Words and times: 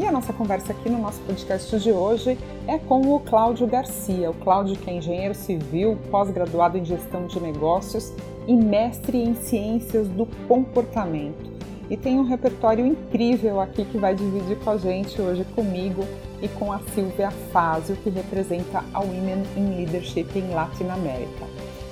E 0.00 0.06
a 0.06 0.10
nossa 0.10 0.32
conversa 0.32 0.72
aqui 0.72 0.88
no 0.88 0.98
nosso 0.98 1.20
podcast 1.20 1.78
de 1.78 1.92
hoje 1.92 2.38
é 2.66 2.78
com 2.78 3.14
o 3.14 3.20
Cláudio 3.20 3.66
Garcia. 3.66 4.30
O 4.30 4.34
Cláudio 4.34 4.74
que 4.74 4.88
é 4.88 4.94
engenheiro 4.94 5.34
civil, 5.34 5.98
pós-graduado 6.10 6.78
em 6.78 6.84
gestão 6.86 7.26
de 7.26 7.38
negócios 7.38 8.10
e 8.48 8.56
mestre 8.56 9.18
em 9.18 9.34
ciências 9.34 10.08
do 10.08 10.24
comportamento. 10.48 11.50
E 11.90 11.98
tem 11.98 12.18
um 12.18 12.22
repertório 12.22 12.86
incrível 12.86 13.60
aqui 13.60 13.84
que 13.84 13.98
vai 13.98 14.14
dividir 14.14 14.58
com 14.60 14.70
a 14.70 14.78
gente 14.78 15.20
hoje 15.20 15.44
comigo 15.54 16.02
e 16.40 16.48
com 16.48 16.72
a 16.72 16.78
Silvia 16.94 17.30
Fazio, 17.52 17.94
que 17.96 18.08
representa 18.08 18.82
a 18.94 19.00
Women 19.00 19.42
in 19.54 19.76
Leadership 19.76 20.30
em 20.34 20.48
Latinoamérica. 20.54 21.44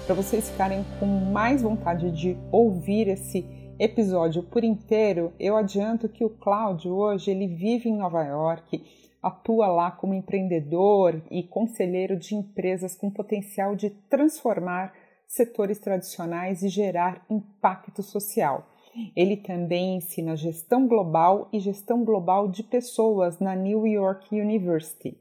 Para 0.07 0.15
vocês 0.15 0.49
ficarem 0.49 0.83
com 0.99 1.05
mais 1.05 1.61
vontade 1.61 2.11
de 2.11 2.39
ouvir 2.51 3.07
esse 3.07 3.45
episódio 3.79 4.43
por 4.43 4.65
inteiro, 4.65 5.33
eu 5.39 5.57
adianto 5.57 6.09
que 6.09 6.25
o 6.25 6.31
Cláudio 6.31 6.93
hoje 6.93 7.31
ele 7.31 7.47
vive 7.47 7.89
em 7.89 7.97
Nova 7.97 8.25
York, 8.25 8.83
atua 9.23 9.69
lá 9.69 9.91
como 9.91 10.15
empreendedor 10.15 11.23
e 11.31 11.45
conselheiro 11.45 12.17
de 12.17 12.35
empresas 12.35 12.97
com 12.97 13.09
potencial 13.09 13.77
de 13.77 13.91
transformar 14.11 14.93
setores 15.29 15.79
tradicionais 15.79 16.63
e 16.63 16.69
gerar 16.69 17.25
impacto 17.31 18.03
social. 18.03 18.67
Ele 19.15 19.37
também 19.37 19.97
ensina 19.97 20.35
gestão 20.35 20.89
global 20.89 21.49
e 21.53 21.61
gestão 21.61 22.05
global 22.05 22.49
de 22.49 22.65
pessoas 22.65 23.39
na 23.39 23.55
New 23.55 23.87
York 23.87 24.35
University. 24.35 25.17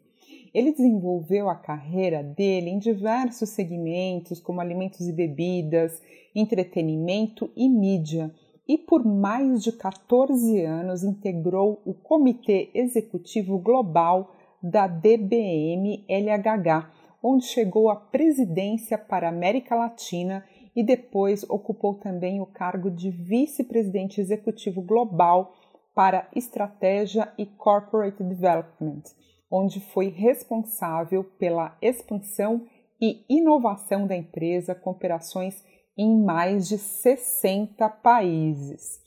Ele 0.52 0.72
desenvolveu 0.72 1.48
a 1.48 1.56
carreira 1.56 2.24
dele 2.24 2.72
em 2.72 2.80
diversos 2.80 3.50
segmentos, 3.50 4.40
como 4.40 4.62
alimentos 4.62 5.08
e 5.08 5.14
bebidas, 5.14 6.02
entretenimento 6.34 7.52
e 7.56 7.70
mídia 7.70 8.34
e 8.68 8.78
por 8.78 9.06
mais 9.06 9.64
de 9.64 9.72
14 9.72 10.62
anos 10.62 11.04
integrou 11.04 11.82
o 11.86 11.94
Comitê 11.94 12.70
Executivo 12.74 13.58
Global 13.58 14.32
da 14.62 14.88
DBM 14.88 16.04
LHH, 16.10 16.92
onde 17.24 17.46
chegou 17.46 17.90
à 17.90 17.96
presidência 17.96 18.98
para 18.98 19.28
a 19.28 19.32
América 19.32 19.76
Latina 19.76 20.44
e 20.76 20.84
depois 20.84 21.44
ocupou 21.50 21.96
também 21.96 22.42
o 22.42 22.46
cargo 22.46 22.92
de 22.92 23.10
vice-presidente 23.10 24.22
executivo 24.22 24.82
global 24.82 25.54
para 25.96 26.28
Estratégia 26.36 27.34
e 27.38 27.46
Corporate 27.46 28.24
Development, 28.24 29.02
onde 29.50 29.80
foi 29.80 30.10
responsável 30.10 31.24
pela 31.24 31.76
expansão 31.82 32.68
e 33.02 33.26
inovação 33.30 34.06
da 34.06 34.16
empresa 34.16 34.76
com 34.76 34.92
operações 34.92 35.64
em 35.98 36.22
mais 36.24 36.68
de 36.68 36.78
60 36.78 37.90
países. 37.90 39.00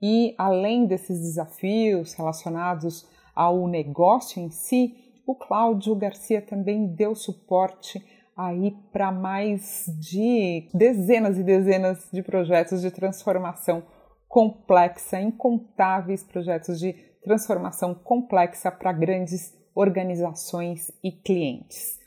E 0.00 0.34
além 0.38 0.86
desses 0.86 1.20
desafios 1.20 2.14
relacionados 2.14 3.06
ao 3.34 3.68
negócio 3.68 4.40
em 4.40 4.50
si, 4.50 4.94
o 5.26 5.34
Cláudio 5.34 5.94
Garcia 5.94 6.40
também 6.40 6.86
deu 6.86 7.14
suporte 7.14 8.02
aí 8.36 8.74
para 8.90 9.12
mais 9.12 9.84
de 9.98 10.68
dezenas 10.72 11.36
e 11.36 11.42
dezenas 11.42 12.08
de 12.10 12.22
projetos 12.22 12.80
de 12.80 12.90
transformação 12.90 13.82
complexa, 14.26 15.20
incontáveis 15.20 16.22
projetos 16.22 16.78
de 16.78 16.94
transformação 17.22 17.94
complexa 17.94 18.70
para 18.70 18.92
grandes 18.92 19.52
organizações 19.74 20.90
e 21.04 21.12
clientes. 21.12 21.98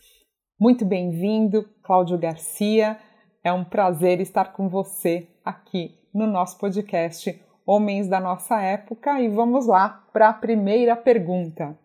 Muito 0.59 0.85
bem-vindo, 0.85 1.69
Cláudio 1.83 2.17
Garcia. 2.17 2.97
É 3.43 3.51
um 3.51 3.65
prazer 3.65 4.21
estar 4.21 4.53
com 4.53 4.69
você 4.69 5.27
aqui 5.43 5.99
no 6.13 6.25
nosso 6.25 6.57
podcast 6.57 7.37
Homens 7.65 8.07
da 8.07 8.17
Nossa 8.17 8.61
Época 8.61 9.19
e 9.19 9.27
vamos 9.27 9.67
lá 9.67 9.89
para 10.13 10.29
a 10.29 10.33
primeira 10.33 10.95
pergunta. 10.95 11.77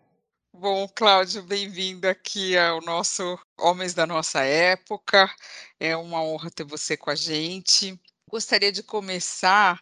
Bom, 0.53 0.87
Cláudio, 0.95 1.43
bem-vindo 1.43 2.07
aqui 2.07 2.57
ao 2.57 2.79
nosso 2.79 3.37
Homens 3.59 3.93
da 3.93 4.07
Nossa 4.07 4.41
Época. 4.41 5.29
É 5.77 5.97
uma 5.97 6.23
honra 6.23 6.49
ter 6.49 6.63
você 6.63 6.95
com 6.95 7.09
a 7.09 7.15
gente. 7.15 7.99
Gostaria 8.29 8.71
de 8.71 8.81
começar 8.81 9.77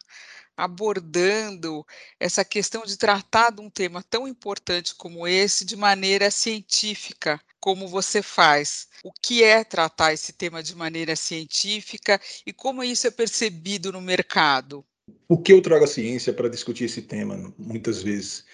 abordando 0.56 1.86
essa 2.18 2.44
questão 2.44 2.82
de 2.82 2.96
tratar 2.96 3.52
de 3.52 3.60
um 3.60 3.70
tema 3.70 4.02
tão 4.02 4.26
importante 4.26 4.96
como 4.96 5.28
esse 5.28 5.64
de 5.64 5.76
maneira 5.76 6.28
científica, 6.28 7.40
como 7.60 7.88
você 7.88 8.22
faz. 8.22 8.88
O 9.04 9.12
que 9.12 9.42
é 9.42 9.64
tratar 9.64 10.12
esse 10.12 10.32
tema 10.32 10.62
de 10.62 10.74
maneira 10.74 11.14
científica 11.16 12.20
e 12.46 12.52
como 12.52 12.82
isso 12.82 13.06
é 13.06 13.10
percebido 13.10 13.92
no 13.92 14.00
mercado? 14.00 14.84
Por 15.26 15.42
que 15.42 15.52
eu 15.52 15.62
trago 15.62 15.84
a 15.84 15.88
ciência 15.88 16.32
para 16.32 16.48
discutir 16.48 16.84
esse 16.84 17.02
tema, 17.02 17.52
muitas 17.58 18.02
vezes? 18.02 18.44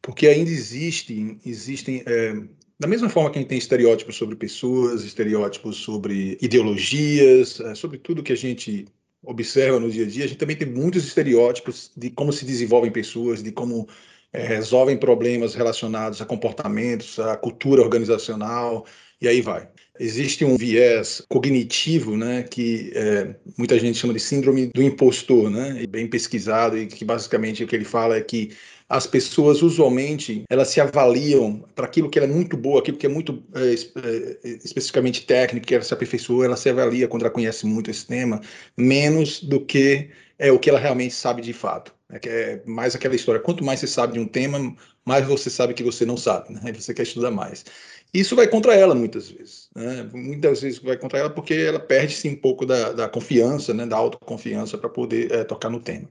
Porque 0.00 0.26
ainda 0.26 0.50
existem, 0.50 1.40
existem 1.44 2.02
é, 2.06 2.34
da 2.78 2.88
mesma 2.88 3.08
forma 3.08 3.30
que 3.30 3.38
a 3.38 3.40
gente 3.40 3.48
tem 3.48 3.58
estereótipos 3.58 4.16
sobre 4.16 4.34
pessoas, 4.34 5.04
estereótipos 5.04 5.76
sobre 5.76 6.36
ideologias, 6.42 7.60
é, 7.60 7.74
sobre 7.76 7.98
tudo 7.98 8.22
que 8.22 8.32
a 8.32 8.36
gente 8.36 8.86
observa 9.22 9.78
no 9.78 9.88
dia 9.88 10.04
a 10.04 10.08
dia, 10.08 10.24
a 10.24 10.26
gente 10.26 10.38
também 10.38 10.56
tem 10.56 10.68
muitos 10.68 11.04
estereótipos 11.04 11.92
de 11.96 12.10
como 12.10 12.32
se 12.32 12.44
desenvolvem 12.44 12.90
pessoas, 12.90 13.40
de 13.40 13.52
como 13.52 13.88
é, 14.32 14.46
resolvem 14.46 14.96
problemas 14.96 15.54
relacionados 15.54 16.20
a 16.20 16.24
comportamentos, 16.24 17.18
a 17.18 17.36
cultura 17.36 17.82
organizacional, 17.82 18.86
e 19.20 19.28
aí 19.28 19.40
vai. 19.40 19.68
Existe 20.00 20.44
um 20.44 20.56
viés 20.56 21.22
cognitivo, 21.28 22.16
né, 22.16 22.42
que 22.42 22.90
é, 22.94 23.36
muita 23.56 23.78
gente 23.78 23.98
chama 23.98 24.14
de 24.14 24.20
síndrome 24.20 24.70
do 24.74 24.82
impostor, 24.82 25.50
né, 25.50 25.86
bem 25.86 26.08
pesquisado 26.08 26.76
e 26.78 26.86
que 26.86 27.04
basicamente 27.04 27.62
o 27.62 27.66
que 27.66 27.76
ele 27.76 27.84
fala 27.84 28.16
é 28.16 28.20
que 28.20 28.50
as 28.88 29.06
pessoas 29.06 29.62
usualmente 29.62 30.44
elas 30.50 30.68
se 30.68 30.80
avaliam 30.80 31.64
para 31.74 31.86
aquilo 31.86 32.10
que 32.10 32.18
é 32.18 32.26
muito 32.26 32.56
boa, 32.56 32.80
aquilo 32.80 32.96
que 32.96 33.06
é 33.06 33.08
muito 33.08 33.42
é, 33.54 33.72
é, 33.72 34.48
especificamente 34.64 35.24
técnico, 35.24 35.66
que 35.66 35.74
ela 35.74 35.84
se 35.84 35.94
aperfeiçoa, 35.94 36.44
ela 36.44 36.56
se 36.56 36.68
avalia 36.68 37.06
quando 37.06 37.22
ela 37.22 37.30
conhece 37.30 37.64
muito 37.64 37.90
esse 37.90 38.06
tema, 38.06 38.40
menos 38.76 39.42
do 39.42 39.64
que 39.64 40.10
é 40.38 40.50
o 40.50 40.58
que 40.58 40.68
ela 40.68 40.78
realmente 40.78 41.14
sabe 41.14 41.40
de 41.40 41.52
fato. 41.52 41.94
É, 42.12 42.18
que 42.18 42.28
é 42.28 42.62
mais 42.66 42.94
aquela 42.94 43.16
história, 43.16 43.40
quanto 43.40 43.64
mais 43.64 43.80
você 43.80 43.86
sabe 43.86 44.12
de 44.12 44.20
um 44.20 44.26
tema, 44.26 44.76
mais 45.04 45.26
você 45.26 45.48
sabe 45.48 45.72
que 45.72 45.82
você 45.82 46.04
não 46.04 46.16
sabe, 46.16 46.52
né? 46.52 46.72
você 46.72 46.92
quer 46.92 47.04
estudar 47.04 47.30
mais. 47.30 47.64
Isso 48.12 48.36
vai 48.36 48.46
contra 48.46 48.74
ela 48.74 48.94
muitas 48.94 49.30
vezes. 49.30 49.70
Né? 49.74 50.06
Muitas 50.12 50.60
vezes 50.60 50.78
vai 50.78 50.98
contra 50.98 51.18
ela 51.18 51.30
porque 51.30 51.54
ela 51.54 51.80
perde-se 51.80 52.28
um 52.28 52.36
pouco 52.36 52.66
da, 52.66 52.92
da, 52.92 53.08
confiança, 53.08 53.72
né? 53.72 53.86
da 53.86 53.96
autoconfiança 53.96 54.76
para 54.76 54.90
poder 54.90 55.32
é, 55.32 55.44
tocar 55.44 55.70
no 55.70 55.80
tema. 55.80 56.06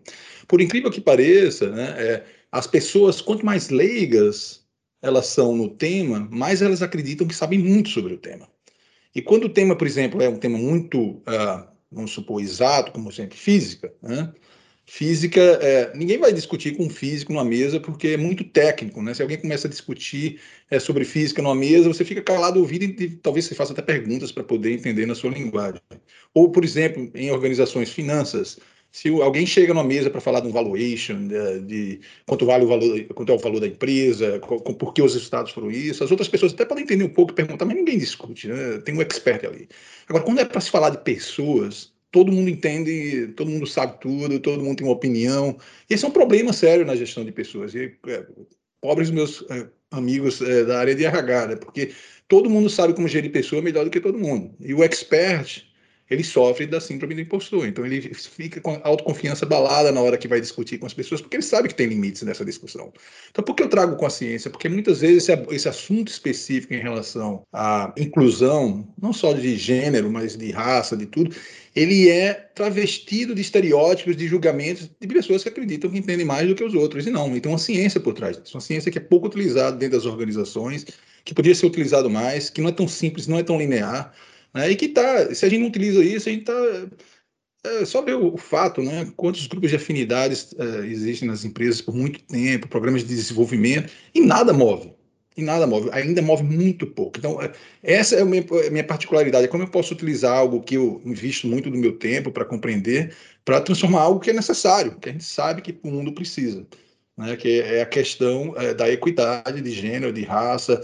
Por 0.48 0.60
incrível 0.60 0.90
que 0.90 1.00
pareça, 1.00 1.70
né? 1.70 1.96
É, 1.98 2.24
as 2.52 2.66
pessoas, 2.66 3.22
quanto 3.22 3.46
mais 3.46 3.70
leigas 3.70 4.66
elas 5.02 5.28
são 5.28 5.56
no 5.56 5.70
tema, 5.70 6.28
mais 6.32 6.62
elas 6.62 6.82
acreditam 6.82 7.28
que 7.28 7.36
sabem 7.36 7.60
muito 7.60 7.90
sobre 7.90 8.14
o 8.14 8.18
tema. 8.18 8.48
E 9.16 9.22
quando 9.22 9.46
o 9.46 9.50
tema, 9.50 9.76
por 9.76 9.88
exemplo, 9.88 10.22
é 10.22 10.30
um 10.30 10.38
tema 10.38 10.58
muito, 10.58 11.00
uh, 11.00 11.68
vamos 11.92 12.12
supor, 12.12 12.42
exato, 12.42 12.92
como 12.92 13.12
sempre, 13.12 13.38
física, 13.38 13.94
né? 14.02 14.32
Física, 14.94 15.40
é, 15.40 15.96
ninguém 15.96 16.18
vai 16.18 16.34
discutir 16.34 16.76
com 16.76 16.84
um 16.84 16.90
físico 16.90 17.32
numa 17.32 17.46
mesa 17.46 17.80
porque 17.80 18.10
é 18.10 18.18
muito 18.18 18.44
técnico, 18.44 19.02
né? 19.02 19.14
Se 19.14 19.22
alguém 19.22 19.40
começa 19.40 19.66
a 19.66 19.72
discutir 19.72 20.42
é, 20.70 20.80
sobre 20.80 21.06
física 21.06 21.42
numa 21.42 21.56
mesa, 21.56 21.88
você 21.88 22.04
fica 22.04 22.22
calado 22.22 22.60
ouvindo 22.60 22.84
e, 22.84 23.06
e 23.06 23.10
talvez 23.12 23.46
você 23.46 23.56
faça 23.56 23.72
até 23.72 23.82
perguntas 23.82 24.34
para 24.34 24.44
poder 24.44 24.74
entender 24.74 25.06
na 25.06 25.16
sua 25.16 25.32
linguagem. 25.32 25.80
Ou, 26.34 26.52
por 26.52 26.66
exemplo, 26.66 27.10
em 27.16 27.32
organizações, 27.32 27.90
finanças, 27.90 28.60
se 28.92 29.08
alguém 29.22 29.46
chega 29.46 29.74
numa 29.74 29.86
mesa 29.86 30.10
para 30.10 30.20
falar 30.20 30.42
de 30.42 30.50
um 30.50 30.52
valuation, 30.52 31.26
de, 31.26 31.62
de, 31.62 32.00
quanto 32.28 32.46
vale 32.46 32.66
o 32.66 32.68
valor, 32.68 33.02
quanto 33.14 33.32
é 33.32 33.36
o 33.36 33.40
valor 33.40 33.62
da 33.62 33.68
empresa, 33.68 34.40
com, 34.40 34.60
com, 34.60 34.74
por 34.74 34.94
que 34.94 35.02
os 35.02 35.14
resultados 35.14 35.54
foram 35.54 35.72
isso, 35.72 36.04
as 36.04 36.12
outras 36.12 36.28
pessoas 36.28 36.52
até 36.54 36.66
podem 36.66 36.84
entender 36.84 37.06
um 37.06 37.14
pouco 37.14 37.32
e 37.32 37.36
perguntar, 37.36 37.64
mas 37.64 37.78
ninguém 37.78 37.98
discute, 37.98 38.50
né? 38.50 38.80
tem 38.80 38.94
um 38.94 39.02
expert 39.02 39.46
ali. 39.46 39.70
Agora, 40.10 40.26
quando 40.26 40.40
é 40.40 40.46
para 40.46 40.60
se 40.60 40.70
falar 40.70 40.90
de 40.90 40.98
pessoas, 40.98 41.91
todo 42.12 42.32
mundo 42.32 42.50
entende, 42.50 43.28
todo 43.36 43.50
mundo 43.50 43.66
sabe 43.66 44.00
tudo, 44.00 44.40
todo 44.40 44.64
mundo 44.64 44.78
tem 44.78 44.88
uma 44.88 44.94
opinião. 44.94 45.58
Esse 45.90 46.06
é 46.06 46.08
um 46.08 46.12
problema 46.12 46.52
sério 46.52 46.86
na 46.86 46.96
gestão 46.96 47.24
de 47.24 47.32
pessoas. 47.32 47.74
E, 47.74 47.98
é, 48.08 48.26
pobres 48.82 49.10
meus 49.10 49.46
é, 49.50 49.68
amigos 49.92 50.42
é, 50.42 50.66
da 50.66 50.80
área 50.80 50.94
de 50.94 51.06
RH, 51.06 51.48
né? 51.48 51.56
porque 51.56 51.94
todo 52.28 52.50
mundo 52.50 52.70
sabe 52.70 52.94
como 52.94 53.08
gerir 53.08 53.32
pessoa 53.32 53.62
melhor 53.62 53.86
do 53.86 53.92
que 53.92 54.02
todo 54.02 54.20
mundo. 54.20 54.54
E 54.60 54.74
o 54.74 54.84
expert 54.84 55.66
ele 56.12 56.26
sofre 56.26 56.68
da 56.68 56.82
síndrome 56.82 57.16
do 57.16 57.22
impostor. 57.22 57.66
Então 57.66 57.86
ele 57.86 58.02
fica 58.14 58.60
com 58.60 58.72
a 58.74 58.82
autoconfiança 58.84 59.46
balada 59.46 59.94
na 59.94 60.02
hora 60.02 60.18
que 60.18 60.28
vai 60.28 60.42
discutir 60.42 60.78
com 60.78 60.86
as 60.86 60.94
pessoas, 60.94 61.22
porque 61.22 61.38
ele 61.38 61.44
sabe 61.44 61.70
que 61.70 61.74
tem 61.74 61.88
limites 61.88 62.22
nessa 62.24 62.44
discussão. 62.44 62.92
Então 63.30 63.44
por 63.44 63.56
que 63.56 63.64
eu 63.64 63.70
trago 63.70 63.96
consciência? 63.96 64.52
Porque 64.52 64.68
muitas 64.68 65.00
vezes 65.00 65.30
esse, 65.30 65.46
esse 65.56 65.70
assunto 65.70 66.10
específico 66.10 66.74
em 66.74 66.82
relação 66.82 67.44
à 67.54 67.94
inclusão, 67.98 68.86
não 69.02 69.14
só 69.14 69.32
de 69.32 69.56
gênero, 69.56 70.12
mas 70.12 70.36
de 70.36 70.52
raça, 70.52 70.98
de 70.98 71.06
tudo, 71.06 71.34
ele 71.74 72.10
é 72.10 72.34
travestido 72.34 73.34
de 73.34 73.40
estereótipos, 73.40 74.18
de 74.18 74.28
julgamentos 74.28 74.90
de 75.00 75.08
pessoas 75.08 75.44
que 75.44 75.50
acreditam 75.50 75.90
que 75.90 75.98
entendem 75.98 76.26
mais 76.26 76.46
do 76.46 76.56
que 76.56 76.64
os 76.64 76.74
outros. 76.74 77.08
E 77.08 77.10
não, 77.10 77.34
então 77.38 77.54
uma 77.54 77.58
ciência 77.58 78.02
por 78.02 78.14
trás 78.14 78.38
disso, 78.38 78.58
uma 78.58 78.62
ciência 78.62 78.92
que 78.92 78.98
é 78.98 79.02
pouco 79.02 79.28
utilizada 79.28 79.78
dentro 79.78 79.98
das 79.98 80.06
organizações, 80.06 80.86
que 81.24 81.34
poderia 81.34 81.56
ser 81.56 81.68
utilizado 81.68 82.10
mais, 82.10 82.50
que 82.50 82.60
não 82.60 82.68
é 82.68 82.74
tão 82.74 82.88
simples, 82.88 83.28
não 83.28 83.40
é 83.40 83.44
tão 83.44 83.58
linear. 83.58 84.14
Né? 84.54 84.72
E 84.72 84.76
que 84.76 84.90
tá, 84.90 85.34
se 85.34 85.46
a 85.46 85.50
gente 85.50 85.62
não 85.62 85.68
utiliza 85.68 86.04
isso, 86.04 86.30
a 86.30 86.32
gente 86.32 86.42
está. 86.42 86.54
É, 87.64 87.86
só 87.86 88.02
ver 88.02 88.16
o, 88.16 88.34
o, 88.34 88.38
fato, 88.38 88.82
né? 88.82 89.12
Quantos 89.16 89.46
grupos 89.46 89.70
de 89.70 89.76
afinidades 89.76 90.54
é, 90.58 90.88
existem 90.88 91.28
nas 91.28 91.46
empresas 91.46 91.80
por 91.80 91.94
muito 91.94 92.20
tempo, 92.24 92.68
programas 92.68 93.04
de 93.04 93.10
desenvolvimento, 93.10 93.92
e 94.16 94.22
nada 94.22 94.52
move. 94.52 94.92
E 95.38 95.44
nada 95.44 95.66
move, 95.68 95.90
ainda 95.94 96.22
move 96.22 96.44
muito 96.44 96.88
pouco. 96.88 97.20
Então, 97.20 97.42
é, 97.42 97.52
essa 97.84 98.16
é 98.16 98.22
a 98.22 98.26
minha, 98.26 98.44
a 98.68 98.70
minha 98.72 98.84
particularidade. 98.84 99.48
Como 99.48 99.64
eu 99.64 99.70
posso 99.70 99.94
utilizar 99.94 100.36
algo 100.36 100.62
que 100.62 100.76
eu 100.76 101.02
invisto 101.06 101.48
muito 101.48 101.70
do 101.70 101.78
meu 101.78 101.98
tempo 101.98 102.32
para 102.32 102.46
compreender, 102.46 103.16
para 103.46 103.62
transformar 103.62 104.02
algo 104.02 104.20
que 104.20 104.32
é 104.32 104.34
necessário, 104.34 104.98
que 105.00 105.10
a 105.10 105.12
gente 105.12 105.24
sabe 105.24 105.62
que 105.62 105.78
o 105.84 105.92
mundo 105.92 106.14
precisa. 106.14 106.66
Né? 107.18 107.36
Que 107.38 107.62
é 107.62 107.82
a 107.82 107.86
questão 107.86 108.54
é, 108.58 108.74
da 108.74 108.90
equidade 108.90 109.62
de 109.62 109.72
gênero, 109.72 110.12
de 110.12 110.24
raça, 110.24 110.82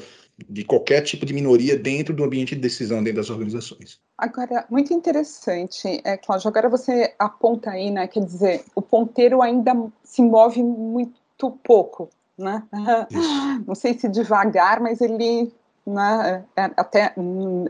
de 0.47 0.63
qualquer 0.63 1.01
tipo 1.01 1.25
de 1.25 1.33
minoria 1.33 1.77
dentro 1.77 2.13
do 2.13 2.23
ambiente 2.23 2.55
de 2.55 2.61
decisão 2.61 3.03
dentro 3.03 3.17
das 3.21 3.29
organizações. 3.29 3.99
Agora, 4.17 4.65
muito 4.69 4.93
interessante, 4.93 6.01
é, 6.03 6.17
Cláudio, 6.17 6.47
agora 6.47 6.69
você 6.69 7.13
aponta 7.17 7.71
aí, 7.71 7.89
né, 7.89 8.07
quer 8.07 8.23
dizer, 8.23 8.63
o 8.75 8.81
ponteiro 8.81 9.41
ainda 9.41 9.73
se 10.03 10.21
move 10.21 10.61
muito 10.61 11.51
pouco, 11.63 12.09
né? 12.37 12.63
Isso. 13.09 13.19
Não 13.65 13.75
sei 13.75 13.97
se 13.97 14.07
devagar, 14.07 14.79
mas 14.79 15.01
ele 15.01 15.51
né, 15.85 16.43
é, 16.55 16.63
até 16.75 17.13
hum, 17.17 17.65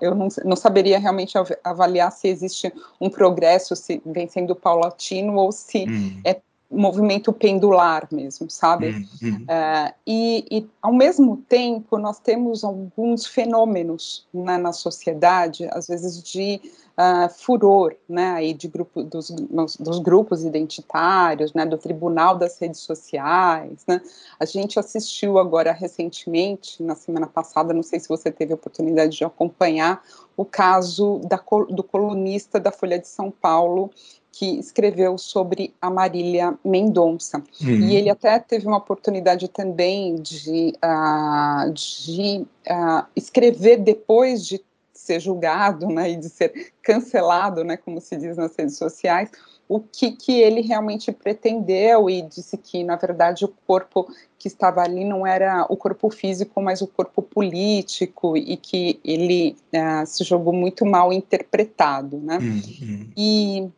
eu 0.00 0.12
não, 0.12 0.26
não, 0.44 0.56
saberia 0.56 0.98
realmente 0.98 1.38
avaliar 1.62 2.10
se 2.10 2.26
existe 2.26 2.72
um 3.00 3.08
progresso, 3.08 3.76
se 3.76 4.02
vem 4.04 4.28
sendo 4.28 4.56
paulatino 4.56 5.36
ou 5.36 5.52
se 5.52 5.84
hum. 5.88 6.20
é 6.24 6.40
movimento 6.70 7.32
pendular 7.32 8.06
mesmo, 8.12 8.48
sabe? 8.48 9.06
Uhum. 9.20 9.36
Uh, 9.42 9.94
e, 10.06 10.44
e, 10.50 10.70
ao 10.80 10.92
mesmo 10.92 11.38
tempo, 11.48 11.98
nós 11.98 12.20
temos 12.20 12.62
alguns 12.62 13.26
fenômenos 13.26 14.26
né, 14.32 14.56
na 14.56 14.72
sociedade, 14.72 15.68
às 15.72 15.88
vezes 15.88 16.22
de 16.22 16.60
uh, 16.96 17.28
furor, 17.28 17.96
né, 18.08 18.30
aí 18.32 18.54
de 18.54 18.68
grupo, 18.68 19.02
dos, 19.02 19.30
dos 19.30 19.98
grupos 19.98 20.44
identitários, 20.44 21.52
né, 21.54 21.66
do 21.66 21.76
tribunal 21.76 22.36
das 22.36 22.56
redes 22.58 22.80
sociais, 22.80 23.82
né? 23.86 24.00
A 24.38 24.44
gente 24.44 24.78
assistiu 24.78 25.38
agora 25.38 25.72
recentemente, 25.72 26.80
na 26.82 26.94
semana 26.94 27.26
passada, 27.26 27.74
não 27.74 27.82
sei 27.82 27.98
se 27.98 28.08
você 28.08 28.30
teve 28.30 28.52
a 28.52 28.54
oportunidade 28.54 29.16
de 29.16 29.24
acompanhar, 29.24 30.02
o 30.36 30.44
caso 30.44 31.20
da, 31.24 31.36
do 31.68 31.82
colunista 31.82 32.58
da 32.58 32.70
Folha 32.70 32.98
de 32.98 33.08
São 33.08 33.30
Paulo, 33.30 33.90
que 34.32 34.58
escreveu 34.58 35.18
sobre 35.18 35.74
a 35.80 35.90
Marília 35.90 36.56
Mendonça. 36.64 37.42
Uhum. 37.60 37.88
E 37.88 37.96
ele 37.96 38.10
até 38.10 38.38
teve 38.38 38.66
uma 38.66 38.78
oportunidade 38.78 39.48
também 39.48 40.16
de, 40.16 40.72
uh, 40.84 41.72
de 41.72 42.46
uh, 42.70 43.06
escrever 43.14 43.78
depois 43.78 44.46
de 44.46 44.62
ser 44.92 45.18
julgado 45.18 45.88
né, 45.88 46.10
e 46.10 46.16
de 46.16 46.28
ser 46.28 46.72
cancelado, 46.82 47.64
né, 47.64 47.76
como 47.76 48.00
se 48.00 48.16
diz 48.16 48.36
nas 48.36 48.54
redes 48.54 48.76
sociais, 48.76 49.30
o 49.68 49.80
que, 49.80 50.12
que 50.12 50.40
ele 50.40 50.60
realmente 50.60 51.12
pretendeu 51.12 52.10
e 52.10 52.22
disse 52.22 52.56
que, 52.56 52.82
na 52.82 52.96
verdade, 52.96 53.44
o 53.44 53.52
corpo 53.66 54.12
que 54.38 54.48
estava 54.48 54.82
ali 54.82 55.04
não 55.04 55.26
era 55.26 55.64
o 55.68 55.76
corpo 55.76 56.10
físico, 56.10 56.60
mas 56.60 56.82
o 56.82 56.88
corpo 56.88 57.22
político 57.22 58.36
e 58.36 58.56
que 58.56 58.98
ele 59.04 59.56
uh, 59.72 60.04
se 60.04 60.24
jogou 60.24 60.52
muito 60.52 60.84
mal 60.84 61.12
interpretado, 61.12 62.18
né? 62.18 62.38
Uhum. 62.38 63.10
E 63.16 63.68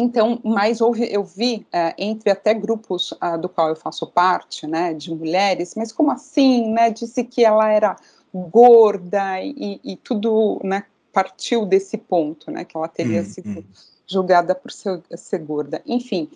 então, 0.00 0.40
mas 0.42 0.80
houve, 0.80 1.06
eu 1.12 1.22
vi 1.22 1.66
é, 1.72 1.94
entre 1.98 2.30
até 2.30 2.54
grupos 2.54 3.12
uh, 3.12 3.38
do 3.38 3.48
qual 3.48 3.68
eu 3.68 3.76
faço 3.76 4.06
parte, 4.06 4.66
né, 4.66 4.94
de 4.94 5.14
mulheres, 5.14 5.74
mas 5.76 5.92
como 5.92 6.10
assim, 6.10 6.72
né, 6.72 6.90
disse 6.90 7.22
que 7.24 7.44
ela 7.44 7.70
era 7.70 7.96
gorda 8.32 9.40
e, 9.42 9.80
e 9.84 9.96
tudo, 9.96 10.60
né, 10.64 10.84
partiu 11.12 11.66
desse 11.66 11.98
ponto, 11.98 12.50
né, 12.50 12.64
que 12.64 12.76
ela 12.76 12.88
teria 12.88 13.20
hum, 13.20 13.24
sido 13.24 13.60
hum. 13.60 13.64
julgada 14.06 14.54
por 14.54 14.70
ser, 14.70 15.02
ser 15.16 15.38
gorda. 15.38 15.82
Enfim, 15.86 16.28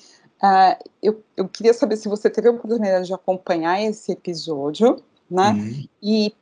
uh, 0.42 0.76
eu, 1.02 1.22
eu 1.36 1.48
queria 1.48 1.72
saber 1.72 1.96
se 1.96 2.08
você 2.08 2.28
teve 2.28 2.48
a 2.48 2.52
oportunidade 2.52 3.06
de 3.06 3.14
acompanhar 3.14 3.82
esse 3.82 4.12
episódio, 4.12 5.02
né, 5.30 5.50
hum. 5.52 5.84
e 6.02 6.34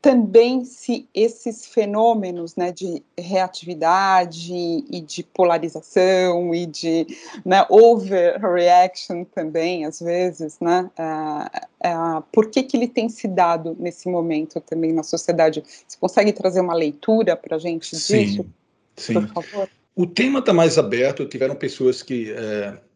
também 0.00 0.64
se 0.64 1.08
esses 1.12 1.66
fenômenos 1.66 2.54
né, 2.54 2.70
de 2.70 3.02
reatividade 3.18 4.54
e 4.54 5.00
de 5.00 5.22
polarização 5.22 6.54
e 6.54 6.66
de 6.66 7.06
né, 7.44 7.66
overreaction 7.68 9.24
também, 9.24 9.84
às 9.84 10.00
vezes, 10.00 10.58
né, 10.60 10.88
uh, 10.98 12.18
uh, 12.18 12.22
por 12.32 12.48
que, 12.48 12.62
que 12.62 12.76
ele 12.76 12.88
tem 12.88 13.08
se 13.08 13.26
dado 13.26 13.76
nesse 13.78 14.08
momento 14.08 14.60
também 14.60 14.92
na 14.92 15.02
sociedade? 15.02 15.62
Você 15.86 15.98
consegue 15.98 16.32
trazer 16.32 16.60
uma 16.60 16.74
leitura 16.74 17.36
para 17.36 17.56
a 17.56 17.58
gente 17.58 17.90
disso? 17.90 18.46
Sim, 18.96 19.14
por 19.14 19.28
favor? 19.28 19.68
O 19.96 20.06
tema 20.06 20.38
está 20.38 20.52
mais 20.52 20.78
aberto, 20.78 21.26
tiveram 21.26 21.56
pessoas 21.56 22.02
que... 22.02 22.32
Uh 22.32 22.87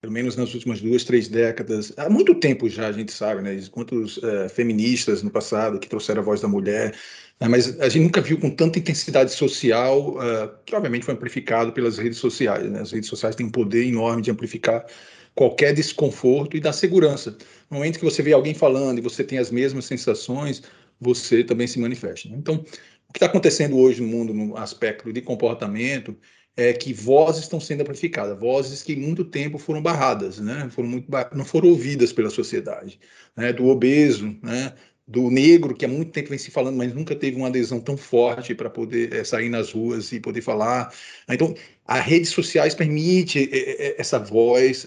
pelo 0.00 0.12
menos 0.12 0.34
nas 0.34 0.54
últimas 0.54 0.80
duas, 0.80 1.04
três 1.04 1.28
décadas, 1.28 1.92
há 1.96 2.08
muito 2.08 2.34
tempo 2.34 2.68
já 2.68 2.88
a 2.88 2.92
gente 2.92 3.12
sabe, 3.12 3.42
né, 3.42 3.60
quantos 3.70 4.16
uh, 4.18 4.48
feministas 4.48 5.22
no 5.22 5.30
passado 5.30 5.78
que 5.78 5.88
trouxeram 5.88 6.22
a 6.22 6.24
voz 6.24 6.40
da 6.40 6.48
mulher, 6.48 6.94
né, 7.38 7.48
mas 7.48 7.78
a 7.80 7.88
gente 7.88 8.04
nunca 8.04 8.22
viu 8.22 8.38
com 8.38 8.50
tanta 8.50 8.78
intensidade 8.78 9.30
social, 9.32 10.16
uh, 10.16 10.50
que 10.64 10.74
obviamente 10.74 11.04
foi 11.04 11.12
amplificado 11.12 11.72
pelas 11.72 11.98
redes 11.98 12.18
sociais. 12.18 12.70
Né, 12.70 12.80
as 12.80 12.92
redes 12.92 13.10
sociais 13.10 13.36
têm 13.36 13.46
um 13.46 13.50
poder 13.50 13.84
enorme 13.86 14.22
de 14.22 14.30
amplificar 14.30 14.86
qualquer 15.34 15.74
desconforto 15.74 16.56
e 16.56 16.60
dar 16.60 16.72
segurança. 16.72 17.36
No 17.70 17.76
momento 17.76 17.98
que 17.98 18.04
você 18.04 18.22
vê 18.22 18.32
alguém 18.32 18.54
falando 18.54 18.98
e 18.98 19.02
você 19.02 19.22
tem 19.22 19.38
as 19.38 19.50
mesmas 19.50 19.84
sensações, 19.84 20.62
você 20.98 21.44
também 21.44 21.66
se 21.66 21.78
manifesta. 21.78 22.28
Né? 22.28 22.36
Então, 22.38 22.56
o 22.56 23.12
que 23.12 23.18
está 23.18 23.26
acontecendo 23.26 23.76
hoje 23.76 24.00
no 24.00 24.08
mundo 24.08 24.32
no 24.32 24.56
aspecto 24.56 25.12
de 25.12 25.20
comportamento 25.20 26.16
é 26.56 26.72
que 26.72 26.92
vozes 26.92 27.42
estão 27.42 27.60
sendo 27.60 27.82
amplificadas, 27.82 28.38
vozes 28.38 28.82
que 28.82 28.96
muito 28.96 29.24
tempo 29.24 29.58
foram 29.58 29.82
barradas, 29.82 30.38
né? 30.38 30.68
foram 30.70 30.88
muito, 30.88 31.06
não 31.34 31.44
foram 31.44 31.68
ouvidas 31.68 32.12
pela 32.12 32.30
sociedade, 32.30 32.98
né? 33.36 33.52
do 33.52 33.66
obeso, 33.68 34.36
né? 34.42 34.74
do 35.10 35.28
negro, 35.28 35.74
que 35.74 35.84
há 35.84 35.88
muito 35.88 36.12
tempo 36.12 36.28
vem 36.28 36.38
se 36.38 36.52
falando, 36.52 36.76
mas 36.76 36.94
nunca 36.94 37.16
teve 37.16 37.36
uma 37.36 37.48
adesão 37.48 37.80
tão 37.80 37.96
forte 37.96 38.54
para 38.54 38.70
poder 38.70 39.12
é, 39.12 39.24
sair 39.24 39.48
nas 39.48 39.72
ruas 39.72 40.12
e 40.12 40.20
poder 40.20 40.40
falar. 40.40 40.94
Então, 41.28 41.52
as 41.84 42.04
redes 42.04 42.30
sociais 42.30 42.76
permite 42.76 43.50
é, 43.52 44.00
essa 44.00 44.20
voz. 44.20 44.86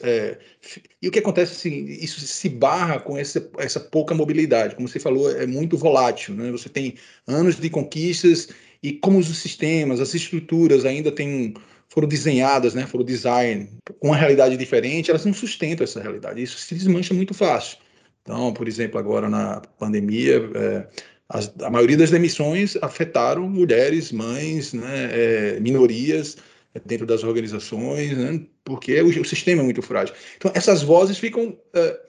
E 1.01 1.09
o 1.09 1.11
que 1.11 1.19
acontece, 1.19 1.51
assim, 1.51 1.83
isso 1.85 2.21
se 2.21 2.47
barra 2.47 3.01
com 3.01 3.17
essa, 3.17 3.45
essa 3.57 3.81
pouca 3.81 4.15
mobilidade. 4.15 4.75
Como 4.75 4.87
você 4.87 4.97
falou, 4.97 5.29
é 5.29 5.45
muito 5.45 5.75
volátil. 5.75 6.33
Né? 6.35 6.49
Você 6.51 6.69
tem 6.69 6.95
anos 7.27 7.57
de 7.57 7.69
conquistas 7.69 8.47
e 8.83 8.91
como 8.91 9.17
os 9.17 9.27
sistemas, 9.37 10.01
as 10.01 10.13
estruturas 10.13 10.83
ainda 10.83 11.09
têm, 11.09 11.53
foram 11.87 12.07
desenhadas, 12.07 12.73
né, 12.73 12.85
foram 12.85 13.05
design 13.05 13.69
com 13.99 14.07
uma 14.09 14.17
realidade 14.17 14.57
diferente, 14.57 15.09
elas 15.09 15.25
não 15.25 15.33
sustentam 15.33 15.85
essa 15.85 16.01
realidade. 16.01 16.43
Isso 16.43 16.57
se 16.57 16.75
desmancha 16.75 17.13
muito 17.13 17.33
fácil. 17.33 17.77
Então, 18.21 18.53
por 18.53 18.67
exemplo, 18.67 18.99
agora 18.99 19.29
na 19.29 19.61
pandemia, 19.79 20.49
é, 20.53 20.87
as, 21.29 21.53
a 21.61 21.69
maioria 21.69 21.97
das 21.97 22.11
demissões 22.11 22.75
afetaram 22.81 23.49
mulheres, 23.49 24.11
mães, 24.11 24.73
né, 24.73 25.09
é, 25.11 25.59
minorias 25.61 26.37
é, 26.75 26.81
dentro 26.85 27.05
das 27.05 27.23
organizações, 27.23 28.17
né, 28.17 28.41
porque 28.65 29.01
o, 29.01 29.07
o, 29.07 29.25
sistema 29.25 29.61
é 29.61 29.65
muito 29.65 29.81
frágil. 29.81 30.13
Então, 30.35 30.51
essas 30.53 30.83
vozes 30.83 31.17
ficam 31.17 31.57
é, 31.73 31.99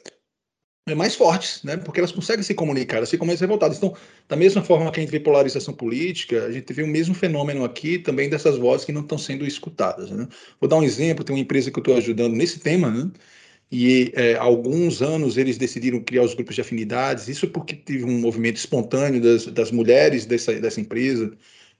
mais 0.94 1.14
fortes, 1.14 1.62
né? 1.62 1.78
Porque 1.78 1.98
elas 1.98 2.12
conseguem 2.12 2.42
se 2.42 2.52
comunicar, 2.52 2.98
elas 2.98 3.10
ficam 3.10 3.26
mais 3.26 3.40
revoltadas. 3.40 3.78
Então, 3.78 3.96
da 4.28 4.36
mesma 4.36 4.62
forma 4.62 4.92
que 4.92 5.00
a 5.00 5.02
gente 5.02 5.10
vê 5.10 5.18
polarização 5.18 5.72
política, 5.72 6.44
a 6.44 6.52
gente 6.52 6.70
vê 6.74 6.82
o 6.82 6.86
mesmo 6.86 7.14
fenômeno 7.14 7.64
aqui 7.64 7.98
também 7.98 8.28
dessas 8.28 8.58
vozes 8.58 8.84
que 8.84 8.92
não 8.92 9.00
estão 9.00 9.16
sendo 9.16 9.46
escutadas. 9.46 10.10
Né? 10.10 10.28
Vou 10.60 10.68
dar 10.68 10.76
um 10.76 10.82
exemplo: 10.82 11.24
tem 11.24 11.34
uma 11.34 11.40
empresa 11.40 11.70
que 11.70 11.78
eu 11.78 11.80
estou 11.80 11.96
ajudando 11.96 12.34
nesse 12.34 12.60
tema, 12.60 12.90
né? 12.90 13.10
E 13.72 14.12
é, 14.14 14.34
há 14.34 14.42
alguns 14.42 15.00
anos 15.00 15.38
eles 15.38 15.56
decidiram 15.56 16.00
criar 16.02 16.22
os 16.22 16.34
grupos 16.34 16.54
de 16.54 16.60
afinidades. 16.60 17.28
Isso 17.28 17.48
porque 17.48 17.74
teve 17.74 18.04
um 18.04 18.20
movimento 18.20 18.56
espontâneo 18.56 19.22
das, 19.22 19.46
das 19.46 19.70
mulheres 19.70 20.26
dessa, 20.26 20.52
dessa 20.60 20.80
empresa 20.82 21.32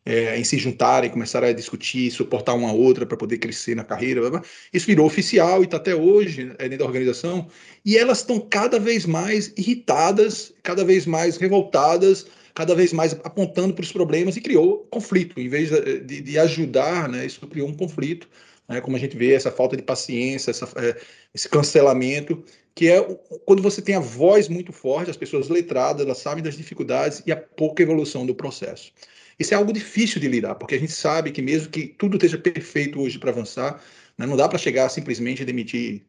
é, 0.04 0.38
em 0.38 0.44
se 0.44 0.58
juntarem, 0.58 1.10
começaram 1.10 1.48
a 1.48 1.52
discutir, 1.52 2.10
suportar 2.10 2.54
uma 2.54 2.72
outra 2.72 3.06
para 3.06 3.16
poder 3.16 3.38
crescer 3.38 3.74
na 3.74 3.84
carreira. 3.84 4.20
Blá, 4.20 4.30
blá. 4.30 4.42
Isso 4.72 4.86
virou 4.86 5.06
oficial 5.06 5.62
e 5.62 5.64
está 5.64 5.78
até 5.78 5.94
hoje 5.94 6.52
é, 6.58 6.64
dentro 6.64 6.78
da 6.78 6.84
organização. 6.84 7.48
E 7.84 7.96
elas 7.96 8.18
estão 8.18 8.38
cada 8.38 8.78
vez 8.78 9.06
mais 9.06 9.52
irritadas, 9.56 10.52
cada 10.62 10.84
vez 10.84 11.06
mais 11.06 11.36
revoltadas 11.36 12.26
cada 12.54 12.74
vez 12.74 12.92
mais 12.92 13.12
apontando 13.24 13.74
para 13.74 13.82
os 13.82 13.90
problemas 13.90 14.36
e 14.36 14.40
criou 14.40 14.86
conflito. 14.90 15.40
Em 15.40 15.48
vez 15.48 15.70
de, 15.70 16.20
de 16.20 16.38
ajudar, 16.38 17.08
né, 17.08 17.26
isso 17.26 17.44
criou 17.48 17.68
um 17.68 17.74
conflito. 17.74 18.28
Né, 18.68 18.80
como 18.80 18.96
a 18.96 19.00
gente 19.00 19.16
vê, 19.16 19.34
essa 19.34 19.50
falta 19.50 19.76
de 19.76 19.82
paciência, 19.82 20.50
essa, 20.50 20.68
é, 20.76 20.96
esse 21.34 21.48
cancelamento, 21.48 22.42
que 22.74 22.88
é 22.88 23.02
quando 23.44 23.62
você 23.62 23.82
tem 23.82 23.96
a 23.96 24.00
voz 24.00 24.48
muito 24.48 24.72
forte, 24.72 25.10
as 25.10 25.16
pessoas 25.16 25.48
letradas, 25.48 26.06
elas 26.06 26.18
sabem 26.18 26.42
das 26.42 26.56
dificuldades 26.56 27.22
e 27.26 27.32
a 27.32 27.36
pouca 27.36 27.82
evolução 27.82 28.24
do 28.24 28.34
processo. 28.34 28.92
Isso 29.38 29.54
é 29.54 29.56
algo 29.56 29.72
difícil 29.72 30.20
de 30.20 30.28
lidar, 30.28 30.54
porque 30.54 30.74
a 30.74 30.78
gente 30.78 30.92
sabe 30.92 31.30
que 31.32 31.42
mesmo 31.42 31.70
que 31.70 31.86
tudo 31.86 32.16
esteja 32.16 32.38
perfeito 32.38 33.00
hoje 33.00 33.18
para 33.18 33.30
avançar, 33.30 33.82
né, 34.18 34.26
não 34.26 34.36
dá 34.36 34.48
para 34.48 34.58
chegar 34.58 34.88
simplesmente 34.88 35.42
a 35.42 35.46
demitir 35.46 36.06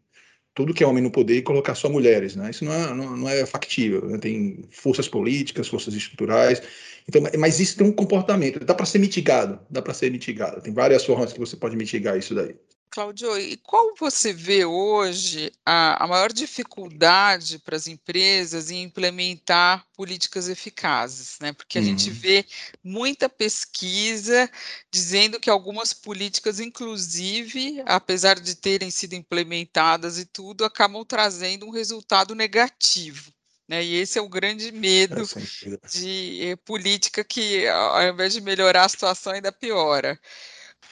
tudo 0.55 0.73
que 0.73 0.83
é 0.83 0.87
homem 0.87 1.03
no 1.03 1.11
poder 1.11 1.37
e 1.37 1.41
colocar 1.41 1.75
só 1.75 1.89
mulheres, 1.89 2.35
né? 2.35 2.49
Isso 2.49 2.63
não 2.63 2.71
é, 2.71 2.93
não, 2.93 3.17
não 3.17 3.29
é 3.29 3.45
factível. 3.45 4.05
Né? 4.07 4.17
Tem 4.17 4.63
forças 4.71 5.07
políticas, 5.07 5.67
forças 5.67 5.93
estruturais. 5.93 6.61
Então, 7.07 7.21
mas 7.37 7.59
isso 7.59 7.77
tem 7.77 7.85
um 7.85 7.91
comportamento. 7.91 8.63
Dá 8.63 8.73
para 8.73 8.85
ser 8.85 8.99
mitigado, 8.99 9.59
dá 9.69 9.81
para 9.81 9.93
ser 9.93 10.09
mitigado. 10.11 10.61
Tem 10.61 10.73
várias 10.73 11.03
formas 11.03 11.33
que 11.33 11.39
você 11.39 11.57
pode 11.57 11.75
mitigar 11.75 12.17
isso 12.17 12.33
daí. 12.33 12.55
Cláudio, 12.95 13.37
e 13.37 13.57
qual 13.57 13.93
você 13.99 14.31
vê 14.31 14.63
hoje 14.63 15.51
a, 15.65 16.01
a 16.01 16.07
maior 16.07 16.31
dificuldade 16.31 17.59
para 17.59 17.75
as 17.75 17.87
empresas 17.87 18.71
em 18.71 18.83
implementar 18.83 19.85
políticas 19.93 20.47
eficazes? 20.47 21.37
Né? 21.41 21.51
Porque 21.51 21.77
a 21.77 21.81
uhum. 21.81 21.87
gente 21.87 22.09
vê 22.09 22.45
muita 22.81 23.27
pesquisa 23.27 24.49
dizendo 24.89 25.41
que 25.41 25.49
algumas 25.49 25.91
políticas, 25.91 26.61
inclusive, 26.61 27.83
apesar 27.85 28.39
de 28.39 28.55
terem 28.55 28.89
sido 28.89 29.11
implementadas 29.11 30.17
e 30.17 30.23
tudo, 30.23 30.63
acabam 30.63 31.03
trazendo 31.03 31.65
um 31.65 31.71
resultado 31.71 32.33
negativo. 32.33 33.29
Né? 33.67 33.83
E 33.83 33.95
esse 33.95 34.17
é 34.17 34.21
o 34.21 34.29
grande 34.29 34.71
medo 34.71 35.23
é, 35.35 35.87
de 35.89 36.39
eh, 36.43 36.55
política 36.55 37.25
que, 37.25 37.67
ao 37.67 38.03
invés 38.03 38.31
de 38.31 38.39
melhorar 38.39 38.85
a 38.85 38.89
situação, 38.89 39.33
ainda 39.33 39.51
piora. 39.51 40.17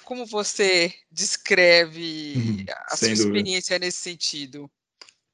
Como 0.03 0.25
você 0.25 0.93
descreve 1.12 2.33
uhum, 2.35 2.65
a 2.88 2.97
sua 2.97 3.07
dúvida. 3.09 3.23
experiência 3.23 3.79
nesse 3.79 3.97
sentido? 3.97 4.69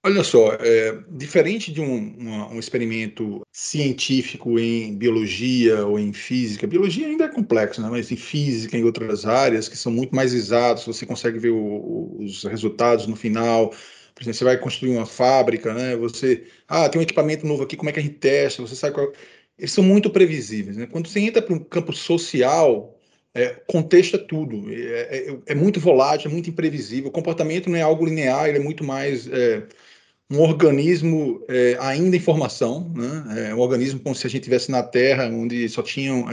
Olha 0.01 0.23
só, 0.23 0.53
é, 0.53 0.97
diferente 1.09 1.73
de 1.73 1.81
um, 1.81 2.17
uma, 2.17 2.47
um, 2.53 2.59
experimento 2.59 3.41
científico 3.51 4.57
em 4.57 4.95
biologia 4.97 5.85
ou 5.85 5.99
em 5.99 6.13
física, 6.13 6.65
biologia 6.65 7.05
ainda 7.05 7.25
é 7.25 7.27
complexo, 7.27 7.81
né? 7.81 7.89
mas 7.89 8.09
em 8.09 8.15
física, 8.15 8.77
em 8.77 8.83
outras 8.85 9.25
áreas 9.25 9.67
que 9.67 9.75
são 9.75 9.91
muito 9.91 10.15
mais 10.15 10.33
exatos, 10.33 10.85
você 10.85 11.05
consegue 11.05 11.37
ver 11.37 11.49
o, 11.49 12.15
os 12.17 12.45
resultados 12.45 13.07
no 13.07 13.15
final. 13.17 13.71
Por 14.15 14.23
exemplo, 14.23 14.37
você 14.37 14.43
vai 14.45 14.57
construir 14.57 14.91
uma 14.91 15.05
fábrica, 15.05 15.73
né? 15.73 15.95
Você, 15.97 16.47
ah, 16.67 16.87
tem 16.87 16.99
um 16.99 17.03
equipamento 17.03 17.45
novo 17.45 17.63
aqui, 17.63 17.75
como 17.75 17.89
é 17.89 17.93
que 17.93 17.99
a 17.99 18.03
gente 18.03 18.15
testa? 18.15 18.61
Você 18.61 18.75
sabe 18.75 18.93
qual. 18.93 19.11
Eles 19.57 19.71
são 19.73 19.83
muito 19.83 20.09
previsíveis, 20.09 20.77
né? 20.77 20.87
Quando 20.87 21.07
você 21.07 21.19
entra 21.19 21.41
para 21.41 21.53
um 21.53 21.59
campo 21.59 21.93
social, 21.93 22.98
é, 23.33 23.49
contexto 23.67 24.15
é 24.15 24.19
tudo. 24.19 24.71
É, 24.71 25.29
é, 25.29 25.37
é, 25.47 25.55
muito 25.55 25.79
volátil, 25.79 26.29
é 26.29 26.33
muito 26.33 26.49
imprevisível. 26.49 27.09
O 27.09 27.13
comportamento 27.13 27.69
não 27.69 27.77
é 27.77 27.81
algo 27.81 28.05
linear, 28.05 28.47
ele 28.47 28.57
é 28.57 28.61
muito 28.61 28.83
mais 28.83 29.27
é, 29.27 29.63
um 30.31 30.39
organismo 30.41 31.43
é, 31.47 31.77
ainda 31.79 32.15
em 32.15 32.19
formação, 32.19 32.91
né? 32.95 33.49
É 33.49 33.55
um 33.55 33.59
organismo 33.59 33.99
como 33.99 34.15
se 34.15 34.25
a 34.25 34.29
gente 34.29 34.41
estivesse 34.41 34.71
na 34.71 34.83
Terra, 34.83 35.25
onde 35.27 35.67
só 35.69 35.81
tinham 35.81 36.25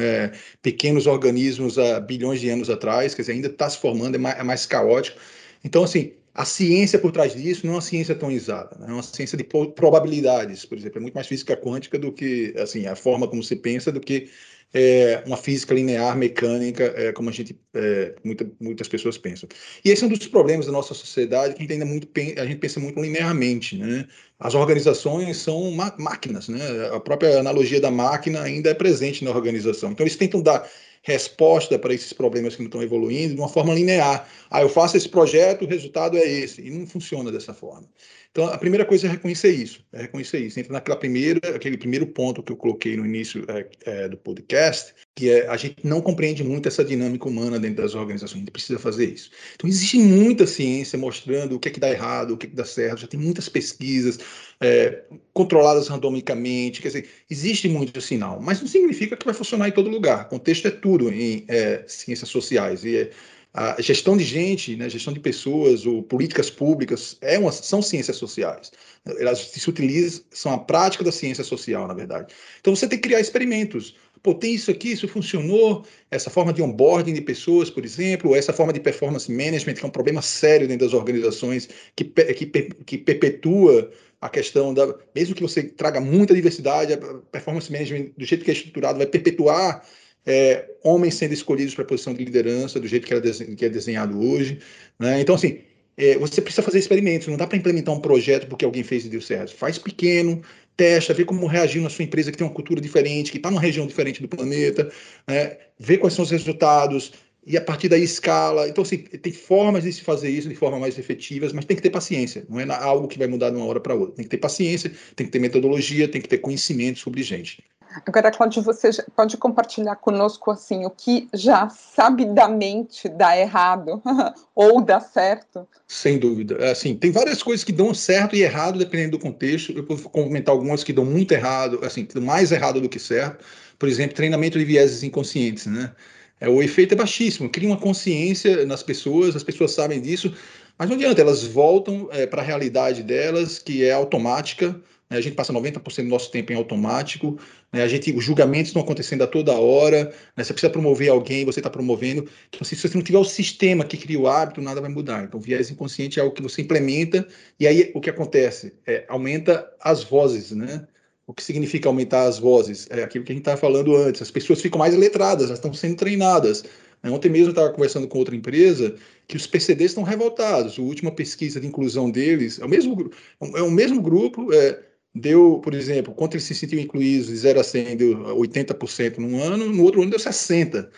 pequenos 0.63 1.07
organismos 1.07 1.79
há 1.79 2.01
bilhões 2.01 2.41
de 2.41 2.49
anos 2.51 2.71
atrás, 2.71 3.15
quer 3.15 3.23
dizer, 3.23 3.33
ainda 3.33 3.49
está 3.49 3.69
se 3.71 3.79
formando, 3.79 4.17
é 4.17 4.19
mais, 4.19 4.39
é 4.39 4.43
mais 4.43 4.67
caótico. 4.67 5.19
Então, 5.65 5.85
assim, 5.85 6.13
a 6.37 6.45
ciência 6.45 6.99
por 6.99 7.11
trás 7.13 7.35
disso 7.35 7.67
não 7.67 7.73
é 7.73 7.77
uma 7.77 7.83
ciência 7.83 8.15
tão 8.15 8.31
exata, 8.31 8.79
né? 8.79 8.87
é 8.91 8.93
uma 8.93 9.03
ciência 9.03 9.39
de 9.39 9.45
probabilidades, 9.45 10.67
por 10.67 10.77
exemplo, 10.77 10.99
é 10.99 11.01
muito 11.01 11.15
mais 11.15 11.27
física 11.27 11.57
quântica 11.57 11.99
do 11.99 12.13
que, 12.13 12.55
assim, 12.59 12.87
a 12.87 12.95
forma 12.95 13.27
como 13.27 13.43
se 13.43 13.57
pensa 13.57 13.91
do 13.91 14.01
que 14.01 14.29
é, 14.75 15.23
uma 15.27 15.37
física 15.37 15.75
linear, 15.75 16.17
mecânica, 16.17 16.85
é, 16.97 17.13
como 17.13 17.31
a 17.31 17.33
gente, 17.33 17.59
é, 17.75 18.15
muita, 18.25 18.51
muitas 18.61 18.89
pessoas 18.89 19.17
pensam. 19.17 19.49
E 19.85 19.91
esse 19.91 20.05
é 20.05 20.07
um 20.07 20.11
dos 20.11 20.27
problemas 20.27 20.67
da 20.67 20.73
nossa 20.73 20.95
sociedade, 20.95 21.55
que 21.55 21.61
a 21.61 21.63
gente 21.63 21.73
ainda 21.73 21.87
muito, 21.87 22.09
a 22.39 22.45
gente 22.45 22.59
pensa 22.59 22.79
muito 22.81 23.01
linearmente, 23.01 23.77
né? 23.77 24.07
As 24.39 24.55
organizações 24.55 25.39
são 25.39 25.71
máquinas, 25.71 26.49
né? 26.49 26.61
A 26.93 27.01
própria 27.01 27.41
analogia 27.41 27.81
da 27.81 27.91
máquina 27.91 28.43
ainda 28.43 28.71
é 28.71 28.75
presente 28.75 29.25
na 29.25 29.31
organização. 29.31 29.93
Então 29.93 30.05
eles 30.05 30.17
tentam 30.17 30.43
dar 30.43 30.69
resposta 31.07 31.79
para 31.79 31.95
esses 31.95 32.13
problemas 32.13 32.57
que 32.57 32.63
não 32.63 32.67
estão 32.67 32.83
evoluindo 32.83 33.35
de 33.35 33.41
uma 33.41 33.49
forma 33.49 33.73
linear. 33.73 34.29
Ah, 34.51 34.61
eu 34.63 34.69
faço 34.69 34.97
esse 34.97 35.09
projeto, 35.09 35.65
o 35.65 35.69
resultado 35.69 36.17
é 36.17 36.27
esse. 36.27 36.61
E 36.61 36.69
não 36.69 36.85
funciona 36.85 37.31
dessa 37.31 37.55
forma. 37.55 37.89
Então, 38.37 38.49
a 38.49 38.59
primeira 38.59 38.85
coisa 38.85 39.07
é 39.07 39.11
reconhecer 39.11 39.49
isso. 39.49 39.81
É 39.91 40.03
reconhecer 40.03 40.39
isso. 40.41 40.61
Entra 40.61 40.75
naquela 40.75 40.99
primeira, 40.99 41.41
aquele 41.57 41.79
primeiro 41.79 42.07
ponto 42.07 42.43
que 42.43 42.53
eu 42.53 42.57
coloquei 42.57 42.95
no 42.95 43.07
início 43.07 43.47
é, 43.49 43.67
é, 43.87 44.09
do 44.11 44.19
podcast, 44.19 44.95
que 45.15 45.31
é 45.31 45.49
a 45.49 45.57
gente 45.57 45.77
não 45.83 46.03
compreende 46.03 46.45
muito 46.45 46.69
essa 46.69 46.85
dinâmica 46.85 47.27
humana 47.27 47.59
dentro 47.59 47.83
das 47.83 47.95
organizações. 47.95 48.37
A 48.37 48.39
gente 48.41 48.51
precisa 48.51 48.79
fazer 48.79 49.07
isso. 49.07 49.31
Então, 49.55 49.67
existe 49.67 49.99
muita 49.99 50.47
ciência 50.47 50.99
mostrando 50.99 51.57
o 51.57 51.59
que 51.59 51.69
é 51.69 51.71
que 51.71 51.81
dá 51.81 51.91
errado, 51.91 52.33
o 52.33 52.37
que 52.37 52.45
é 52.45 52.51
que 52.51 52.55
dá 52.55 52.67
certo. 52.67 53.01
Já 53.01 53.07
tem 53.07 53.19
muitas 53.19 53.49
pesquisas 53.49 54.19
é, 54.61 55.05
controladas 55.33 55.89
randomicamente. 55.89 56.83
Quer 56.83 56.89
dizer, 56.89 57.09
existe 57.31 57.71
muito 57.71 58.03
sinal, 58.03 58.39
mas 58.39 58.61
não 58.61 58.69
significa 58.69 59.17
que 59.17 59.25
vai 59.25 59.33
funcionar 59.33 59.67
em 59.67 59.73
todo 59.73 59.89
lugar. 59.89 60.29
Contexto 60.29 60.69
é 60.69 60.71
tudo 60.71 61.11
em 61.11 61.47
é, 61.49 61.85
ciências 61.87 62.29
sociais. 62.29 62.85
E 62.85 62.97
é, 62.99 63.11
a 63.57 63.81
gestão 63.81 64.19
de 64.19 64.23
gente, 64.23 64.77
né, 64.77 64.87
gestão 64.91 65.15
de 65.15 65.19
pessoas 65.19 65.87
ou 65.87 66.03
políticas 66.03 66.51
públicas 66.51 67.17
é 67.23 67.39
uma, 67.39 67.51
são 67.51 67.81
ciências 67.81 68.19
sociais. 68.19 68.71
Elas 69.19 69.39
se 69.39 69.71
utilizam, 69.71 70.23
são 70.31 70.53
a 70.53 70.59
prática 70.59 71.03
da 71.03 71.11
ciência 71.11 71.43
social, 71.43 71.89
na 71.89 71.95
verdade. 71.95 72.35
Então 72.61 72.77
você 72.77 72.87
tem 72.87 72.99
que 72.99 73.09
criar 73.09 73.19
experimentos. 73.19 73.97
Pô, 74.23 74.35
tem 74.35 74.55
isso 74.55 74.71
aqui, 74.71 74.93
isso 74.93 75.09
funcionou, 75.09 75.87
essa 76.11 76.29
forma 76.29 76.53
de 76.53 76.61
onboarding 76.61 77.15
de 77.15 77.23
pessoas, 77.23 77.71
por 77.71 77.83
exemplo, 77.83 78.37
essa 78.37 78.53
forma 78.53 78.75
de 78.75 78.81
performance 78.81 79.31
management, 79.31 79.75
que 79.75 79.85
é 79.85 79.89
um 79.89 79.91
problema 79.91 80.21
sério 80.21 80.69
dentro 80.69 80.85
das 80.85 80.95
organizações, 80.95 81.67
que, 81.95 82.05
que, 82.05 82.47
que 82.85 82.99
perpetua 82.99 83.91
a 84.21 84.29
questão 84.29 84.75
da. 84.75 84.95
Mesmo 85.15 85.35
que 85.35 85.43
você 85.43 85.63
traga 85.63 85.99
muita 85.99 86.35
diversidade, 86.35 86.93
a 86.93 86.99
performance 87.33 87.73
management, 87.73 88.11
do 88.19 88.25
jeito 88.27 88.45
que 88.45 88.51
é 88.51 88.55
estruturado, 88.55 88.99
vai 88.99 89.07
perpetuar 89.07 89.83
é, 90.27 90.69
homens 90.83 91.15
sendo 91.15 91.33
escolhidos 91.33 91.75
para 91.75 91.85
a 91.85 91.87
posição 91.87 92.13
de 92.13 92.25
liderança, 92.25 92.81
do 92.81 92.87
jeito 92.87 93.07
que, 93.07 93.55
que 93.57 93.65
é 93.65 93.69
desenhado 93.69 94.19
hoje. 94.21 94.59
Né? 94.99 95.21
Então, 95.21 95.35
assim, 95.35 95.61
é, 95.97 96.19
você 96.19 96.43
precisa 96.43 96.63
fazer 96.63 96.79
experimentos, 96.79 97.29
não 97.29 97.37
dá 97.37 97.47
para 97.47 97.57
implementar 97.57 97.95
um 97.95 98.01
projeto 98.01 98.47
porque 98.49 98.65
alguém 98.65 98.83
fez 98.83 99.05
e 99.07 99.09
deu 99.09 99.21
certo. 99.21 99.55
Faz 99.55 99.79
pequeno, 99.79 100.43
testa, 100.77 101.15
vê 101.15 101.25
como 101.25 101.47
reagir 101.47 101.81
na 101.81 101.89
sua 101.89 102.05
empresa 102.05 102.31
que 102.31 102.37
tem 102.37 102.47
uma 102.47 102.53
cultura 102.53 102.81
diferente, 102.81 103.31
que 103.31 103.39
está 103.39 103.51
numa 103.51 103.61
região 103.61 103.87
diferente 103.87 104.21
do 104.21 104.29
planeta, 104.29 104.91
né? 105.27 105.57
vê 105.79 105.97
quais 105.97 106.15
são 106.15 106.25
os 106.25 106.31
resultados, 106.31 107.13
e 107.47 107.57
a 107.57 107.61
partir 107.61 107.89
daí 107.89 108.03
escala. 108.03 108.69
Então, 108.69 108.83
assim, 108.83 108.99
tem 108.99 109.33
formas 109.33 109.85
de 109.85 109.93
se 109.93 110.03
fazer 110.03 110.29
isso 110.29 110.49
de 110.49 110.57
forma 110.57 110.81
mais 110.81 110.99
efetivas, 110.99 111.53
mas 111.53 111.65
tem 111.65 111.77
que 111.77 111.83
ter 111.83 111.91
paciência. 111.91 112.45
Não 112.49 112.59
é 112.59 112.67
algo 112.75 113.07
que 113.07 113.19
vai 113.19 113.29
mudar 113.29 113.51
de 113.51 113.57
uma 113.57 113.67
hora 113.67 113.81
para 113.81 113.95
outra. 113.95 114.17
Tem 114.17 114.25
que 114.25 114.31
ter 114.31 114.39
paciência, 114.39 114.91
tem 115.15 115.27
que 115.27 115.33
ter 115.33 115.39
metodologia, 115.39 116.09
tem 116.09 116.21
que 116.21 116.29
ter 116.29 116.39
conhecimento 116.39 116.99
sobre 116.99 117.23
gente. 117.23 117.63
Agora, 118.05 118.31
Cláudio, 118.31 118.63
você 118.63 118.91
pode 119.15 119.37
compartilhar 119.37 119.97
conosco 119.97 120.51
assim 120.51 120.85
o 120.85 120.91
que 120.91 121.29
já 121.33 121.69
sabidamente 121.69 123.09
dá 123.09 123.39
errado 123.39 124.03
ou 124.55 124.83
dá 124.83 125.01
certo? 125.01 125.67
Sem 125.87 126.19
dúvida. 126.19 126.57
É, 126.57 126.73
assim, 126.73 126.95
tem 126.95 127.11
várias 127.11 127.43
coisas 127.43 127.65
que 127.65 127.73
dão 127.73 127.95
certo 127.95 128.37
e 128.37 128.43
errado 128.43 128.79
dependendo 128.79 129.13
do 129.13 129.23
contexto. 129.23 129.73
Eu 129.73 129.87
vou 129.87 130.11
comentar 130.11 130.53
algumas 130.53 130.85
que 130.85 130.93
dão 130.93 131.05
muito 131.05 131.33
errado, 131.33 131.81
assim, 131.83 132.07
mais 132.17 132.53
errado 132.53 132.81
do 132.81 132.89
que 132.89 132.99
certo. 132.99 133.45
Por 133.79 133.89
exemplo, 133.89 134.17
treinamento 134.17 134.59
de 134.59 134.65
vieses 134.65 135.03
inconscientes, 135.03 135.67
né? 135.67 135.93
É, 136.41 136.49
o 136.49 136.63
efeito 136.63 136.93
é 136.93 136.97
baixíssimo, 136.97 137.49
cria 137.49 137.69
uma 137.69 137.79
consciência 137.79 138.67
nas 138.67 138.83
pessoas, 138.83 139.35
as 139.35 139.43
pessoas 139.43 139.73
sabem 139.73 140.01
disso, 140.01 140.35
mas 140.79 140.89
não 140.89 140.97
adianta, 140.97 141.21
elas 141.21 141.45
voltam 141.45 142.09
é, 142.13 142.27
para 142.27 142.43
a 142.43 142.45
realidade 142.45 143.03
delas, 143.03 143.59
que 143.59 143.85
é 143.85 143.93
automática, 143.93 144.81
né? 145.09 145.19
A 145.19 145.21
gente 145.21 145.35
passa 145.35 145.53
90% 145.53 146.03
do 146.03 146.09
nosso 146.09 146.31
tempo 146.31 146.53
em 146.53 146.57
automático. 146.57 147.39
Né? 147.73 147.83
A 147.83 147.89
gente, 147.89 148.13
os 148.13 148.25
julgamentos 148.25 148.69
estão 148.69 148.83
acontecendo 148.83 149.23
a 149.23 149.27
toda 149.27 149.53
hora. 149.53 150.13
Né? 150.37 150.45
Você 150.45 150.53
precisa 150.53 150.71
promover 150.71 151.11
alguém, 151.11 151.45
você 151.45 151.61
está 151.61 151.71
promovendo. 151.71 152.29
Então, 152.49 152.65
se 152.65 152.77
você 152.77 152.97
não 152.97 153.05
tiver 153.05 153.19
o 153.19 153.25
sistema 153.25 153.85
que 153.85 153.97
cria 153.97 154.19
o 154.19 154.27
hábito, 154.27 154.61
nada 154.61 154.81
vai 154.81 154.91
mudar. 154.91 155.25
Então, 155.25 155.41
viés 155.41 155.71
inconsciente 155.71 156.19
é 156.19 156.23
algo 156.23 156.35
que 156.35 156.43
você 156.43 156.63
implementa 156.63 157.27
e 157.59 157.67
aí 157.67 157.91
o 157.95 158.01
que 158.01 158.11
acontece? 158.11 158.75
É, 158.87 159.05
aumenta 159.09 159.69
as 159.81 160.03
vozes, 160.03 160.51
né? 160.51 160.87
O 161.27 161.35
que 161.35 161.43
significa 161.43 161.89
aumentar 161.89 162.25
as 162.25 162.39
vozes? 162.39 162.87
É 162.89 163.03
aquilo 163.03 163.25
que 163.25 163.33
a 163.33 163.35
gente 163.35 163.43
estava 163.43 163.57
falando 163.57 163.97
antes. 163.97 164.23
As 164.23 164.31
pessoas 164.31 164.61
ficam 164.61 164.79
mais 164.79 164.95
letradas, 164.95 165.47
elas 165.47 165.59
estão 165.59 165.75
sendo 165.75 165.97
treinadas. 165.97 166.65
Né? 167.03 167.11
Ontem 167.11 167.29
mesmo 167.29 167.49
eu 167.49 167.51
estava 167.51 167.71
conversando 167.71 168.07
com 168.07 168.19
outra 168.19 168.37
empresa 168.37 168.95
que 169.27 169.37
os 169.37 169.47
PCDs 169.47 169.91
estão 169.91 170.05
revoltados. 170.05 170.79
A 170.79 170.83
última 170.83 171.11
pesquisa 171.11 171.61
de 171.61 171.67
inclusão 171.67 172.11
deles 172.11 172.61
é 172.61 172.65
o 172.65 172.69
mesmo, 172.69 173.11
é 173.55 173.63
o 173.63 173.71
mesmo 173.71 174.01
grupo, 174.01 174.53
é, 174.53 174.81
deu, 175.15 175.61
por 175.65 175.75
exemplo, 175.75 176.15
quando 176.15 176.35
eles 176.35 176.45
se 176.45 176.55
sentiam 176.55 176.81
incluídos 176.81 177.27
de 177.27 177.37
0 177.37 177.59
a 177.61 177.65
100, 177.65 177.97
deu 177.97 178.19
80% 178.37 179.19
num 179.19 179.43
ano, 179.43 179.69
no 179.69 179.83
outro 179.83 180.03
ano 180.03 180.11
deu 180.11 180.21
60%. 180.21 180.89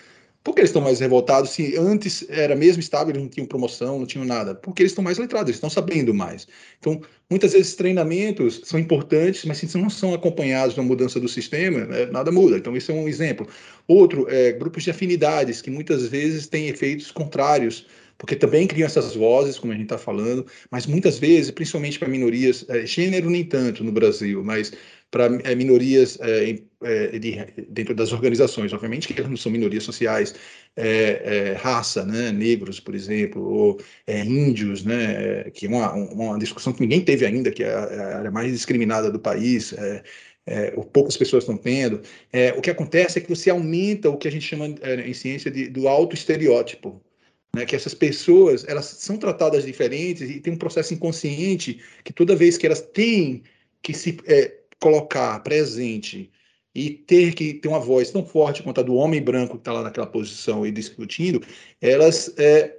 Por 0.45 0.55
que 0.55 0.61
eles 0.61 0.71
estão 0.71 0.83
mais 0.83 1.01
revoltados 1.01 1.51
se 1.51 1.77
antes 1.77 2.25
era 2.29 2.55
mesmo 2.55 2.81
estável, 2.81 3.11
eles 3.11 3.23
não 3.23 3.29
tinham 3.29 3.47
promoção, 3.47 3.99
não 3.99 4.07
tinham 4.07 4.25
nada? 4.25 4.55
Porque 4.55 4.83
eles 4.83 4.93
estão 4.93 5.05
mais 5.05 5.19
letrados, 5.19 5.49
eles 5.49 5.57
estão 5.57 5.69
sabendo 5.69 6.15
mais. 6.15 6.47
Então, 6.79 7.03
muitas 7.31 7.53
vezes 7.53 7.75
treinamentos 7.75 8.61
são 8.65 8.79
importantes, 8.79 9.45
mas 9.45 9.59
se 9.59 9.79
não 9.79 9.91
são 9.91 10.15
acompanhados 10.15 10.77
na 10.77 10.83
mudança 10.83 11.21
do 11.21 11.29
sistema, 11.29 11.85
né, 11.85 12.07
nada 12.07 12.33
muda. 12.33 12.57
Então, 12.57 12.77
esse 12.77 12.91
é 12.91 12.95
um 12.95 13.09
exemplo. 13.09 13.47
Outro, 13.87 14.27
é, 14.31 14.53
grupos 14.53 14.85
de 14.85 14.91
afinidades, 14.91 15.61
que 15.61 15.71
muitas 15.71 16.07
vezes 16.09 16.47
têm 16.47 16.69
efeitos 16.69 17.11
contrários 17.11 17.87
porque 18.19 18.35
também 18.35 18.67
criam 18.67 18.87
essas 18.87 19.15
vozes, 19.15 19.59
como 19.59 19.73
a 19.73 19.77
gente 19.77 19.85
está 19.85 19.97
falando, 19.97 20.45
mas 20.71 20.87
muitas 20.87 21.19
vezes, 21.19 21.53
principalmente 21.53 21.99
para 22.01 22.09
minorias, 22.09 22.67
é, 22.69 22.85
gênero 22.85 23.31
nem 23.31 23.45
tanto 23.45 23.85
no 23.85 23.93
Brasil, 23.93 24.43
mas 24.43 24.73
para 25.11 25.27
é, 25.45 25.55
minorias 25.55 26.19
é, 26.21 26.59
é, 26.83 27.19
de, 27.19 27.37
dentro 27.69 27.95
das 27.95 28.13
organizações, 28.13 28.73
obviamente 28.73 29.13
que 29.13 29.21
não 29.23 29.37
são 29.37 29.51
minorias 29.51 29.85
sociais, 29.85 30.35
é, 30.77 31.53
é, 31.53 31.53
raça, 31.55 32.05
né, 32.05 32.31
negros, 32.31 32.81
por 32.81 32.95
exemplo, 32.95 33.43
ou 33.43 33.81
índios, 34.07 34.85
né, 34.85 35.51
que 35.51 35.67
é 35.67 35.69
uma, 35.69 35.93
uma 35.93 36.39
discussão 36.39 36.73
que 36.73 36.81
ninguém 36.81 37.01
teve 37.01 37.27
ainda, 37.27 37.51
que 37.51 37.65
é 37.65 37.73
a 37.73 38.19
área 38.19 38.31
mais 38.31 38.53
discriminada 38.53 39.11
do 39.11 39.19
país, 39.19 39.75
é, 40.47 40.71
poucas 40.93 41.17
pessoas 41.17 41.45
estão 41.45 41.57
tendo, 41.57 42.01
é, 42.33 42.53
o 42.53 42.61
que 42.61 42.71
acontece 42.71 43.19
é 43.19 43.23
que 43.23 43.29
você 43.29 43.51
aumenta 43.51 44.09
o 44.09 44.17
que 44.17 44.29
a 44.29 44.33
gente 44.33 44.47
chama 44.47 44.75
é, 44.81 45.09
em 45.09 45.13
ciência 45.13 45.51
de, 45.51 45.69
do 45.69 45.87
auto-estereótipo 45.87 47.03
né, 47.55 47.67
que 47.67 47.77
essas 47.77 47.95
pessoas 47.95 48.65
elas 48.69 48.87
são 48.87 49.17
tratadas 49.17 49.65
diferentes 49.65 50.29
e 50.31 50.41
tem 50.41 50.53
um 50.53 50.59
processo 50.59 50.95
inconsciente 50.95 51.81
que 52.05 52.13
toda 52.13 52.37
vez 52.37 52.57
que 52.57 52.67
elas 52.67 52.81
têm 52.81 53.43
que 53.83 53.93
se 53.93 54.19
é, 54.27 54.59
colocar 54.81 55.41
presente 55.41 56.31
e 56.79 56.91
ter 56.91 57.35
que 57.35 57.55
ter 57.55 57.67
uma 57.67 57.81
voz 57.81 58.13
tão 58.13 58.25
forte 58.25 58.63
quanto 58.63 58.79
a 58.79 58.85
do 58.85 58.95
homem 58.95 59.21
branco 59.21 59.55
que 59.55 59.63
está 59.63 59.73
lá 59.73 59.83
naquela 59.83 60.07
posição 60.07 60.65
e 60.65 60.71
discutindo, 60.71 61.43
elas 61.81 62.33
é, 62.39 62.77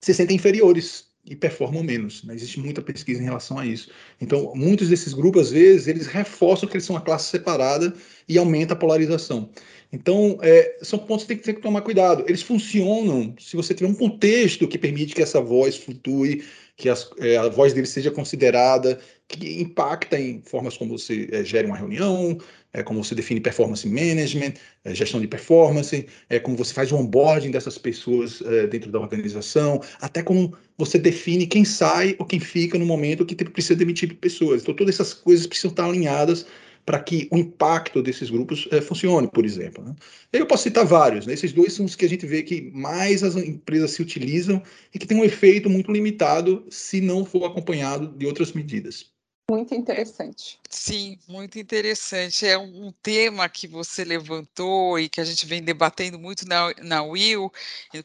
se 0.00 0.12
sentem 0.12 0.34
inferiores 0.34 1.06
e 1.24 1.36
performam 1.36 1.84
menos. 1.84 2.24
Né? 2.24 2.34
Existe 2.34 2.58
muita 2.58 2.82
pesquisa 2.82 3.20
em 3.20 3.24
relação 3.24 3.60
a 3.60 3.64
isso. 3.64 3.90
Então, 4.20 4.52
muitos 4.56 4.88
desses 4.88 5.14
grupos, 5.14 5.42
às 5.42 5.50
vezes, 5.52 5.86
eles 5.86 6.08
reforçam 6.08 6.68
que 6.68 6.74
eles 6.74 6.84
são 6.84 6.96
uma 6.96 7.02
classe 7.02 7.30
separada 7.30 7.94
e 8.28 8.36
aumenta 8.36 8.72
a 8.72 8.76
polarização. 8.76 9.48
Então, 9.92 10.38
é, 10.42 10.78
são 10.82 10.98
pontos 10.98 11.24
que 11.24 11.28
tem 11.28 11.36
que, 11.36 11.44
tem 11.44 11.54
que 11.54 11.60
tomar 11.60 11.82
cuidado. 11.82 12.24
Eles 12.26 12.42
funcionam 12.42 13.36
se 13.38 13.54
você 13.54 13.72
tiver 13.72 13.88
um 13.88 13.94
contexto 13.94 14.66
que 14.66 14.78
permite 14.78 15.14
que 15.14 15.22
essa 15.22 15.40
voz 15.40 15.76
flutue, 15.76 16.42
que 16.76 16.88
as, 16.88 17.08
é, 17.18 17.36
a 17.36 17.48
voz 17.48 17.72
dele 17.72 17.86
seja 17.86 18.10
considerada, 18.10 18.98
que 19.38 19.60
impacta 19.60 20.18
em 20.18 20.42
formas 20.42 20.76
como 20.76 20.98
você 20.98 21.28
é, 21.32 21.44
gera 21.44 21.66
uma 21.66 21.76
reunião, 21.76 22.38
é, 22.72 22.82
como 22.82 23.02
você 23.02 23.14
define 23.14 23.40
performance 23.40 23.86
management, 23.86 24.54
é, 24.84 24.94
gestão 24.94 25.20
de 25.20 25.26
performance, 25.26 26.06
é, 26.28 26.38
como 26.38 26.56
você 26.56 26.72
faz 26.72 26.92
o 26.92 26.96
onboarding 26.96 27.50
dessas 27.50 27.78
pessoas 27.78 28.42
é, 28.42 28.66
dentro 28.66 28.90
da 28.90 29.00
organização, 29.00 29.80
até 30.00 30.22
como 30.22 30.56
você 30.78 30.98
define 30.98 31.46
quem 31.46 31.64
sai 31.64 32.16
ou 32.18 32.26
quem 32.26 32.40
fica 32.40 32.78
no 32.78 32.86
momento 32.86 33.24
que 33.24 33.34
precisa 33.36 33.76
demitir 33.76 34.14
pessoas. 34.16 34.62
Então, 34.62 34.74
todas 34.74 34.94
essas 34.94 35.14
coisas 35.14 35.46
precisam 35.46 35.70
estar 35.70 35.86
alinhadas 35.86 36.46
para 36.84 37.00
que 37.00 37.28
o 37.30 37.38
impacto 37.38 38.02
desses 38.02 38.30
grupos 38.30 38.68
é, 38.70 38.80
funcione, 38.80 39.28
por 39.28 39.44
exemplo. 39.44 39.84
Né? 39.84 39.94
Eu 40.32 40.46
posso 40.46 40.64
citar 40.64 40.84
vários, 40.84 41.26
né? 41.26 41.34
esses 41.34 41.52
dois 41.52 41.72
são 41.72 41.86
os 41.86 41.94
que 41.94 42.04
a 42.04 42.08
gente 42.08 42.26
vê 42.26 42.42
que 42.42 42.70
mais 42.72 43.22
as 43.22 43.36
empresas 43.36 43.92
se 43.92 44.02
utilizam 44.02 44.62
e 44.92 44.98
que 44.98 45.06
tem 45.06 45.16
um 45.16 45.24
efeito 45.24 45.70
muito 45.70 45.92
limitado 45.92 46.64
se 46.68 47.00
não 47.00 47.24
for 47.24 47.44
acompanhado 47.44 48.08
de 48.16 48.26
outras 48.26 48.52
medidas. 48.52 49.11
Muito 49.50 49.74
interessante. 49.74 50.58
Sim, 50.70 51.18
muito 51.28 51.58
interessante. 51.58 52.46
É 52.46 52.56
um 52.56 52.92
tema 53.02 53.48
que 53.48 53.66
você 53.66 54.04
levantou 54.04 54.98
e 54.98 55.08
que 55.08 55.20
a 55.20 55.24
gente 55.24 55.44
vem 55.46 55.62
debatendo 55.62 56.18
muito 56.18 56.46
na, 56.48 56.72
na 56.80 57.02
Will, 57.02 57.52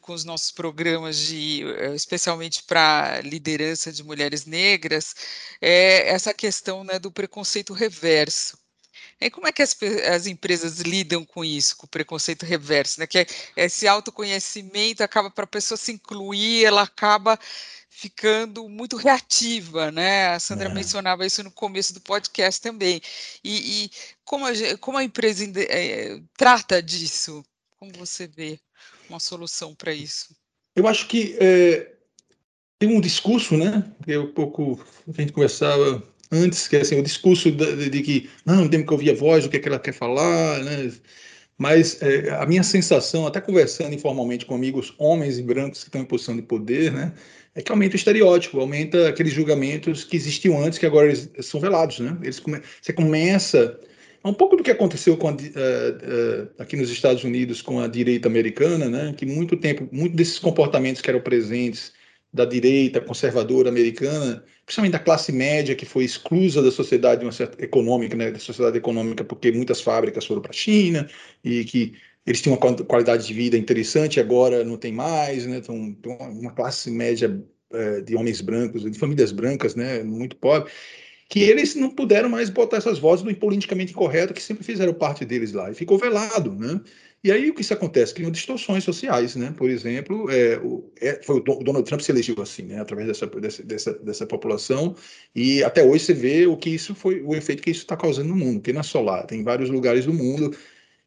com 0.00 0.12
os 0.12 0.24
nossos 0.24 0.50
programas 0.50 1.16
de, 1.16 1.62
eh, 1.64 1.94
especialmente 1.94 2.62
para 2.64 3.20
liderança 3.22 3.92
de 3.92 4.02
mulheres 4.02 4.44
negras, 4.44 5.14
é 5.60 6.08
essa 6.08 6.34
questão 6.34 6.84
né, 6.84 6.98
do 6.98 7.10
preconceito 7.10 7.72
reverso. 7.72 8.58
E 9.20 9.30
como 9.30 9.48
é 9.48 9.52
que 9.52 9.62
as, 9.62 9.76
as, 10.14 10.26
empresas 10.26 10.78
lidam 10.80 11.24
com 11.24 11.44
isso, 11.44 11.76
com 11.76 11.86
o 11.86 11.88
preconceito 11.88 12.46
reverso, 12.46 13.00
né? 13.00 13.06
Que 13.06 13.18
é, 13.18 13.26
esse 13.56 13.88
autoconhecimento 13.88 15.02
acaba 15.02 15.30
para 15.30 15.44
a 15.44 15.46
pessoa 15.46 15.76
se 15.76 15.92
incluir, 15.92 16.64
ela 16.64 16.82
acaba 16.82 17.38
ficando 17.98 18.68
muito 18.68 18.96
reativa, 18.96 19.90
né? 19.90 20.28
A 20.28 20.38
Sandra 20.38 20.68
é. 20.68 20.72
mencionava 20.72 21.26
isso 21.26 21.42
no 21.42 21.50
começo 21.50 21.92
do 21.92 22.00
podcast 22.00 22.60
também. 22.60 23.00
E, 23.42 23.84
e 23.84 23.90
como, 24.24 24.46
a, 24.46 24.52
como 24.80 24.98
a 24.98 25.04
empresa 25.04 25.44
é, 25.56 26.20
trata 26.36 26.80
disso? 26.80 27.44
Como 27.76 27.92
você 27.98 28.28
vê 28.28 28.60
uma 29.10 29.18
solução 29.18 29.74
para 29.74 29.92
isso? 29.92 30.34
Eu 30.76 30.86
acho 30.86 31.08
que 31.08 31.36
é, 31.40 31.92
tem 32.78 32.96
um 32.96 33.00
discurso, 33.00 33.56
né? 33.56 33.84
Que 34.04 34.12
é 34.12 34.18
um 34.18 34.32
pouco 34.32 34.80
a 35.08 35.20
gente 35.20 35.32
conversava 35.32 36.02
antes, 36.30 36.68
que 36.68 36.76
é 36.76 36.82
assim, 36.82 37.00
o 37.00 37.02
discurso 37.02 37.50
de, 37.50 37.90
de 37.90 38.02
que 38.02 38.30
não, 38.44 38.68
temos 38.68 38.86
que 38.86 38.92
ouvir 38.92 39.10
a 39.10 39.14
voz, 39.14 39.44
o 39.44 39.48
que, 39.48 39.56
é 39.56 39.60
que 39.60 39.68
ela 39.68 39.80
quer 39.80 39.92
falar, 39.92 40.62
né? 40.62 40.92
Mas 41.56 42.00
é, 42.00 42.30
a 42.30 42.46
minha 42.46 42.62
sensação, 42.62 43.26
até 43.26 43.40
conversando 43.40 43.92
informalmente 43.92 44.46
com 44.46 44.54
amigos 44.54 44.94
homens 44.96 45.38
e 45.38 45.42
brancos 45.42 45.80
que 45.80 45.88
estão 45.88 46.00
em 46.00 46.04
posição 46.04 46.36
de 46.36 46.42
poder, 46.42 46.92
né, 46.92 47.12
é 47.58 47.62
que 47.62 47.72
aumenta 47.72 47.94
o 47.94 47.96
estereótipo, 47.96 48.60
aumenta 48.60 49.08
aqueles 49.08 49.32
julgamentos 49.32 50.04
que 50.04 50.16
existiam 50.16 50.62
antes, 50.62 50.78
que 50.78 50.86
agora 50.86 51.08
eles 51.08 51.28
são 51.40 51.58
velados, 51.58 51.98
né? 51.98 52.16
Eles 52.22 52.38
come, 52.38 52.62
você 52.80 52.92
começa 52.92 53.76
é 54.22 54.28
um 54.28 54.34
pouco 54.34 54.56
do 54.56 54.62
que 54.62 54.70
aconteceu 54.70 55.14
a, 55.14 55.26
uh, 55.26 55.32
uh, 55.32 56.50
aqui 56.58 56.76
nos 56.76 56.88
Estados 56.88 57.24
Unidos 57.24 57.60
com 57.60 57.80
a 57.80 57.88
direita 57.88 58.28
americana, 58.28 58.88
né? 58.88 59.12
Que 59.16 59.26
muito 59.26 59.56
tempo, 59.56 59.88
muito 59.90 60.14
desses 60.14 60.38
comportamentos 60.38 61.02
que 61.02 61.10
eram 61.10 61.20
presentes 61.20 61.92
da 62.32 62.44
direita 62.44 63.00
conservadora 63.00 63.68
americana, 63.68 64.44
principalmente 64.64 64.92
da 64.92 64.98
classe 65.00 65.32
média 65.32 65.74
que 65.74 65.86
foi 65.86 66.04
exclusa 66.04 66.62
da 66.62 66.70
sociedade 66.70 67.24
uma 67.24 67.32
certa 67.32 67.64
econômica, 67.64 68.14
né, 68.16 68.30
da 68.30 68.38
sociedade 68.38 68.76
econômica, 68.76 69.24
porque 69.24 69.50
muitas 69.50 69.80
fábricas 69.80 70.26
foram 70.26 70.42
para 70.42 70.50
a 70.50 70.54
China 70.54 71.08
e 71.42 71.64
que 71.64 71.94
eles 72.28 72.42
tinham 72.42 72.56
uma 72.56 72.84
qualidade 72.84 73.26
de 73.26 73.32
vida 73.32 73.56
interessante, 73.56 74.20
agora 74.20 74.62
não 74.62 74.76
tem 74.76 74.92
mais, 74.92 75.46
né? 75.46 75.56
Então, 75.56 75.96
uma 76.30 76.52
classe 76.52 76.90
média 76.90 77.42
é, 77.72 78.02
de 78.02 78.14
homens 78.14 78.42
brancos, 78.42 78.82
de 78.82 78.98
famílias 78.98 79.32
brancas, 79.32 79.74
né, 79.74 80.02
muito 80.02 80.36
pobre, 80.36 80.70
que 81.28 81.40
eles 81.40 81.74
não 81.74 81.90
puderam 81.90 82.28
mais 82.28 82.50
botar 82.50 82.78
essas 82.78 82.98
vozes 82.98 83.24
do 83.24 83.34
politicamente 83.34 83.92
incorreto 83.92 84.34
que 84.34 84.42
sempre 84.42 84.64
fizeram 84.64 84.92
parte 84.92 85.24
deles 85.24 85.52
lá, 85.52 85.70
e 85.70 85.74
ficou 85.74 85.98
velado, 85.98 86.54
né? 86.54 86.80
E 87.24 87.32
aí 87.32 87.50
o 87.50 87.54
que 87.54 87.62
isso 87.62 87.72
acontece? 87.72 88.14
Criam 88.14 88.30
distorções 88.30 88.84
sociais, 88.84 89.34
né? 89.34 89.52
Por 89.56 89.68
exemplo, 89.68 90.30
é, 90.30 90.56
o, 90.58 90.92
é, 91.00 91.20
foi 91.22 91.36
o 91.36 91.40
Donald 91.40 91.84
Trump 91.84 92.00
se 92.00 92.12
elegeu 92.12 92.40
assim, 92.40 92.62
né? 92.62 92.80
Através 92.80 93.08
dessa, 93.08 93.26
dessa, 93.26 93.62
dessa, 93.64 93.92
dessa 93.94 94.26
população 94.26 94.94
e 95.34 95.64
até 95.64 95.82
hoje 95.82 96.04
você 96.04 96.14
vê 96.14 96.46
o 96.46 96.56
que 96.56 96.70
isso 96.70 96.94
foi, 96.94 97.22
o 97.22 97.34
efeito 97.34 97.62
que 97.62 97.70
isso 97.70 97.80
está 97.80 97.96
causando 97.96 98.28
no 98.28 98.36
mundo, 98.36 98.60
porque 98.60 98.72
não 98.72 98.80
é 98.80 98.84
só 98.84 99.00
lá, 99.00 99.22
tem 99.24 99.42
vários 99.42 99.70
lugares 99.70 100.06
do 100.06 100.12
mundo 100.12 100.54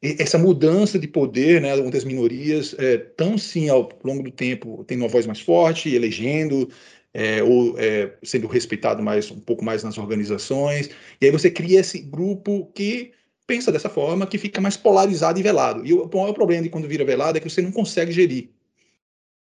essa 0.01 0.37
mudança 0.37 0.97
de 0.97 1.07
poder, 1.07 1.61
né, 1.61 1.77
das 1.89 2.03
minorias, 2.03 2.75
é, 2.79 2.97
tão 2.97 3.37
sim 3.37 3.69
ao 3.69 3.87
longo 4.03 4.23
do 4.23 4.31
tempo 4.31 4.83
tendo 4.85 5.01
uma 5.01 5.07
voz 5.07 5.27
mais 5.27 5.39
forte, 5.39 5.93
elegendo, 5.93 6.69
é, 7.13 7.43
ou 7.43 7.77
é, 7.77 8.17
sendo 8.23 8.47
respeitado 8.47 9.03
mais 9.03 9.29
um 9.29 9.39
pouco 9.39 9.63
mais 9.63 9.83
nas 9.83 9.97
organizações, 9.97 10.89
e 11.19 11.25
aí 11.25 11.31
você 11.31 11.51
cria 11.51 11.79
esse 11.81 11.99
grupo 11.99 12.71
que 12.73 13.11
pensa 13.45 13.71
dessa 13.71 13.89
forma, 13.89 14.25
que 14.25 14.37
fica 14.37 14.61
mais 14.61 14.77
polarizado 14.77 15.39
e 15.39 15.43
velado. 15.43 15.85
E 15.85 15.93
o 15.93 16.09
maior 16.13 16.33
problema 16.33 16.63
de 16.63 16.69
quando 16.69 16.87
vira 16.87 17.03
velado 17.03 17.37
é 17.37 17.41
que 17.41 17.49
você 17.49 17.61
não 17.61 17.71
consegue 17.71 18.11
gerir. 18.11 18.49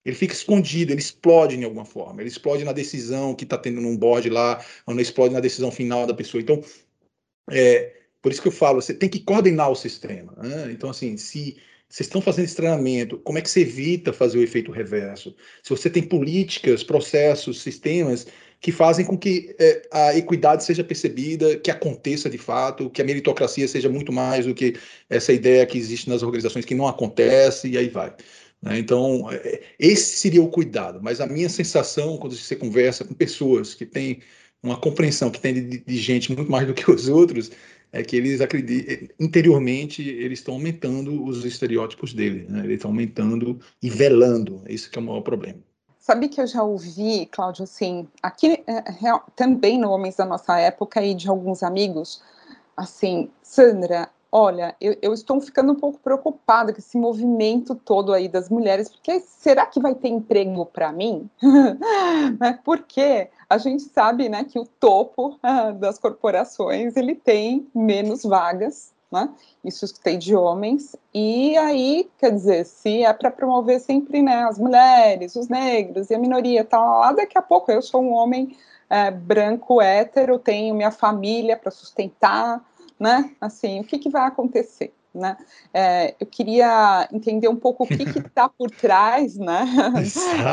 Ele 0.03 0.15
fica 0.15 0.33
escondido, 0.33 0.91
ele 0.91 0.99
explode 0.99 1.57
de 1.57 1.63
alguma 1.63 1.85
forma. 1.85 2.21
Ele 2.21 2.29
explode 2.29 2.63
na 2.63 2.73
decisão 2.73 3.33
que 3.33 3.43
está 3.43 3.57
tendo 3.57 3.81
num 3.81 3.97
board 3.97 4.29
lá, 4.29 4.63
ou 4.85 4.93
não 4.93 5.01
explode 5.01 5.33
na 5.33 5.39
decisão 5.39 5.71
final 5.71 6.05
da 6.05 6.13
pessoa. 6.13 6.41
Então, 6.41 6.61
é, 7.49 7.94
por 8.25 8.31
isso 8.31 8.41
que 8.41 8.47
eu 8.47 8.51
falo, 8.51 8.81
você 8.81 8.91
tem 8.91 9.07
que 9.07 9.19
coordenar 9.19 9.69
o 9.69 9.75
sistema. 9.75 10.33
Né? 10.41 10.71
Então, 10.71 10.89
assim, 10.89 11.15
se 11.15 11.57
vocês 11.87 12.07
estão 12.07 12.19
fazendo 12.19 12.45
esse 12.45 12.55
treinamento, 12.55 13.19
como 13.19 13.37
é 13.37 13.41
que 13.41 13.47
você 13.47 13.59
evita 13.59 14.11
fazer 14.11 14.39
o 14.39 14.41
efeito 14.41 14.71
reverso? 14.71 15.35
Se 15.61 15.69
você 15.69 15.91
tem 15.91 16.01
políticas, 16.01 16.83
processos, 16.83 17.61
sistemas 17.61 18.25
que 18.59 18.71
fazem 18.71 19.05
com 19.05 19.15
que 19.15 19.55
é, 19.59 19.87
a 19.91 20.17
equidade 20.17 20.63
seja 20.63 20.83
percebida, 20.83 21.55
que 21.59 21.69
aconteça 21.69 22.27
de 22.27 22.39
fato, 22.39 22.89
que 22.89 22.99
a 22.99 23.05
meritocracia 23.05 23.67
seja 23.67 23.89
muito 23.89 24.11
mais 24.11 24.47
do 24.47 24.55
que 24.55 24.75
essa 25.07 25.31
ideia 25.31 25.63
que 25.63 25.77
existe 25.77 26.09
nas 26.09 26.23
organizações 26.23 26.65
que 26.65 26.73
não 26.73 26.87
acontece, 26.87 27.67
e 27.67 27.77
aí 27.77 27.89
vai. 27.89 28.11
Né? 28.59 28.79
Então, 28.79 29.31
é, 29.31 29.61
esse 29.77 30.17
seria 30.17 30.41
o 30.41 30.49
cuidado, 30.49 30.99
mas 30.99 31.21
a 31.21 31.27
minha 31.27 31.47
sensação, 31.47 32.17
quando 32.17 32.35
você 32.35 32.55
conversa 32.55 33.05
com 33.05 33.13
pessoas 33.13 33.75
que 33.75 33.85
têm 33.85 34.23
uma 34.63 34.77
compreensão, 34.77 35.29
que 35.29 35.39
tem 35.39 35.53
de, 35.53 35.77
de 35.77 35.97
gente 35.97 36.33
muito 36.33 36.49
mais 36.49 36.65
do 36.65 36.73
que 36.73 36.89
os 36.89 37.07
outros, 37.07 37.51
é 37.91 38.03
que 38.03 38.15
eles 38.15 38.41
acreditam, 38.41 39.07
interiormente, 39.19 40.01
eles 40.07 40.39
estão 40.39 40.55
aumentando 40.55 41.23
os 41.23 41.45
estereótipos 41.45 42.13
dele, 42.13 42.45
né? 42.49 42.59
eles 42.59 42.75
estão 42.75 42.91
aumentando 42.91 43.59
e 43.81 43.89
velando, 43.89 44.61
isso 44.67 44.89
que 44.89 44.97
é 44.97 45.01
o 45.01 45.05
maior 45.05 45.21
problema. 45.21 45.59
Sabe 45.99 46.27
que 46.27 46.39
eu 46.39 46.45
já 46.45 46.61
ouvi, 46.61 47.25
Cláudio, 47.31 47.63
assim, 47.63 48.07
aqui 48.21 48.63
é, 48.67 48.83
também 49.35 49.79
no 49.79 49.89
Homens 49.89 50.15
da 50.15 50.25
Nossa 50.25 50.59
Época 50.59 51.01
e 51.03 51.15
de 51.15 51.27
alguns 51.27 51.63
amigos, 51.63 52.21
assim, 52.77 53.29
Sandra, 53.41 54.09
Olha, 54.37 54.75
eu, 54.81 54.97
eu, 55.01 55.13
estou 55.13 55.39
ficando 55.39 55.71
um 55.71 55.75
pouco 55.75 55.97
preocupada 55.97 56.73
com 56.73 56.79
esse 56.79 56.97
movimento 56.97 57.73
todo 57.73 58.11
aí 58.11 58.27
das 58.27 58.49
mulheres, 58.49 58.89
porque 58.89 59.21
será 59.21 59.65
que 59.65 59.79
vai 59.79 59.95
ter 59.95 60.09
emprego 60.09 60.65
para 60.65 60.91
mim? 60.91 61.29
Né, 62.37 62.59
porque 62.65 63.29
a 63.49 63.57
gente 63.57 63.83
sabe, 63.83 64.29
né, 64.29 64.43
que 64.43 64.59
o 64.59 64.65
topo 64.65 65.39
uh, 65.43 65.73
das 65.73 65.97
corporações 65.97 66.95
ele 66.97 67.15
tem 67.15 67.67
menos 67.73 68.23
vagas, 68.23 68.93
né? 69.11 69.29
Isso 69.63 69.85
tem 70.01 70.17
de 70.17 70.35
homens 70.35 70.95
e 71.13 71.55
aí, 71.57 72.09
quer 72.17 72.31
dizer, 72.31 72.65
se 72.65 73.03
é 73.03 73.13
para 73.13 73.31
promover 73.31 73.79
sempre, 73.79 74.21
né, 74.21 74.43
as 74.43 74.57
mulheres, 74.57 75.35
os 75.35 75.47
negros 75.47 76.09
e 76.09 76.15
a 76.15 76.19
minoria, 76.19 76.63
tá 76.63 76.79
lá, 76.79 77.11
daqui 77.11 77.37
a 77.37 77.41
pouco 77.41 77.71
eu 77.71 77.81
sou 77.81 78.01
um 78.01 78.13
homem 78.13 78.57
é, 78.89 79.11
branco, 79.11 79.81
hétero, 79.81 80.39
tenho 80.39 80.75
minha 80.75 80.91
família 80.91 81.55
para 81.55 81.71
sustentar 81.71 82.63
né? 82.99 83.31
Assim, 83.39 83.79
o 83.79 83.83
que, 83.83 83.99
que 83.99 84.09
vai 84.09 84.27
acontecer? 84.27 84.93
Né? 85.13 85.37
É, 85.73 86.13
eu 86.19 86.27
queria 86.27 87.07
entender 87.11 87.47
um 87.47 87.55
pouco 87.55 87.85
o 87.85 87.87
que 87.87 88.03
está 88.03 88.49
por 88.49 88.69
trás 88.69 89.37
né, 89.37 89.65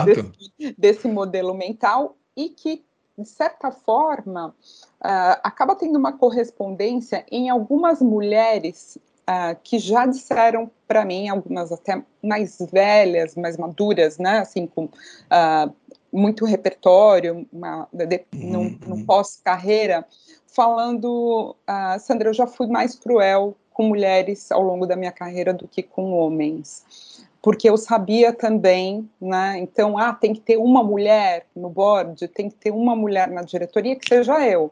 desse, 0.05 0.75
desse, 0.79 1.09
modelo 1.09 1.53
mental 1.53 2.17
e 2.37 2.49
que, 2.49 2.85
de 3.17 3.29
certa 3.29 3.71
forma, 3.71 4.49
uh, 4.49 5.41
acaba 5.43 5.75
tendo 5.75 5.99
uma 5.99 6.13
correspondência 6.13 7.25
em 7.31 7.51
algumas 7.51 8.01
mulheres 8.01 8.99
uh, 9.23 9.57
que 9.63 9.79
já 9.79 10.07
disseram 10.07 10.71
para 10.87 11.05
mim, 11.05 11.29
algumas 11.29 11.73
até 11.73 12.03
mais 12.23 12.59
velhas, 12.71 13.35
mais 13.35 13.57
maduras, 13.57 14.19
né, 14.19 14.39
assim, 14.39 14.67
com 14.67 14.85
uh, 14.85 15.75
muito 16.13 16.45
repertório, 16.45 17.47
uma, 17.53 17.89
de, 17.93 18.25
uhum. 18.35 18.77
no, 18.87 18.97
no 18.97 19.07
pós-carreira, 19.07 20.07
falando, 20.47 21.57
Sandra, 21.99 22.29
eu 22.29 22.35
já 22.35 22.47
fui 22.47 22.67
mais 22.67 22.95
cruel 22.95 23.57
com 23.73 23.85
mulheres 23.85 24.53
ao 24.53 24.63
longo 24.63 24.87
da 24.87 24.95
minha 24.95 25.13
carreira 25.13 25.55
do 25.55 25.67
que 25.67 25.83
com 25.83 26.13
homens. 26.13 27.12
Porque 27.43 27.69
eu 27.69 27.77
sabia 27.77 28.33
também, 28.33 29.11
né? 29.21 29.59
Então, 29.59 29.99
ah, 29.99 30.13
tem 30.13 30.33
que 30.33 30.41
ter 30.41 30.57
uma 30.57 30.83
mulher 30.83 31.47
no 31.55 31.69
board, 31.69 32.29
tem 32.29 32.49
que 32.49 32.55
ter 32.55 32.71
uma 32.71 32.95
mulher 32.95 33.29
na 33.29 33.43
diretoria 33.43 33.97
que 33.97 34.09
seja 34.09 34.47
eu, 34.47 34.71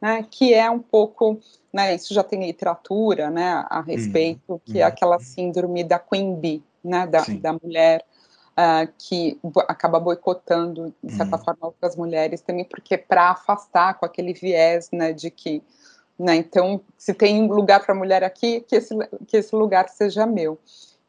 né? 0.00 0.26
Que 0.30 0.52
é 0.52 0.70
um 0.70 0.78
pouco, 0.78 1.40
né? 1.72 1.94
Isso 1.94 2.12
já 2.12 2.22
tem 2.22 2.44
literatura, 2.44 3.30
né? 3.30 3.64
A 3.70 3.80
respeito, 3.80 4.54
hum, 4.54 4.60
que 4.64 4.74
hum. 4.74 4.80
é 4.80 4.82
aquela 4.82 5.18
síndrome 5.18 5.82
da 5.82 5.98
Queen 5.98 6.36
Bee, 6.36 6.62
né? 6.84 7.06
Da, 7.06 7.24
da 7.40 7.52
mulher 7.54 8.04
uh, 8.52 8.92
que 8.98 9.38
acaba 9.68 9.98
boicotando, 9.98 10.94
de 11.02 11.12
certa 11.14 11.36
uhum. 11.36 11.44
forma, 11.44 11.66
outras 11.66 11.96
mulheres 11.96 12.40
também, 12.40 12.64
porque 12.64 12.96
para 12.96 13.30
afastar 13.30 13.94
com 13.94 14.04
aquele 14.04 14.32
viés 14.32 14.90
né, 14.92 15.12
de 15.12 15.30
que, 15.30 15.62
né, 16.18 16.36
então, 16.36 16.80
se 16.96 17.14
tem 17.14 17.46
lugar 17.48 17.84
para 17.84 17.94
mulher 17.94 18.22
aqui, 18.22 18.60
que 18.60 18.76
esse, 18.76 18.94
que 19.26 19.36
esse 19.36 19.54
lugar 19.54 19.88
seja 19.88 20.26
meu. 20.26 20.58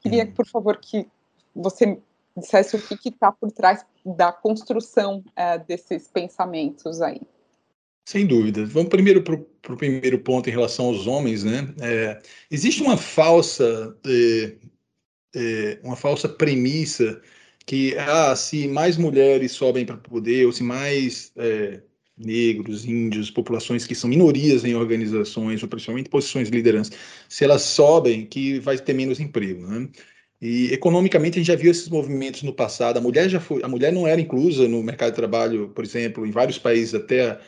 Queria, 0.03 0.27
por 0.27 0.45
favor, 0.45 0.77
que 0.77 1.07
você 1.55 1.97
dissesse 2.35 2.75
o 2.75 2.81
que 2.81 3.09
está 3.09 3.31
por 3.31 3.51
trás 3.51 3.85
da 4.05 4.31
construção 4.31 5.23
uh, 5.29 5.65
desses 5.65 6.07
pensamentos 6.07 7.01
aí. 7.01 7.21
Sem 8.05 8.27
dúvida. 8.27 8.65
Vamos 8.65 8.89
primeiro 8.89 9.23
para 9.23 9.35
o 9.35 9.77
primeiro 9.77 10.19
ponto 10.19 10.49
em 10.49 10.51
relação 10.51 10.87
aos 10.87 11.07
homens, 11.07 11.43
né? 11.43 11.73
É, 11.81 12.21
existe 12.51 12.81
uma 12.83 12.97
falsa, 12.97 13.97
é, 14.05 14.55
é, 15.33 15.79
uma 15.81 15.95
falsa 15.95 16.27
premissa 16.27 17.21
que 17.65 17.97
ah, 17.97 18.35
se 18.35 18.67
mais 18.67 18.97
mulheres 18.97 19.53
sobem 19.53 19.85
para 19.85 19.95
o 19.95 19.99
poder, 19.99 20.45
ou 20.45 20.51
se 20.51 20.63
mais 20.63 21.31
é, 21.37 21.81
negros, 22.17 22.85
índios, 22.85 23.31
populações 23.31 23.87
que 23.87 23.95
são 23.95 24.09
minorias 24.09 24.63
em 24.63 24.75
organizações, 24.75 25.63
ou 25.63 25.69
principalmente 25.69 26.09
posições 26.09 26.49
de 26.49 26.55
liderança, 26.55 26.91
se 27.27 27.43
elas 27.43 27.63
sobem, 27.63 28.25
que 28.25 28.59
vai 28.59 28.77
ter 28.77 28.93
menos 28.93 29.19
emprego, 29.19 29.67
né? 29.67 29.89
E 30.41 30.73
economicamente 30.73 31.37
a 31.37 31.39
gente 31.39 31.47
já 31.47 31.55
viu 31.55 31.71
esses 31.71 31.87
movimentos 31.87 32.43
no 32.43 32.53
passado. 32.53 32.97
A 32.97 33.01
mulher 33.01 33.29
já 33.29 33.39
foi, 33.39 33.63
a 33.63 33.67
mulher 33.67 33.93
não 33.93 34.05
era 34.05 34.19
inclusa 34.19 34.67
no 34.67 34.83
mercado 34.83 35.11
de 35.11 35.15
trabalho, 35.15 35.69
por 35.69 35.85
exemplo, 35.85 36.25
em 36.25 36.31
vários 36.31 36.59
países 36.59 36.93
até 36.93 37.39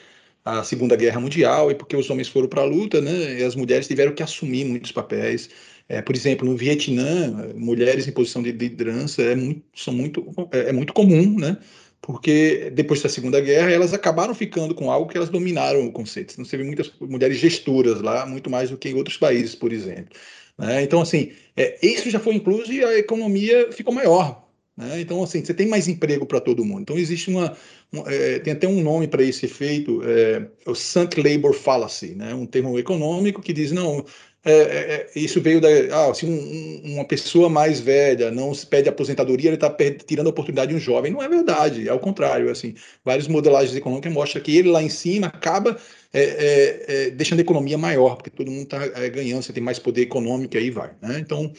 a, 0.46 0.64
Segunda 0.64 0.96
Guerra 0.96 1.20
Mundial, 1.20 1.72
e 1.72 1.76
porque 1.76 1.96
os 1.96 2.10
homens 2.10 2.30
foram 2.30 2.48
para 2.48 2.62
a 2.62 2.66
luta, 2.66 3.02
né? 3.02 3.40
E 3.42 3.44
as 3.44 3.56
mulheres 3.56 3.88
tiveram 3.88 4.14
que 4.16 4.24
assumir 4.24 4.66
muitos 4.66 4.92
papéis. 4.92 5.50
É, 5.90 6.02
por 6.02 6.16
exemplo, 6.16 6.48
no 6.48 6.56
Vietnã, 6.58 7.54
mulheres 7.56 8.08
em 8.08 8.12
posição 8.12 8.42
de 8.42 8.52
liderança 8.52 9.22
é 9.22 9.36
muito, 9.36 9.64
são 9.76 9.94
muito, 9.94 10.26
é, 10.52 10.70
é 10.70 10.74
muito 10.74 10.94
comum, 10.94 11.38
né? 11.38 11.58
Porque 12.06 12.70
depois 12.72 13.02
da 13.02 13.10
Segunda 13.10 13.42
Guerra 13.42 13.72
elas 13.72 13.92
acabaram 13.92 14.36
ficando 14.36 14.76
com 14.76 14.92
algo 14.92 15.10
que 15.10 15.18
elas 15.18 15.30
dominaram 15.30 15.88
o 15.88 15.92
conceito. 15.92 16.36
Não 16.38 16.46
se 16.46 16.56
vê 16.56 16.64
muitas 16.64 16.94
mulheres 17.02 17.38
gestoras 17.40 18.00
lá, 18.00 18.28
muito 18.28 18.48
mais 18.48 18.70
do 18.70 18.78
que 18.78 18.90
em 18.90 18.94
outros 18.94 19.18
países, 19.18 19.56
por 19.56 19.74
exemplo. 19.74 20.16
Né? 20.56 20.84
Então, 20.84 21.02
assim, 21.02 21.32
é, 21.58 21.80
isso 21.82 22.12
já 22.12 22.20
foi 22.20 22.36
incluso 22.36 22.72
e 22.72 22.84
a 22.84 22.96
economia 23.00 23.72
ficou 23.72 23.92
maior. 23.92 24.48
Né? 24.78 25.02
Então, 25.02 25.24
assim, 25.24 25.44
você 25.44 25.52
tem 25.52 25.68
mais 25.68 25.88
emprego 25.88 26.28
para 26.28 26.40
todo 26.40 26.64
mundo. 26.64 26.82
Então, 26.82 26.96
existe 26.96 27.32
uma. 27.32 27.58
Um, 27.92 28.08
é, 28.08 28.38
tem 28.38 28.54
até 28.54 28.68
um 28.68 28.84
nome 28.84 29.08
para 29.08 29.24
esse 29.24 29.48
efeito, 29.48 30.04
é, 30.04 30.46
o 30.68 30.76
sunk 30.76 31.20
labor 31.20 31.56
fallacy, 31.56 32.14
né? 32.14 32.36
um 32.36 32.46
termo 32.46 32.78
econômico 32.78 33.42
que 33.42 33.52
diz: 33.52 33.72
não, 33.72 34.06
é, 34.48 34.52
é, 34.52 35.10
é, 35.16 35.20
isso 35.20 35.42
veio 35.42 35.60
da. 35.60 35.68
Ah, 35.92 36.14
se 36.14 36.24
um, 36.24 36.82
uma 36.94 37.04
pessoa 37.04 37.50
mais 37.50 37.80
velha 37.80 38.30
não 38.30 38.54
se 38.54 38.64
pede 38.64 38.88
aposentadoria, 38.88 39.50
ele 39.50 39.56
está 39.56 39.76
tirando 40.06 40.28
a 40.28 40.30
oportunidade 40.30 40.70
de 40.70 40.78
um 40.78 40.80
jovem. 40.80 41.12
Não 41.12 41.24
é 41.24 41.28
verdade, 41.28 41.90
é 41.90 41.94
o 41.94 42.00
contrário. 42.00 42.52
Assim, 42.52 42.76
várias 43.04 43.28
modelagens 43.28 43.76
econômicas 43.76 44.14
mostram 44.14 44.44
que 44.44 44.56
ele 44.56 44.70
lá 44.70 44.84
em 44.84 44.90
cima 44.90 45.28
acaba 45.28 45.76
é, 46.14 46.22
é, 46.22 46.86
é 46.88 47.10
deixando 47.10 47.40
a 47.40 47.42
economia 47.42 47.76
maior, 47.76 48.18
porque 48.18 48.30
todo 48.30 48.52
mundo 48.52 48.66
está 48.66 48.88
ganhando, 49.10 49.42
você 49.42 49.52
tem 49.52 49.64
mais 49.64 49.80
poder 49.80 50.04
econômico 50.04 50.56
e 50.56 50.60
aí 50.60 50.70
vai. 50.70 50.92
Né? 51.02 51.18
Então, 51.20 51.52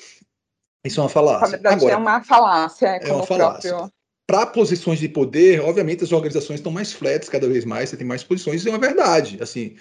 isso 0.84 1.00
é 1.00 1.02
uma 1.02 1.08
falácia. 1.08 1.40
Na 1.40 1.48
verdade, 1.48 1.76
Agora, 1.76 1.92
é 1.92 1.96
uma 1.96 2.22
falácia. 2.22 2.86
É 2.86 3.12
uma 3.12 3.26
falácia. 3.26 3.70
Próprio... 3.70 3.92
Para 4.28 4.46
posições 4.46 5.00
de 5.00 5.08
poder, 5.08 5.60
obviamente 5.60 6.04
as 6.04 6.12
organizações 6.12 6.60
estão 6.60 6.72
mais 6.72 6.92
flats 6.92 7.28
cada 7.28 7.48
vez 7.48 7.64
mais, 7.64 7.90
você 7.90 7.96
tem 7.96 8.06
mais 8.06 8.24
posições, 8.24 8.56
isso 8.56 8.68
é 8.68 8.72
uma 8.72 8.78
verdade. 8.78 9.38
Assim, 9.40 9.76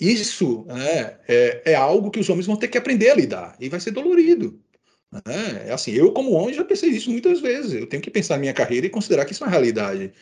isso 0.00 0.64
né, 0.68 1.16
é, 1.26 1.62
é, 1.64 1.74
algo 1.74 2.10
que 2.10 2.20
os 2.20 2.28
homens 2.28 2.46
vão 2.46 2.56
ter 2.56 2.68
que 2.68 2.78
aprender 2.78 3.10
a 3.10 3.14
lidar 3.14 3.56
e 3.60 3.68
vai 3.68 3.80
ser 3.80 3.90
dolorido. 3.90 4.60
Né? 5.10 5.66
É 5.66 5.72
assim, 5.72 5.92
eu 5.92 6.12
como 6.12 6.32
homem 6.32 6.54
já 6.54 6.64
pensei 6.64 6.90
isso 6.90 7.10
muitas 7.10 7.40
vezes. 7.40 7.72
Eu 7.72 7.86
tenho 7.86 8.02
que 8.02 8.10
pensar 8.10 8.34
na 8.34 8.40
minha 8.40 8.54
carreira 8.54 8.86
e 8.86 8.90
considerar 8.90 9.24
que 9.24 9.32
isso 9.32 9.42
é 9.42 9.46
uma 9.46 9.50
realidade. 9.50 10.12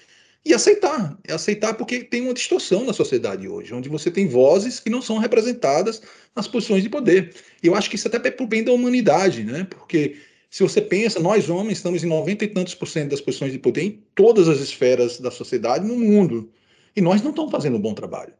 E 0.45 0.55
aceitar, 0.55 1.19
é 1.27 1.33
aceitar 1.33 1.75
porque 1.75 2.05
tem 2.05 2.23
uma 2.23 2.33
distorção 2.33 2.85
na 2.85 2.93
sociedade 2.93 3.49
hoje, 3.49 3.75
onde 3.75 3.89
você 3.89 4.13
tem 4.13 4.29
vozes 4.29 4.79
que 4.79 4.89
não 4.89 5.03
são 5.03 5.19
representadas 5.19 6.01
nas 6.37 6.47
posições 6.47 6.85
de 6.85 6.89
poder. 6.89 7.35
E 7.61 7.67
eu 7.67 7.75
acho 7.75 7.91
que 7.91 7.97
isso 7.97 8.07
até 8.07 8.29
é 8.29 8.37
o 8.43 8.47
bem 8.47 8.63
da 8.63 8.71
humanidade, 8.71 9.43
né? 9.43 9.67
Porque 9.69 10.17
se 10.49 10.63
você 10.63 10.81
pensa, 10.81 11.19
nós 11.19 11.51
homens 11.51 11.79
estamos 11.79 12.05
em 12.05 12.07
90 12.07 12.45
e 12.45 12.49
tantos 12.49 12.77
por 12.77 12.87
cento 12.87 13.11
das 13.11 13.21
posições 13.21 13.53
de 13.53 13.59
poder 13.59 13.83
em 13.83 14.03
todas 14.15 14.49
as 14.49 14.61
esferas 14.61 15.19
da 15.19 15.33
sociedade 15.33 15.85
no 15.85 15.97
mundo. 15.97 16.49
E 16.95 17.01
nós 17.01 17.23
não 17.23 17.31
estamos 17.31 17.51
fazendo 17.51 17.77
um 17.77 17.81
bom 17.81 17.93
trabalho. 17.93 18.33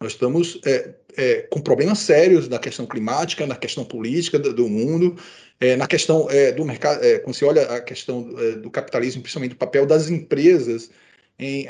Nós 0.00 0.12
estamos 0.12 0.60
é, 0.64 0.94
é, 1.16 1.42
com 1.50 1.60
problemas 1.60 1.98
sérios 1.98 2.48
na 2.48 2.58
questão 2.58 2.86
climática, 2.86 3.46
na 3.46 3.56
questão 3.56 3.84
política 3.84 4.38
do, 4.38 4.52
do 4.54 4.68
mundo, 4.68 5.16
é, 5.58 5.74
na 5.74 5.88
questão 5.88 6.30
é, 6.30 6.52
do 6.52 6.64
mercado. 6.64 7.04
É, 7.04 7.18
quando 7.18 7.34
você 7.34 7.44
olha 7.44 7.62
a 7.62 7.80
questão 7.80 8.32
é, 8.38 8.52
do 8.52 8.70
capitalismo, 8.70 9.22
principalmente 9.22 9.54
o 9.54 9.58
papel 9.58 9.86
das 9.86 10.08
empresas 10.08 10.90
em 11.38 11.66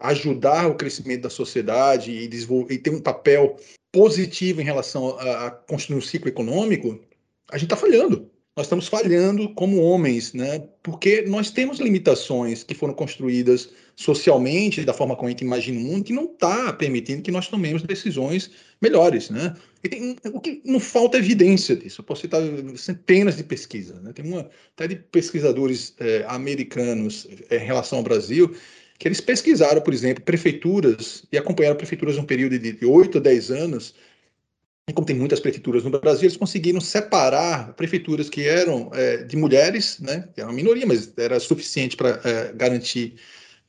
ajudar 0.00 0.66
o 0.68 0.74
crescimento 0.74 1.22
da 1.22 1.30
sociedade 1.30 2.10
e, 2.10 2.24
e 2.70 2.78
ter 2.78 2.90
um 2.90 3.00
papel 3.00 3.56
positivo 3.92 4.60
em 4.60 4.64
relação 4.64 5.18
a, 5.18 5.46
a 5.46 5.50
construir 5.50 5.98
um 5.98 6.02
ciclo 6.02 6.28
econômico, 6.28 7.00
a 7.50 7.58
gente 7.58 7.66
está 7.66 7.76
falhando 7.76 8.30
nós 8.58 8.66
estamos 8.66 8.88
falhando 8.88 9.54
como 9.54 9.80
homens, 9.80 10.32
né? 10.32 10.64
Porque 10.82 11.22
nós 11.22 11.48
temos 11.48 11.78
limitações 11.78 12.64
que 12.64 12.74
foram 12.74 12.92
construídas 12.92 13.70
socialmente, 13.94 14.84
da 14.84 14.92
forma 14.92 15.14
como 15.14 15.28
a 15.28 15.30
gente 15.30 15.44
imagina 15.44 15.78
o 15.78 15.82
mundo, 15.82 16.04
que 16.04 16.12
não 16.12 16.24
está 16.24 16.72
permitindo 16.72 17.22
que 17.22 17.30
nós 17.30 17.46
tomemos 17.46 17.82
decisões 17.82 18.50
melhores, 18.82 19.30
né? 19.30 19.54
E 19.84 19.88
tem, 19.88 20.16
o 20.24 20.40
que 20.40 20.60
não 20.64 20.80
falta 20.80 21.18
é 21.18 21.20
evidência 21.20 21.76
disso. 21.76 22.00
Eu 22.00 22.04
posso 22.04 22.22
citar 22.22 22.42
centenas 22.74 23.36
de 23.36 23.44
pesquisas, 23.44 24.02
né? 24.02 24.12
Tem 24.12 24.24
uma 24.24 24.50
até 24.74 24.88
de 24.88 24.96
pesquisadores 24.96 25.94
é, 26.00 26.24
americanos 26.26 27.28
é, 27.48 27.58
em 27.58 27.64
relação 27.64 27.98
ao 27.98 28.04
Brasil 28.04 28.52
que 28.98 29.06
eles 29.06 29.20
pesquisaram, 29.20 29.80
por 29.80 29.94
exemplo, 29.94 30.24
prefeituras 30.24 31.22
e 31.30 31.38
acompanharam 31.38 31.76
prefeituras 31.76 32.18
um 32.18 32.24
período 32.24 32.58
de 32.58 32.84
8 32.84 33.18
a 33.18 33.20
10 33.20 33.50
anos 33.52 33.94
como 34.92 35.06
tem 35.06 35.16
muitas 35.16 35.40
prefeituras 35.40 35.84
no 35.84 35.90
Brasil, 35.90 36.24
eles 36.24 36.36
conseguiram 36.36 36.80
separar 36.80 37.74
prefeituras 37.74 38.28
que 38.30 38.46
eram 38.46 38.90
é, 38.92 39.18
de 39.18 39.36
mulheres, 39.36 39.98
né, 40.00 40.28
que 40.34 40.40
era 40.40 40.48
uma 40.48 40.56
minoria, 40.56 40.86
mas 40.86 41.12
era 41.16 41.38
suficiente 41.38 41.96
para 41.96 42.20
é, 42.24 42.52
garantir 42.54 43.14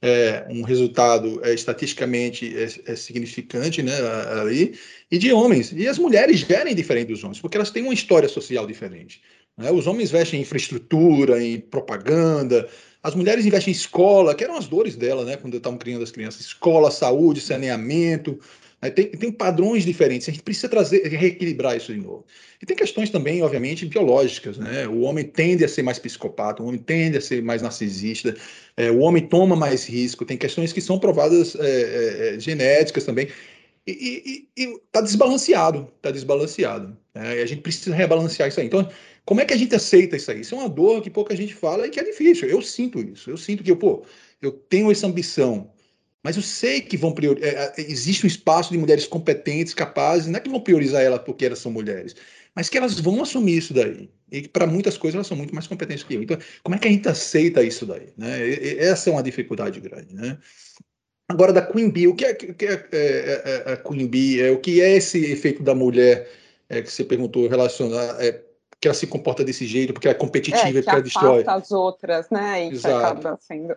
é, 0.02 0.46
um 0.50 0.64
resultado 0.64 1.42
é, 1.44 1.54
estatisticamente 1.54 2.56
é, 2.58 2.92
é, 2.92 2.96
significante 2.96 3.84
né, 3.84 3.94
ali, 4.42 4.78
e 5.12 5.18
de 5.18 5.32
homens. 5.34 5.72
E 5.74 5.88
as 5.88 5.98
mulheres 5.98 6.40
gerem 6.40 6.74
diferente 6.74 7.10
dos 7.10 7.24
homens, 7.24 7.40
porque 7.40 7.58
elas 7.58 7.72
têm 7.72 7.84
uma 7.84 7.94
história 7.94 8.30
social 8.30 8.66
diferente. 8.66 9.22
Né? 9.58 9.72
Os 9.72 9.88
homens 9.88 10.10
investem 10.10 10.40
em 10.40 10.44
infraestrutura, 10.44 11.44
em 11.44 11.60
propaganda, 11.60 12.70
as 13.02 13.16
mulheres 13.16 13.46
investem 13.46 13.74
em 13.74 13.76
escola, 13.76 14.36
que 14.36 14.44
eram 14.44 14.58
as 14.58 14.68
dores 14.68 14.96
dela, 14.96 15.24
né, 15.24 15.38
quando 15.38 15.56
estavam 15.56 15.80
criando 15.80 16.04
as 16.04 16.12
crianças, 16.12 16.42
escola, 16.42 16.92
saúde, 16.92 17.40
saneamento? 17.40 18.40
Tem, 18.96 19.08
tem 19.08 19.32
padrões 19.32 19.84
diferentes, 19.84 20.30
a 20.30 20.32
gente 20.32 20.42
precisa 20.42 20.70
trazer, 20.70 21.06
reequilibrar 21.06 21.76
isso 21.76 21.94
de 21.94 22.00
novo. 22.00 22.26
E 22.62 22.66
tem 22.66 22.78
questões 22.78 23.10
também, 23.10 23.42
obviamente, 23.42 23.86
biológicas. 23.86 24.58
Né? 24.58 24.88
O 24.88 25.02
homem 25.02 25.26
tende 25.26 25.66
a 25.66 25.68
ser 25.68 25.84
mais 25.84 26.00
psicopata, 26.00 26.64
o 26.64 26.68
homem 26.68 26.80
tende 26.80 27.18
a 27.18 27.22
ser 27.22 27.44
mais 27.44 27.62
narcisista, 27.62 28.34
é, 28.78 28.90
o 28.90 29.00
homem 29.00 29.28
toma 29.28 29.54
mais 29.56 29.86
risco, 29.86 30.24
tem 30.24 30.38
questões 30.38 30.72
que 30.72 30.80
são 30.80 30.98
provadas 30.98 31.56
é, 31.56 31.62
é, 31.62 32.36
é 32.36 32.40
genéticas 32.40 33.04
também. 33.04 33.28
E 33.86 34.48
está 34.86 35.02
desbalanceado, 35.02 35.92
está 35.98 36.12
desbalanceado. 36.12 36.96
Né? 37.14 37.42
A 37.42 37.46
gente 37.46 37.62
precisa 37.62 37.96
rebalancear 37.96 38.48
isso 38.48 38.60
aí. 38.60 38.68
Então, 38.68 38.88
como 39.26 39.42
é 39.42 39.46
que 39.46 39.54
a 39.54 39.58
gente 39.58 39.76
aceita 39.76 40.16
isso 40.16 40.32
aí? 40.32 40.42
Isso 40.42 40.56
é 40.56 40.58
uma 40.58 40.70
dor 40.70 41.02
que 41.02 41.10
pouca 41.10 41.36
gente 41.36 41.54
fala 41.54 41.86
e 41.86 41.90
que 41.90 42.00
é 42.00 42.04
difícil. 42.04 42.48
Eu 42.48 42.62
sinto 42.62 43.00
isso. 43.00 43.30
Eu 43.30 43.38
sinto 43.38 43.64
que, 43.64 43.76
pô, 43.76 44.04
eu 44.42 44.52
tenho 44.52 44.92
essa 44.92 45.08
ambição, 45.08 45.70
mas 46.24 46.36
eu 46.36 46.42
sei 46.42 46.82
que 46.82 46.98
vão 46.98 47.12
priorizar. 47.12 47.50
É, 47.50 47.74
é, 47.78 47.82
existe 47.82 48.26
um 48.26 48.28
espaço 48.28 48.72
de 48.72 48.78
mulheres 48.78 49.08
competentes, 49.08 49.74
capazes, 49.74 50.28
não 50.28 50.38
é 50.38 50.40
que 50.40 50.50
vão 50.50 50.60
priorizar 50.60 51.02
elas 51.02 51.22
porque 51.22 51.46
elas 51.46 51.60
são 51.60 51.72
mulheres, 51.72 52.16
mas 52.56 52.70
que 52.70 52.78
elas 52.78 53.00
vão 53.00 53.22
assumir 53.22 53.58
isso 53.58 53.74
daí. 53.74 54.10
E 54.32 54.48
para 54.48 54.68
muitas 54.68 54.98
coisas 54.98 55.16
elas 55.16 55.28
são 55.28 55.38
muito 55.38 55.54
mais 55.56 55.68
competentes 55.68 56.04
que 56.04 56.14
eu. 56.14 56.24
Então, 56.24 56.38
como 56.64 56.76
é 56.76 56.80
que 56.80 56.88
a 56.88 56.92
gente 56.92 57.08
aceita 57.08 57.64
isso 57.64 57.86
daí? 57.86 58.14
Né? 58.18 58.48
E, 58.48 58.80
essa 58.80 59.10
é 59.10 59.14
uma 59.14 59.24
dificuldade 59.24 59.80
grande. 59.80 60.14
Né? 60.14 60.38
Agora, 61.28 61.54
da 61.54 61.62
Queen 61.62 61.90
Bee, 61.90 62.08
o 62.08 62.16
que 62.16 62.26
é, 62.26 62.34
que 62.34 62.66
é, 62.66 62.74
é, 62.74 62.84
é, 62.92 63.64
é 63.68 63.74
a 63.74 63.78
Queen 63.78 64.08
Bee? 64.08 64.42
É, 64.42 64.52
o 64.52 64.60
que 64.60 64.82
é 64.82 64.98
esse 64.98 65.32
efeito 65.32 65.64
da 65.64 65.74
mulher 65.74 66.30
que 66.68 66.92
você 66.92 67.04
perguntou 67.04 67.48
relacionado? 67.48 68.22
É, 68.22 68.44
que 68.82 68.88
ela 68.88 68.96
se 68.96 69.08
comporta 69.08 69.44
desse 69.44 69.66
jeito, 69.66 69.94
porque 69.94 70.08
ela 70.08 70.16
é 70.16 70.20
competitiva, 70.20 70.68
é, 70.68 70.72
que 70.72 70.82
porque 70.82 70.90
ela 70.90 71.02
destrói. 71.02 71.44
as 71.46 71.72
outras, 71.72 72.30
né? 72.30 72.66
E 72.66 72.72
Exato. 72.72 72.96
que 72.96 73.06
acaba 73.06 73.40
sendo. 73.42 73.76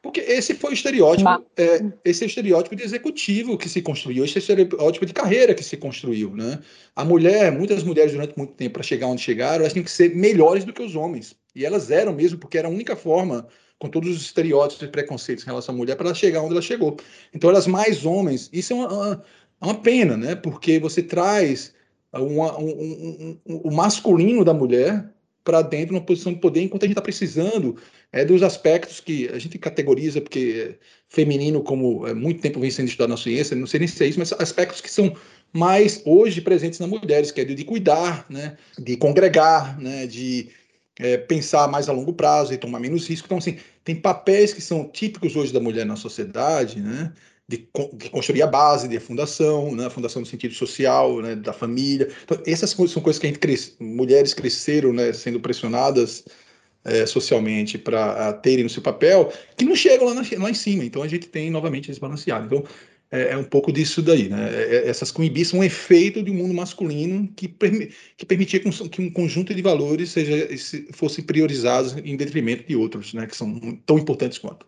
Porque 0.00 0.20
esse 0.20 0.54
foi 0.54 0.70
o 0.70 0.74
estereótipo, 0.74 1.28
é, 1.56 1.84
esse 2.04 2.22
é 2.22 2.26
o 2.26 2.28
estereótipo 2.28 2.76
de 2.76 2.84
executivo 2.84 3.58
que 3.58 3.68
se 3.68 3.82
construiu, 3.82 4.24
esse 4.24 4.36
é 4.36 4.38
o 4.38 4.40
estereótipo 4.40 5.04
de 5.04 5.12
carreira 5.12 5.54
que 5.54 5.64
se 5.64 5.76
construiu, 5.76 6.34
né? 6.36 6.60
A 6.94 7.04
mulher, 7.04 7.50
muitas 7.50 7.82
mulheres 7.82 8.12
durante 8.12 8.36
muito 8.38 8.54
tempo 8.54 8.74
para 8.74 8.82
chegar 8.84 9.08
onde 9.08 9.22
chegaram, 9.22 9.60
elas 9.60 9.72
tinham 9.72 9.84
que 9.84 9.90
ser 9.90 10.14
melhores 10.14 10.64
do 10.64 10.72
que 10.72 10.82
os 10.82 10.94
homens. 10.94 11.36
E 11.54 11.66
elas 11.66 11.90
eram 11.90 12.12
mesmo, 12.12 12.38
porque 12.38 12.56
era 12.56 12.68
a 12.68 12.70
única 12.70 12.94
forma, 12.94 13.48
com 13.76 13.88
todos 13.88 14.08
os 14.10 14.22
estereótipos 14.22 14.86
e 14.86 14.90
preconceitos 14.90 15.44
em 15.44 15.48
relação 15.48 15.74
à 15.74 15.78
mulher, 15.78 15.96
para 15.96 16.06
ela 16.06 16.14
chegar 16.14 16.42
onde 16.42 16.52
ela 16.52 16.62
chegou. 16.62 16.96
Então 17.34 17.50
elas 17.50 17.66
mais 17.66 18.06
homens, 18.06 18.48
isso 18.52 18.72
é 18.72 18.76
uma, 18.76 18.92
uma, 18.92 19.22
uma 19.60 19.74
pena, 19.74 20.16
né? 20.16 20.36
Porque 20.36 20.78
você 20.78 21.02
traz 21.02 21.74
uma, 22.12 22.56
um, 22.56 22.68
um, 22.68 23.38
um, 23.46 23.56
o 23.64 23.74
masculino 23.74 24.44
da 24.44 24.54
mulher 24.54 25.12
para 25.42 25.62
dentro, 25.62 25.94
numa 25.94 26.04
posição 26.04 26.32
de 26.32 26.40
poder, 26.40 26.62
enquanto 26.62 26.82
a 26.82 26.86
gente 26.86 26.92
está 26.92 27.02
precisando 27.02 27.76
é, 28.12 28.24
dos 28.24 28.42
aspectos 28.42 29.00
que 29.00 29.28
a 29.28 29.38
gente 29.38 29.58
categoriza, 29.58 30.20
porque 30.20 30.78
feminino, 31.08 31.62
como 31.62 32.06
é, 32.06 32.14
muito 32.14 32.40
tempo 32.40 32.60
vem 32.60 32.70
sendo 32.70 32.88
estudado 32.88 33.10
na 33.10 33.16
ciência, 33.16 33.56
não 33.56 33.66
sei 33.66 33.80
nem 33.80 33.88
se 33.88 34.02
é 34.02 34.06
isso, 34.06 34.18
mas 34.18 34.32
aspectos 34.32 34.80
que 34.80 34.90
são 34.90 35.14
mais 35.52 36.02
hoje 36.04 36.40
presentes 36.40 36.78
nas 36.78 36.88
mulheres, 36.88 37.30
que 37.30 37.40
é 37.40 37.44
de, 37.44 37.64
cuidar, 37.64 38.26
né, 38.28 38.56
de 38.78 38.96
congregar, 38.96 39.78
né, 39.80 40.06
de 40.06 40.50
é, 40.98 41.16
pensar 41.16 41.68
mais 41.68 41.88
a 41.88 41.92
longo 41.92 42.12
prazo 42.12 42.52
e 42.52 42.58
tomar 42.58 42.80
menos 42.80 43.06
risco. 43.08 43.26
Então, 43.26 43.38
assim, 43.38 43.58
tem 43.84 43.96
papéis 43.96 44.52
que 44.52 44.60
são 44.60 44.88
típicos 44.88 45.36
hoje 45.36 45.52
da 45.52 45.60
mulher 45.60 45.86
na 45.86 45.96
sociedade, 45.96 46.80
né, 46.80 47.12
de, 47.48 47.66
de, 47.94 48.10
construir 48.10 48.42
a 48.42 48.46
base 48.46 48.88
de 48.88 49.00
fundação, 49.00 49.74
né, 49.74 49.88
fundação 49.88 50.20
no 50.20 50.26
sentido 50.26 50.54
social, 50.54 51.22
né, 51.22 51.34
da 51.34 51.52
família. 51.52 52.08
Então, 52.24 52.42
essas 52.46 52.70
são 52.70 53.02
coisas 53.02 53.18
que 53.18 53.26
a 53.26 53.30
gente 53.30 53.38
cresce, 53.38 53.74
mulheres 53.80 54.34
cresceram, 54.34 54.92
né, 54.92 55.12
sendo 55.14 55.40
pressionadas 55.40 56.24
é, 56.84 57.06
socialmente 57.06 57.76
para 57.76 58.32
terem 58.34 58.64
no 58.64 58.70
seu 58.70 58.82
papel, 58.82 59.32
que 59.56 59.64
não 59.64 59.76
chegam 59.76 60.06
lá, 60.06 60.14
na, 60.14 60.22
lá 60.38 60.50
em 60.50 60.54
cima. 60.54 60.84
Então 60.84 61.02
a 61.02 61.08
gente 61.08 61.28
tem 61.28 61.50
novamente 61.50 61.88
desbalanceado. 61.88 62.46
Então 62.46 62.64
é, 63.10 63.30
é 63.30 63.36
um 63.36 63.44
pouco 63.44 63.72
disso 63.72 64.02
daí, 64.02 64.28
né? 64.28 64.50
É, 64.52 64.76
é 64.76 64.88
essas 64.88 65.10
coibições 65.10 65.48
são 65.48 65.60
um 65.60 65.64
efeito 65.64 66.22
de 66.22 66.30
um 66.30 66.34
mundo 66.34 66.54
masculino 66.54 67.28
que, 67.34 67.48
que 68.16 68.26
permitia 68.26 68.60
que 68.60 69.02
um, 69.02 69.10
conjunto 69.10 69.54
de 69.54 69.62
valores 69.62 70.10
seja 70.10 70.48
fosse 70.92 71.22
priorizados 71.22 71.96
em 71.96 72.16
detrimento 72.16 72.64
de 72.66 72.76
outros, 72.76 73.14
né, 73.14 73.26
que 73.26 73.36
são 73.36 73.58
tão 73.86 73.98
importantes 73.98 74.38
quanto 74.38 74.66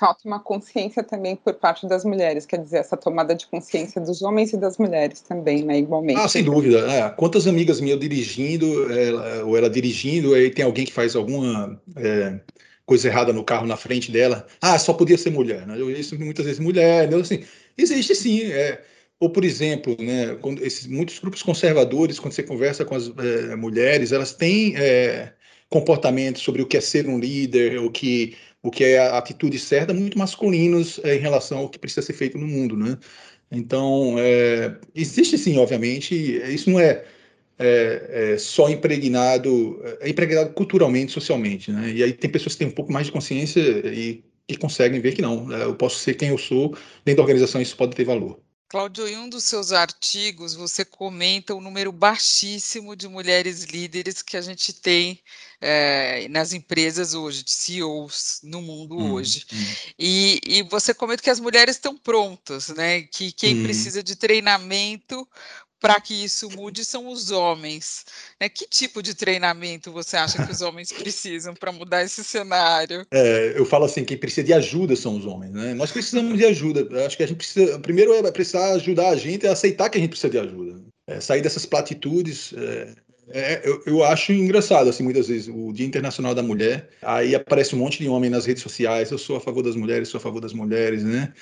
falta 0.00 0.26
uma 0.26 0.40
consciência 0.40 1.04
também 1.04 1.36
por 1.36 1.52
parte 1.52 1.86
das 1.86 2.06
mulheres, 2.06 2.46
quer 2.46 2.56
dizer, 2.56 2.78
essa 2.78 2.96
tomada 2.96 3.34
de 3.34 3.46
consciência 3.46 4.00
dos 4.00 4.22
homens 4.22 4.54
e 4.54 4.56
das 4.56 4.78
mulheres 4.78 5.20
também, 5.20 5.62
né, 5.62 5.78
igualmente. 5.78 6.18
Ah, 6.18 6.26
sem 6.26 6.42
dúvida. 6.42 6.78
É, 6.90 7.10
quantas 7.10 7.46
amigas 7.46 7.82
minhas 7.82 8.00
dirigindo, 8.00 8.90
ela, 8.90 9.44
ou 9.44 9.58
ela 9.58 9.68
dirigindo, 9.68 10.32
aí 10.32 10.50
tem 10.50 10.64
alguém 10.64 10.86
que 10.86 10.92
faz 10.92 11.14
alguma 11.14 11.78
é, 11.96 12.40
coisa 12.86 13.08
errada 13.08 13.30
no 13.30 13.44
carro 13.44 13.66
na 13.66 13.76
frente 13.76 14.10
dela, 14.10 14.46
ah, 14.62 14.78
só 14.78 14.94
podia 14.94 15.18
ser 15.18 15.30
mulher, 15.30 15.66
né? 15.66 15.78
Eu 15.78 15.90
isso 15.90 16.18
muitas 16.18 16.46
vezes 16.46 16.58
mulher, 16.58 17.08
né? 17.10 17.20
assim, 17.20 17.44
existe 17.76 18.14
sim, 18.14 18.50
é, 18.50 18.80
ou, 19.20 19.28
por 19.28 19.44
exemplo, 19.44 19.94
né, 20.00 20.34
quando 20.40 20.64
esses, 20.64 20.86
muitos 20.86 21.18
grupos 21.18 21.42
conservadores, 21.42 22.18
quando 22.18 22.32
você 22.32 22.42
conversa 22.42 22.86
com 22.86 22.94
as 22.94 23.12
é, 23.18 23.54
mulheres, 23.54 24.12
elas 24.12 24.32
têm 24.32 24.74
é, 24.78 25.34
comportamentos 25.68 26.40
sobre 26.42 26.62
o 26.62 26.66
que 26.66 26.78
é 26.78 26.80
ser 26.80 27.06
um 27.06 27.18
líder, 27.18 27.78
o 27.78 27.90
que 27.90 28.34
o 28.62 28.70
que 28.70 28.84
é 28.84 28.98
a 28.98 29.18
atitude 29.18 29.58
certa, 29.58 29.94
muito 29.94 30.18
masculinos 30.18 31.00
é, 31.04 31.16
em 31.16 31.18
relação 31.18 31.58
ao 31.58 31.68
que 31.68 31.78
precisa 31.78 32.02
ser 32.02 32.12
feito 32.12 32.38
no 32.38 32.46
mundo, 32.46 32.76
né? 32.76 32.98
Então, 33.50 34.16
é, 34.18 34.76
existe 34.94 35.36
sim, 35.38 35.58
obviamente, 35.58 36.14
isso 36.14 36.70
não 36.70 36.78
é, 36.78 37.04
é, 37.58 38.32
é, 38.34 38.38
só 38.38 38.68
impregnado, 38.70 39.80
é 40.00 40.08
impregnado 40.08 40.50
culturalmente, 40.52 41.12
socialmente, 41.12 41.72
né? 41.72 41.90
E 41.92 42.02
aí 42.02 42.12
tem 42.12 42.30
pessoas 42.30 42.54
que 42.54 42.60
têm 42.60 42.68
um 42.68 42.74
pouco 42.74 42.92
mais 42.92 43.06
de 43.06 43.12
consciência 43.12 43.60
e 43.60 44.24
que 44.46 44.56
conseguem 44.58 45.00
ver 45.00 45.14
que 45.14 45.22
não, 45.22 45.46
né? 45.46 45.64
eu 45.64 45.74
posso 45.76 45.98
ser 45.98 46.14
quem 46.14 46.30
eu 46.30 46.38
sou, 46.38 46.76
dentro 47.04 47.16
da 47.18 47.22
organização 47.22 47.60
isso 47.60 47.76
pode 47.76 47.94
ter 47.96 48.04
valor. 48.04 48.40
Cláudio, 48.70 49.08
em 49.08 49.18
um 49.18 49.28
dos 49.28 49.42
seus 49.42 49.72
artigos, 49.72 50.54
você 50.54 50.84
comenta 50.84 51.52
o 51.52 51.60
número 51.60 51.90
baixíssimo 51.90 52.94
de 52.94 53.08
mulheres 53.08 53.64
líderes 53.64 54.22
que 54.22 54.36
a 54.36 54.40
gente 54.40 54.72
tem 54.72 55.20
é, 55.60 56.28
nas 56.28 56.52
empresas 56.52 57.12
hoje, 57.12 57.42
de 57.42 57.50
CEOs 57.50 58.38
no 58.44 58.62
mundo 58.62 58.96
hum, 58.96 59.10
hoje. 59.14 59.44
Hum. 59.52 59.56
E, 59.98 60.40
e, 60.46 60.62
você 60.62 60.94
comenta 60.94 61.20
que 61.20 61.30
as 61.30 61.40
mulheres 61.40 61.74
estão 61.74 61.98
prontas, 61.98 62.68
né? 62.68 63.02
Que 63.02 63.32
quem 63.32 63.58
hum. 63.58 63.64
precisa 63.64 64.04
de 64.04 64.14
treinamento 64.14 65.28
para 65.80 66.00
que 66.00 66.14
isso 66.14 66.50
mude 66.50 66.84
são 66.84 67.08
os 67.08 67.30
homens. 67.30 68.04
Né? 68.38 68.48
Que 68.48 68.66
tipo 68.68 69.02
de 69.02 69.14
treinamento 69.14 69.90
você 69.90 70.16
acha 70.16 70.44
que 70.44 70.52
os 70.52 70.60
homens 70.60 70.92
precisam 70.92 71.54
para 71.54 71.72
mudar 71.72 72.04
esse 72.04 72.22
cenário? 72.22 73.06
É, 73.10 73.54
eu 73.56 73.64
falo 73.64 73.86
assim, 73.86 74.04
quem 74.04 74.18
precisa 74.18 74.44
de 74.44 74.52
ajuda 74.52 74.94
são 74.94 75.16
os 75.16 75.24
homens, 75.24 75.52
né? 75.52 75.74
Nós 75.74 75.90
precisamos 75.90 76.36
de 76.38 76.44
ajuda. 76.44 76.86
Acho 77.04 77.16
que 77.16 77.22
a 77.22 77.26
gente 77.26 77.38
precisa, 77.38 77.78
primeiro 77.80 78.12
é 78.12 78.30
precisar 78.30 78.74
ajudar 78.74 79.08
a 79.08 79.16
gente 79.16 79.46
a 79.46 79.52
aceitar 79.52 79.88
que 79.88 79.96
a 79.96 80.00
gente 80.00 80.10
precisa 80.10 80.30
de 80.30 80.38
ajuda. 80.38 80.80
É, 81.06 81.20
sair 81.20 81.40
dessas 81.40 81.64
platitudes. 81.64 82.52
É, 82.52 82.94
é, 83.32 83.62
eu, 83.64 83.82
eu, 83.86 84.04
acho 84.04 84.32
engraçado, 84.32 84.90
assim, 84.90 85.02
muitas 85.02 85.28
vezes, 85.28 85.48
o 85.48 85.72
Dia 85.72 85.86
Internacional 85.86 86.34
da 86.34 86.42
Mulher, 86.42 86.88
aí 87.02 87.34
aparece 87.34 87.74
um 87.74 87.78
monte 87.78 87.98
de 87.98 88.08
homem 88.08 88.28
nas 88.30 88.46
redes 88.46 88.62
sociais, 88.62 89.10
eu 89.10 89.18
sou 89.18 89.36
a 89.36 89.40
favor 89.40 89.62
das 89.62 89.76
mulheres, 89.76 90.08
sou 90.08 90.18
a 90.18 90.20
favor 90.20 90.40
das 90.40 90.52
mulheres, 90.52 91.04
né? 91.04 91.32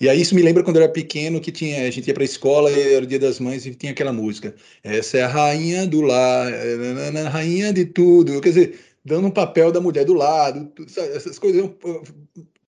E 0.00 0.08
aí 0.08 0.20
isso 0.20 0.34
me 0.34 0.42
lembra 0.42 0.62
quando 0.62 0.76
eu 0.76 0.82
era 0.82 0.92
pequeno 0.92 1.40
que 1.40 1.50
tinha, 1.50 1.86
a 1.86 1.90
gente 1.90 2.06
ia 2.06 2.14
para 2.14 2.22
a 2.22 2.26
escola 2.26 2.70
e 2.70 2.94
era 2.94 3.04
o 3.04 3.08
dia 3.08 3.18
das 3.18 3.40
mães 3.40 3.64
e 3.64 3.74
tinha 3.74 3.92
aquela 3.92 4.12
música. 4.12 4.54
Essa 4.84 5.18
é 5.18 5.22
a 5.22 5.28
rainha 5.28 5.86
do 5.86 6.02
lar, 6.02 6.52
rainha 7.30 7.72
de 7.72 7.86
tudo. 7.86 8.40
Quer 8.42 8.48
dizer, 8.50 8.78
dando 9.04 9.28
um 9.28 9.30
papel 9.30 9.72
da 9.72 9.80
mulher 9.80 10.04
do 10.04 10.12
lado, 10.12 10.70
essas 11.14 11.38
coisas 11.38 11.70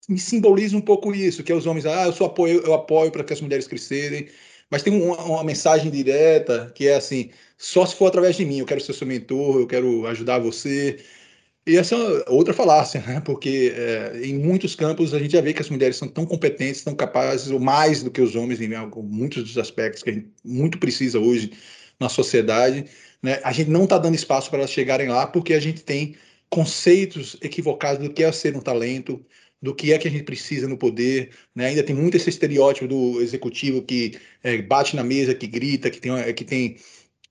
me 0.07 0.17
simboliza 0.17 0.77
um 0.77 0.81
pouco 0.81 1.13
isso, 1.13 1.43
que 1.43 1.51
é 1.51 1.55
os 1.55 1.65
homens, 1.65 1.85
ah, 1.85 2.05
eu 2.05 2.13
sou 2.13 2.27
apoio, 2.27 2.61
eu 2.65 2.73
apoio 2.73 3.11
para 3.11 3.23
que 3.23 3.33
as 3.33 3.41
mulheres 3.41 3.67
crescerem, 3.67 4.27
mas 4.69 4.83
tem 4.83 4.93
uma, 4.93 5.17
uma, 5.23 5.43
mensagem 5.43 5.91
direta 5.91 6.71
que 6.75 6.87
é 6.87 6.95
assim, 6.95 7.29
só 7.57 7.85
se 7.85 7.95
for 7.95 8.07
através 8.07 8.35
de 8.35 8.45
mim, 8.45 8.59
eu 8.59 8.65
quero 8.65 8.81
ser 8.81 8.93
seu 8.93 9.07
mentor, 9.07 9.61
eu 9.61 9.67
quero 9.67 10.05
ajudar 10.07 10.39
você, 10.39 10.99
e 11.67 11.75
essa 11.75 11.95
é 11.95 12.29
outra 12.29 12.53
falácia, 12.53 13.01
né? 13.05 13.19
porque 13.19 13.73
é, 13.75 14.21
em 14.23 14.35
muitos 14.35 14.73
campos 14.73 15.13
a 15.13 15.19
gente 15.19 15.33
já 15.33 15.41
vê 15.41 15.53
que 15.53 15.61
as 15.61 15.69
mulheres 15.69 15.97
são 15.97 16.07
tão 16.07 16.25
competentes, 16.25 16.81
tão 16.81 16.95
capazes, 16.95 17.51
ou 17.51 17.59
mais 17.59 18.01
do 18.01 18.09
que 18.09 18.21
os 18.21 18.37
homens, 18.37 18.61
em 18.61 18.69
muitos 19.03 19.43
dos 19.43 19.57
aspectos 19.57 20.01
que 20.01 20.09
a 20.09 20.13
gente 20.13 20.29
muito 20.45 20.77
precisa 20.79 21.19
hoje 21.19 21.51
na 21.99 22.07
sociedade. 22.07 22.85
Né? 23.21 23.41
A 23.43 23.51
gente 23.51 23.69
não 23.69 23.83
está 23.83 23.97
dando 23.97 24.15
espaço 24.15 24.49
para 24.49 24.59
elas 24.59 24.71
chegarem 24.71 25.09
lá 25.09 25.27
porque 25.27 25.53
a 25.53 25.59
gente 25.59 25.83
tem 25.83 26.15
conceitos 26.49 27.35
equivocados 27.41 28.01
do 28.07 28.13
que 28.13 28.23
é 28.23 28.31
ser 28.31 28.55
um 28.55 28.61
talento, 28.61 29.23
do 29.61 29.73
que 29.73 29.93
é 29.93 29.97
que 29.97 30.07
a 30.07 30.11
gente 30.11 30.23
precisa 30.23 30.67
no 30.67 30.77
poder. 30.77 31.31
Né? 31.55 31.67
Ainda 31.67 31.83
tem 31.83 31.95
muito 31.95 32.17
esse 32.17 32.29
estereótipo 32.29 32.87
do 32.87 33.21
executivo 33.21 33.81
que 33.81 34.17
é, 34.43 34.61
bate 34.61 34.95
na 34.95 35.03
mesa, 35.03 35.33
que 35.35 35.47
grita, 35.47 35.89
que 35.89 35.99
tem, 35.99 36.33
que 36.33 36.45
tem 36.45 36.77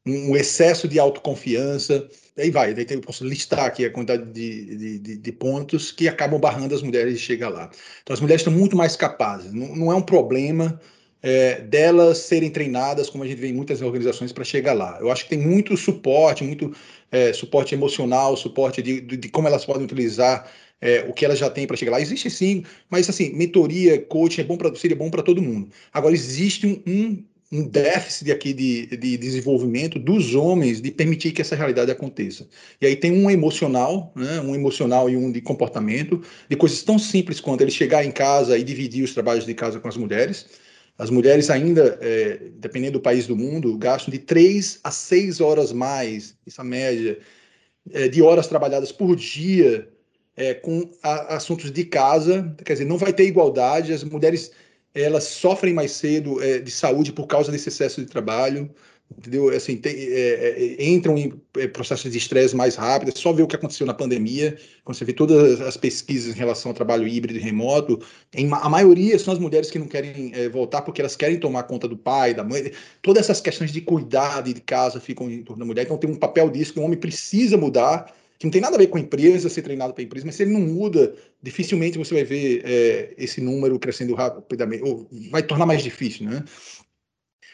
um 0.07 0.37
excesso 0.37 0.89
de 0.89 0.99
autoconfiança 0.99 2.09
aí 2.39 2.51
vai, 2.51 2.75
daí 2.75 2.87
eu 2.91 3.01
posso 3.01 3.25
listar 3.25 3.65
aqui 3.65 3.85
a 3.85 3.91
quantidade 3.91 4.31
de, 4.31 4.99
de, 4.99 5.17
de, 5.17 5.33
pontos 5.33 5.91
que 5.91 6.07
acabam 6.07 6.39
barrando 6.39 6.75
as 6.75 6.83
mulheres 6.83 7.15
de 7.15 7.21
chegar 7.21 7.49
lá. 7.49 7.71
Então, 8.03 8.13
as 8.15 8.21
mulheres 8.21 8.43
estão 8.43 8.53
muito 8.53 8.77
mais 8.77 8.95
capazes, 8.95 9.53
não, 9.53 9.75
não 9.75 9.93
é 9.93 9.95
um 9.95 10.03
problema 10.03 10.79
é, 11.23 11.61
delas 11.63 12.19
serem 12.19 12.51
treinadas, 12.51 13.09
como 13.09 13.25
a 13.25 13.27
gente 13.27 13.41
vê 13.41 13.49
em 13.49 13.55
muitas 13.55 13.81
organizações, 13.81 14.33
para 14.33 14.45
chegar 14.45 14.75
lá. 14.75 14.99
Eu 15.01 15.11
acho 15.11 15.25
que 15.25 15.31
tem 15.31 15.39
muito 15.39 15.77
suporte, 15.77 16.45
muito 16.45 16.75
é, 17.11 17.33
suporte 17.33 17.75
emocional, 17.75 18.37
suporte 18.37 18.83
de, 18.83 19.01
de, 19.01 19.17
de, 19.17 19.29
como 19.29 19.49
elas 19.49 19.65
podem 19.65 19.85
utilizar 19.85 20.51
é, 20.81 21.05
o 21.09 21.13
que 21.13 21.25
ela 21.25 21.35
já 21.35 21.51
tem 21.51 21.67
para 21.67 21.77
chegar 21.77 21.93
lá. 21.93 22.01
Existe 22.01 22.31
sim, 22.31 22.65
mas 22.91 23.09
assim, 23.09 23.33
mentoria, 23.33 24.01
coaching 24.01 24.43
é 24.43 24.45
bom 24.45 24.59
seria 24.75 24.97
bom 24.97 25.11
para 25.11 25.23
todo 25.23 25.43
mundo. 25.43 25.71
Agora, 25.93 26.15
existe 26.15 26.67
um, 26.67 26.83
um, 26.87 27.25
um 27.53 27.67
déficit 27.67 28.31
aqui 28.31 28.53
de, 28.53 28.87
de, 28.97 29.17
desenvolvimento 29.17 29.99
dos 29.99 30.35
homens 30.35 30.81
de 30.81 30.91
permitir 30.91 31.33
que 31.33 31.41
essa 31.41 31.57
realidade 31.57 31.91
aconteça. 31.91 32.47
E 32.81 32.87
aí 32.87 32.97
tem 32.97 33.13
um 33.13 33.31
emocional, 33.31 34.13
né, 34.15 34.41
um 34.41 34.55
emocional 34.55 35.09
e 35.09 35.17
um 35.17 35.31
de 35.31 35.41
comportamento, 35.41 36.23
de 36.49 36.57
coisas 36.57 36.83
tão 36.83 36.99
simples 36.99 37.41
quanto 37.41 37.63
ele 37.63 37.71
chegar 37.71 38.05
em 38.05 38.11
casa 38.11 38.59
e 38.59 38.65
dividir 38.65 39.05
os 39.05 39.15
trabalhos 39.15 39.47
de 39.47 39.55
casa 39.55 39.81
com 39.81 39.89
as 39.89 39.97
mulheres. 39.97 40.47
As 40.99 41.11
mulheres 41.11 41.51
ainda, 41.51 41.99
é, 42.01 42.41
dependendo 42.59 42.95
do 42.95 43.03
país 43.03 43.27
do 43.27 43.37
mundo, 43.37 43.77
gastam 43.77 44.11
de 44.11 44.19
três 44.19 44.81
a 44.83 44.91
seis 44.91 45.43
horas 45.43 45.71
mais, 45.71 46.35
essa 46.47 46.65
média, 46.65 47.19
é, 47.93 48.09
de 48.09 48.23
horas 48.23 48.47
trabalhadas 48.47 48.91
por 48.91 49.15
dia 49.15 49.87
é, 50.37 50.55
com 50.55 50.91
a, 51.03 51.37
assuntos 51.37 51.71
de 51.73 51.85
casa, 51.85 52.55
quer 52.65 52.75
dizer, 52.75 52.85
não 52.85 52.99
vai 52.99 53.13
ter 53.13 53.25
igualdade, 53.25 53.93
as 53.93 54.05
mulheres 54.05 54.53
elas 54.95 55.25
sofrem 55.25 55.75
mais 55.75 55.93
cedo 55.93 56.43
é, 56.43 56.59
de 56.59 56.71
saúde 56.71 57.13
por 57.13 57.27
causa 57.27 57.53
desse 57.53 57.69
excesso 57.69 58.01
de 58.01 58.07
trabalho, 58.07 58.71
entendeu? 59.17 59.51
Assim, 59.51 59.77
tem, 59.77 59.95
é, 59.95 60.79
é 60.79 60.89
entram 60.89 61.17
em 61.19 61.33
é, 61.59 61.69
processos 61.69 62.11
de 62.11 62.19
estresse 62.19 62.57
mais 62.57 62.77
rápido, 62.77 63.11
é 63.11 63.13
só 63.15 63.33
ver 63.33 63.43
o 63.43 63.47
que 63.47 63.57
aconteceu 63.57 63.87
na 63.87 63.93
pandemia, 63.93 64.57
quando 64.85 64.97
você 64.97 65.05
vê 65.05 65.13
todas 65.13 65.61
as 65.61 65.77
pesquisas 65.77 66.35
em 66.35 66.39
relação 66.39 66.71
ao 66.71 66.75
trabalho 66.75 67.07
híbrido 67.07 67.39
e 67.39 67.43
remoto, 67.43 68.01
em, 68.35 68.49
a 68.51 68.69
maioria 68.69 69.19
são 69.19 69.35
as 69.35 69.39
mulheres 69.39 69.71
que 69.71 69.79
não 69.79 69.87
querem 69.87 70.33
é, 70.35 70.49
voltar 70.49 70.83
porque 70.83 71.03
elas 71.03 71.15
querem 71.15 71.39
tomar 71.39 71.65
conta 71.65 71.87
do 71.87 71.97
pai, 71.97 72.33
da 72.33 72.43
mãe, 72.43 72.73
todas 73.03 73.25
essas 73.25 73.41
questões 73.41 73.73
de 73.73 73.83
cuidado 73.83 74.53
de 74.53 74.61
casa 74.63 74.99
ficam 74.99 75.31
em 75.31 75.43
torno 75.43 75.61
da 75.61 75.67
mulher, 75.67 75.83
então 75.83 75.99
tem 75.99 76.11
um 76.11 76.17
papel 76.17 76.49
disso 76.51 76.73
que 76.73 76.81
o 76.81 76.83
homem 76.83 76.99
precisa 76.99 77.57
mudar, 77.57 78.13
que 78.39 78.47
não 78.47 78.51
tem 78.51 78.61
nada 78.61 78.77
a 78.77 78.79
ver 78.79 78.89
com 78.89 78.99
a 78.99 79.01
empresa, 79.01 79.49
ser 79.49 79.63
treinado 79.63 79.95
para 79.95 80.03
a 80.03 80.05
empresa, 80.05 80.27
mas 80.27 80.35
se 80.35 80.43
ele 80.43 80.53
não 80.53 80.61
muda, 80.61 81.15
dificilmente 81.43 81.99
você 81.99 82.15
vai 82.15 82.25
ver 82.25 82.63
é, 82.65 83.15
esse 83.17 83.41
número 83.41 83.79
crescendo 83.79 84.15
rapidamente, 84.15 84.83
ou 84.83 85.09
vai 85.31 85.43
tornar 85.43 85.67
mais 85.67 85.83
difícil, 85.83 86.29
né? 86.29 86.45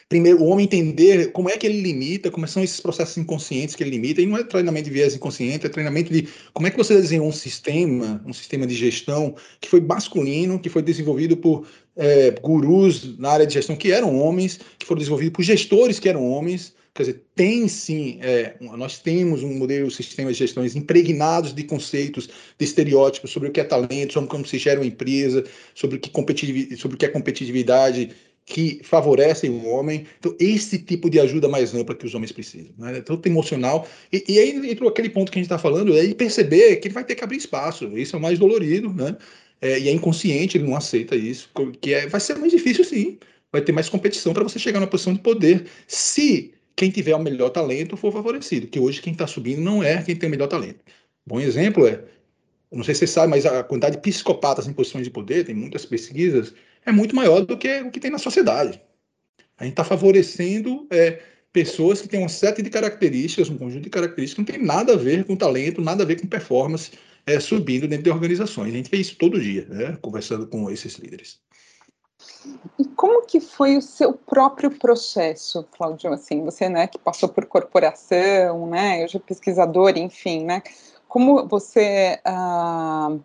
Primeiro, 0.09 0.43
o 0.43 0.45
homem 0.45 0.65
entender 0.65 1.31
como 1.31 1.49
é 1.49 1.57
que 1.57 1.65
ele 1.65 1.81
limita, 1.81 2.29
como 2.29 2.47
são 2.47 2.63
esses 2.63 2.79
processos 2.79 3.17
inconscientes 3.17 3.73
que 3.73 3.81
ele 3.81 3.91
limita, 3.91 4.21
e 4.21 4.25
não 4.25 4.37
é 4.37 4.43
treinamento 4.43 4.85
de 4.85 4.93
viés 4.93 5.15
inconsciente, 5.15 5.65
é 5.65 5.69
treinamento 5.69 6.13
de 6.13 6.27
como 6.53 6.67
é 6.67 6.69
que 6.69 6.77
você 6.77 6.93
desenhou 6.93 7.27
um 7.27 7.31
sistema, 7.31 8.21
um 8.25 8.33
sistema 8.33 8.67
de 8.67 8.75
gestão 8.75 9.35
que 9.59 9.69
foi 9.69 9.81
masculino, 9.81 10.59
que 10.59 10.69
foi 10.69 10.81
desenvolvido 10.81 11.37
por 11.37 11.65
é, 11.95 12.31
gurus 12.31 13.17
na 13.17 13.31
área 13.31 13.47
de 13.47 13.53
gestão 13.53 13.75
que 13.75 13.91
eram 13.91 14.15
homens, 14.15 14.59
que 14.77 14.85
foram 14.85 14.99
desenvolvidos 14.99 15.33
por 15.33 15.43
gestores 15.43 15.99
que 15.99 16.09
eram 16.09 16.29
homens, 16.29 16.75
Quer 16.95 17.03
dizer, 17.03 17.23
tem 17.33 17.67
sim, 17.67 18.19
é, 18.21 18.55
nós 18.61 18.99
temos 18.99 19.41
um 19.41 19.55
modelo, 19.55 19.87
um 19.87 19.89
sistema 19.89 20.31
de 20.31 20.37
gestões 20.37 20.75
impregnados 20.75 21.51
de 21.51 21.63
conceitos, 21.63 22.27
de 22.27 22.65
estereótipos 22.65 23.31
sobre 23.31 23.49
o 23.49 23.51
que 23.51 23.59
é 23.59 23.63
talento, 23.63 24.13
sobre 24.13 24.29
como 24.29 24.45
se 24.45 24.59
gera 24.59 24.79
uma 24.79 24.85
empresa, 24.85 25.43
sobre 25.73 25.97
o 25.97 25.99
que, 25.99 26.11
competitividade, 26.11 26.77
sobre 26.79 26.95
o 26.95 26.97
que 26.99 27.05
é 27.05 27.09
competitividade 27.09 28.11
que 28.45 28.81
favorecem 28.83 29.49
o 29.49 29.65
homem. 29.65 30.05
Então, 30.19 30.35
esse 30.39 30.77
tipo 30.77 31.09
de 31.09 31.19
ajuda 31.19 31.47
mais 31.47 31.73
ampla 31.73 31.95
que 31.95 32.05
os 32.05 32.13
homens 32.13 32.31
precisam. 32.31 32.73
Né? 32.77 33.01
Tanto 33.01 33.27
emocional. 33.27 33.87
E, 34.11 34.23
e 34.27 34.39
aí 34.39 34.71
entrou 34.71 34.89
aquele 34.89 35.09
ponto 35.09 35.31
que 35.31 35.39
a 35.39 35.41
gente 35.41 35.45
está 35.45 35.57
falando, 35.57 35.97
é 35.97 36.13
perceber 36.13 36.75
que 36.75 36.89
ele 36.89 36.93
vai 36.93 37.03
ter 37.03 37.15
que 37.15 37.23
abrir 37.23 37.37
espaço. 37.37 37.85
Isso 37.97 38.15
é 38.15 38.19
o 38.19 38.21
mais 38.21 38.37
dolorido, 38.37 38.93
né? 38.93 39.17
É, 39.61 39.79
e 39.79 39.87
é 39.87 39.91
inconsciente, 39.91 40.57
ele 40.57 40.67
não 40.67 40.75
aceita 40.75 41.15
isso. 41.15 41.49
Que 41.81 41.93
é, 41.93 42.07
vai 42.07 42.19
ser 42.19 42.37
mais 42.37 42.51
difícil, 42.51 42.83
sim. 42.83 43.17
Vai 43.51 43.61
ter 43.61 43.71
mais 43.71 43.87
competição 43.87 44.33
para 44.33 44.43
você 44.43 44.59
chegar 44.59 44.79
na 44.79 44.87
posição 44.87 45.13
de 45.13 45.21
poder. 45.21 45.65
Se 45.87 46.53
quem 46.75 46.89
tiver 46.89 47.15
o 47.15 47.19
melhor 47.19 47.49
talento 47.49 47.95
for 47.95 48.11
favorecido, 48.11 48.67
que 48.67 48.79
hoje 48.79 49.01
quem 49.01 49.13
está 49.13 49.27
subindo 49.27 49.61
não 49.61 49.83
é 49.83 50.01
quem 50.01 50.15
tem 50.15 50.27
o 50.27 50.31
melhor 50.31 50.47
talento. 50.47 50.79
Bom 51.25 51.39
exemplo 51.39 51.87
é, 51.87 52.03
não 52.71 52.83
sei 52.83 52.95
se 52.95 53.01
você 53.01 53.07
sabe, 53.07 53.29
mas 53.29 53.45
a 53.45 53.63
quantidade 53.63 53.95
de 53.97 54.01
psicopatas 54.01 54.67
em 54.67 54.73
posições 54.73 55.03
de 55.03 55.11
poder, 55.11 55.45
tem 55.45 55.53
muitas 55.53 55.85
pesquisas, 55.85 56.53
é 56.85 56.91
muito 56.91 57.15
maior 57.15 57.41
do 57.41 57.57
que 57.57 57.81
o 57.81 57.91
que 57.91 57.99
tem 57.99 58.11
na 58.11 58.17
sociedade. 58.17 58.81
A 59.57 59.63
gente 59.63 59.73
está 59.73 59.83
favorecendo 59.83 60.87
é, 60.89 61.21
pessoas 61.51 62.01
que 62.01 62.07
têm 62.07 62.19
uma 62.19 62.29
série 62.29 62.63
de 62.63 62.69
características, 62.69 63.49
um 63.49 63.57
conjunto 63.57 63.83
de 63.83 63.89
características 63.89 64.45
que 64.45 64.51
não 64.51 64.59
tem 64.59 64.65
nada 64.65 64.93
a 64.93 64.97
ver 64.97 65.23
com 65.23 65.35
talento, 65.35 65.81
nada 65.81 66.03
a 66.03 66.05
ver 66.05 66.19
com 66.19 66.27
performance, 66.27 66.91
é, 67.25 67.39
subindo 67.39 67.87
dentro 67.87 68.03
de 68.03 68.09
organizações. 68.09 68.73
A 68.73 68.77
gente 68.77 68.89
vê 68.89 68.97
isso 68.97 69.15
todo 69.17 69.39
dia, 69.39 69.65
né, 69.69 69.97
conversando 70.01 70.47
com 70.47 70.69
esses 70.69 70.95
líderes. 70.95 71.39
E 72.77 72.85
como 72.85 73.25
que 73.25 73.39
foi 73.39 73.77
o 73.77 73.81
seu 73.81 74.13
próprio 74.13 74.71
processo, 74.71 75.63
Claudio? 75.75 76.11
Assim, 76.13 76.43
você, 76.43 76.69
né, 76.69 76.87
que 76.87 76.97
passou 76.97 77.29
por 77.29 77.45
corporação, 77.45 78.67
né, 78.67 79.03
hoje 79.03 79.17
é 79.17 79.19
pesquisador, 79.19 79.97
enfim, 79.97 80.43
né? 80.43 80.61
Como 81.07 81.47
você 81.47 82.19
ah, 82.25 83.15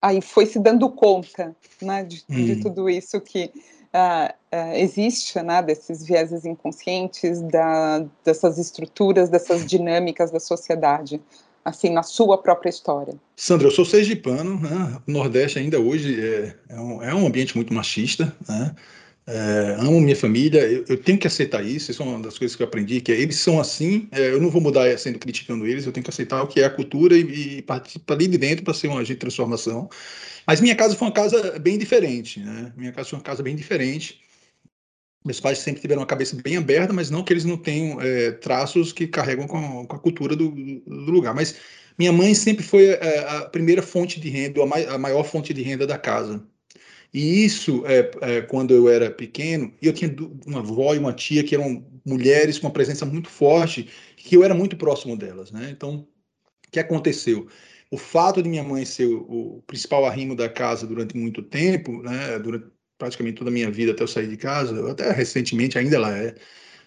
aí 0.00 0.20
foi 0.20 0.46
se 0.46 0.58
dando 0.58 0.88
conta, 0.90 1.54
né, 1.82 2.04
de, 2.04 2.24
hum. 2.28 2.44
de 2.44 2.56
tudo 2.56 2.88
isso 2.88 3.20
que 3.20 3.52
ah, 3.92 4.34
ah, 4.50 4.78
existe, 4.78 5.40
né, 5.42 5.62
desses 5.62 6.04
vieses 6.04 6.44
inconscientes, 6.44 7.40
da, 7.42 8.04
dessas 8.24 8.58
estruturas, 8.58 9.28
dessas 9.28 9.66
dinâmicas 9.66 10.30
da 10.30 10.40
sociedade? 10.40 11.20
Assim, 11.64 11.90
na 11.90 12.02
sua 12.02 12.38
própria 12.38 12.70
história? 12.70 13.14
Sandra, 13.36 13.66
eu 13.66 13.70
sou 13.70 13.84
sergipano, 13.84 14.58
né? 14.60 14.98
o 15.06 15.10
Nordeste 15.10 15.58
ainda 15.58 15.78
hoje 15.78 16.20
é, 16.20 16.54
é, 16.68 16.80
um, 16.80 17.02
é 17.02 17.14
um 17.14 17.26
ambiente 17.26 17.56
muito 17.56 17.72
machista, 17.72 18.34
né? 18.48 18.74
É, 19.26 19.76
amo 19.78 20.00
minha 20.00 20.16
família, 20.16 20.60
eu, 20.62 20.84
eu, 20.88 20.96
tenho 21.00 21.16
que 21.16 21.26
aceitar 21.26 21.64
isso, 21.64 21.90
isso 21.90 22.02
é 22.02 22.06
uma 22.06 22.18
das 22.18 22.36
coisas 22.36 22.56
que 22.56 22.62
eu 22.62 22.66
aprendi, 22.66 23.00
que 23.00 23.12
é, 23.12 23.20
eles 23.20 23.36
são 23.36 23.60
assim, 23.60 24.08
é, 24.10 24.32
eu 24.32 24.40
não 24.40 24.50
vou 24.50 24.60
mudar 24.60 24.98
sendo 24.98 25.20
criticando 25.20 25.66
eles, 25.66 25.86
eu 25.86 25.92
tenho 25.92 26.02
que 26.02 26.10
aceitar 26.10 26.42
o 26.42 26.48
que 26.48 26.60
é 26.60 26.64
a 26.64 26.70
cultura 26.70 27.16
e, 27.16 27.58
e 27.58 27.62
partir 27.62 28.00
para 28.00 28.16
ali 28.16 28.26
de 28.26 28.36
dentro 28.36 28.64
para 28.64 28.74
ser 28.74 28.88
um 28.88 28.94
agente 28.94 29.12
de 29.12 29.20
transformação. 29.20 29.88
Mas 30.44 30.60
minha 30.60 30.74
casa 30.74 30.96
foi 30.96 31.06
uma 31.06 31.14
casa 31.14 31.58
bem 31.60 31.78
diferente, 31.78 32.40
né? 32.40 32.72
Minha 32.76 32.90
casa 32.90 33.10
foi 33.10 33.18
uma 33.18 33.24
casa 33.24 33.40
bem 33.40 33.54
diferente, 33.54 34.20
meus 35.24 35.38
pais 35.38 35.58
sempre 35.58 35.80
tiveram 35.82 36.00
uma 36.00 36.06
cabeça 36.06 36.36
bem 36.42 36.56
aberta, 36.56 36.92
mas 36.92 37.10
não 37.10 37.22
que 37.22 37.32
eles 37.32 37.44
não 37.44 37.56
tenham 37.56 38.00
é, 38.00 38.32
traços 38.32 38.92
que 38.92 39.06
carregam 39.06 39.46
com, 39.46 39.86
com 39.86 39.96
a 39.96 39.98
cultura 39.98 40.34
do, 40.34 40.50
do, 40.50 41.10
lugar. 41.10 41.34
Mas 41.34 41.56
minha 41.98 42.12
mãe 42.12 42.34
sempre 42.34 42.64
foi 42.64 42.88
é, 42.88 43.18
a 43.28 43.42
primeira 43.42 43.82
fonte 43.82 44.18
de 44.18 44.30
renda, 44.30 44.62
a, 44.62 44.66
mai, 44.66 44.84
a, 44.86 44.96
maior 44.96 45.24
fonte 45.24 45.52
de 45.52 45.62
renda 45.62 45.86
da 45.86 45.98
casa. 45.98 46.42
E 47.12 47.44
isso, 47.44 47.84
é, 47.86 48.10
é, 48.22 48.42
quando 48.42 48.72
eu 48.72 48.88
era 48.88 49.10
pequeno, 49.10 49.72
eu 49.82 49.92
tinha 49.92 50.14
uma 50.46 50.60
avó 50.60 50.94
e 50.94 50.98
uma 50.98 51.12
tia 51.12 51.44
que 51.44 51.54
eram 51.54 51.84
mulheres 52.04 52.58
com 52.58 52.66
uma 52.66 52.72
presença 52.72 53.04
muito 53.04 53.28
forte, 53.28 53.88
que 54.16 54.36
eu 54.36 54.44
era 54.44 54.54
muito 54.54 54.76
próximo 54.76 55.16
delas. 55.16 55.50
Né? 55.50 55.68
Então, 55.70 56.06
o 56.66 56.70
que 56.70 56.80
aconteceu? 56.80 57.46
O 57.90 57.98
fato 57.98 58.42
de 58.42 58.48
minha 58.48 58.62
mãe 58.62 58.84
ser 58.86 59.06
o, 59.06 59.56
o 59.58 59.62
principal 59.66 60.06
arrimo 60.06 60.34
da 60.34 60.48
casa 60.48 60.86
durante 60.86 61.16
muito 61.16 61.42
tempo, 61.42 62.00
né, 62.02 62.38
durante 62.38 62.66
praticamente 63.00 63.38
toda 63.38 63.50
a 63.50 63.52
minha 63.52 63.70
vida 63.70 63.92
até 63.92 64.02
eu 64.02 64.08
sair 64.08 64.28
de 64.28 64.36
casa, 64.36 64.90
até 64.90 65.10
recentemente 65.10 65.78
ainda 65.78 65.96
ela 65.96 66.16
é. 66.16 66.34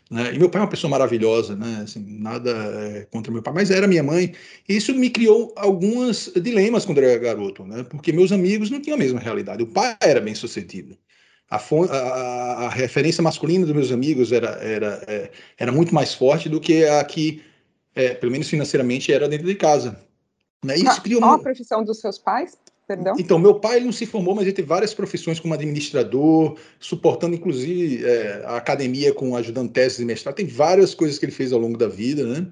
Né? 0.09 0.35
E 0.35 0.39
meu 0.39 0.49
pai 0.49 0.61
é 0.61 0.63
uma 0.63 0.69
pessoa 0.69 0.91
maravilhosa, 0.91 1.55
né? 1.55 1.81
Assim, 1.83 2.05
nada 2.07 2.51
é, 2.51 3.07
contra 3.09 3.31
meu 3.31 3.41
pai, 3.41 3.53
mas 3.53 3.71
era 3.71 3.87
minha 3.87 4.03
mãe. 4.03 4.33
E 4.69 4.75
isso 4.75 4.93
me 4.93 5.09
criou 5.09 5.51
alguns 5.55 6.31
dilemas 6.35 6.85
quando 6.85 6.99
eu 6.99 7.09
era 7.09 7.19
garoto, 7.19 7.65
né? 7.65 7.83
Porque 7.83 8.13
meus 8.13 8.31
amigos 8.31 8.69
não 8.69 8.79
tinham 8.79 8.95
a 8.95 8.99
mesma 8.99 9.19
realidade. 9.19 9.63
O 9.63 9.67
pai 9.67 9.97
era 10.01 10.21
bem 10.21 10.35
sucedido. 10.35 10.95
A, 11.49 11.57
a, 11.57 12.65
a 12.65 12.69
referência 12.69 13.23
masculina 13.23 13.65
dos 13.65 13.75
meus 13.75 13.91
amigos 13.91 14.31
era, 14.31 14.49
era, 14.61 15.03
é, 15.07 15.31
era 15.57 15.71
muito 15.71 15.93
mais 15.93 16.13
forte 16.13 16.47
do 16.47 16.59
que 16.59 16.85
a 16.85 17.03
que, 17.03 17.41
é, 17.95 18.13
pelo 18.13 18.31
menos 18.31 18.49
financeiramente, 18.49 19.11
era 19.11 19.27
dentro 19.27 19.47
de 19.47 19.55
casa. 19.55 19.99
Né? 20.63 20.77
Isso 20.77 21.01
criou 21.01 21.21
Qual 21.21 21.31
uma... 21.31 21.37
a 21.37 21.43
profissão 21.43 21.83
dos 21.83 21.99
seus 21.99 22.17
pais? 22.17 22.57
Perdão? 22.87 23.15
Então, 23.17 23.39
meu 23.39 23.55
pai 23.55 23.79
não 23.79 23.91
se 23.91 24.05
formou, 24.05 24.35
mas 24.35 24.45
ele 24.45 24.53
teve 24.53 24.67
várias 24.67 24.93
profissões 24.93 25.39
como 25.39 25.53
administrador, 25.53 26.57
suportando 26.79 27.35
inclusive 27.35 28.05
é, 28.05 28.43
a 28.45 28.57
academia 28.57 29.13
com 29.13 29.35
ajudando 29.35 29.71
teses 29.71 29.99
e 29.99 30.05
mestrado. 30.05 30.35
Tem 30.35 30.45
várias 30.45 30.93
coisas 30.93 31.17
que 31.17 31.25
ele 31.25 31.31
fez 31.31 31.53
ao 31.53 31.59
longo 31.59 31.77
da 31.77 31.87
vida, 31.87 32.25
né? 32.25 32.47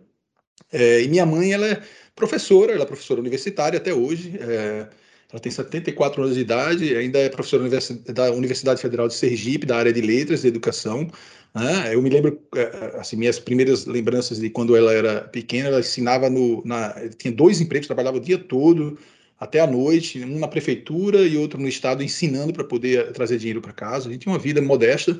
É, 0.72 1.02
e 1.02 1.08
minha 1.10 1.26
mãe, 1.26 1.52
ela 1.52 1.67
é 1.67 1.82
professora, 2.15 2.72
ela 2.72 2.84
é 2.84 2.88
professora 2.88 3.20
universitária 3.20 3.78
até 3.78 3.94
hoje. 3.94 4.38
É, 4.39 4.88
ela 5.32 5.39
tem 5.39 5.52
74 5.52 6.24
anos 6.24 6.36
de 6.36 6.41
idade, 6.41 6.96
ainda 6.96 7.20
é 7.20 7.30
professora 7.30 7.67
da 8.13 8.32
Universidade 8.32 8.82
Federal 8.82 9.08
de 9.08 9.13
Sergipe, 9.13 9.65
da 9.65 9.78
área 9.78 9.91
de 9.91 10.02
letras 10.02 10.44
e 10.44 10.48
educação. 10.48 11.10
Né? 11.54 11.94
Eu 11.94 12.02
me 12.02 12.10
lembro, 12.10 12.41
é, 12.56 12.98
assim, 13.00 13.15
minhas 13.15 13.39
primeiras 13.39 13.86
lembranças 13.86 14.39
de 14.39 14.50
quando 14.50 14.76
ela 14.76 14.94
era 14.94 15.22
pequena, 15.22 15.70
ela 15.70 15.80
ensinava 15.80 16.30
no, 16.30 16.62
na, 16.65 16.94
tinha 17.17 17.34
dois 17.34 17.60
empregos, 17.62 17.88
trabalhava 17.88 18.17
o 18.17 18.22
dia 18.22 18.38
todo, 18.38 18.98
até 19.42 19.60
a 19.60 19.66
noite, 19.66 20.24
um 20.24 20.38
na 20.38 20.48
prefeitura 20.48 21.22
e 21.28 21.36
outro 21.36 21.60
no 21.60 21.68
estado, 21.68 22.04
ensinando 22.04 22.54
para 22.54 22.64
poder 22.64 23.12
trazer 23.12 23.40
dinheiro 23.40 23.60
para 23.60 23.74
casa. 23.74 24.08
A 24.08 24.12
gente 24.12 24.22
tinha 24.22 24.32
uma 24.32 24.38
vida 24.38 24.62
modesta. 24.62 25.20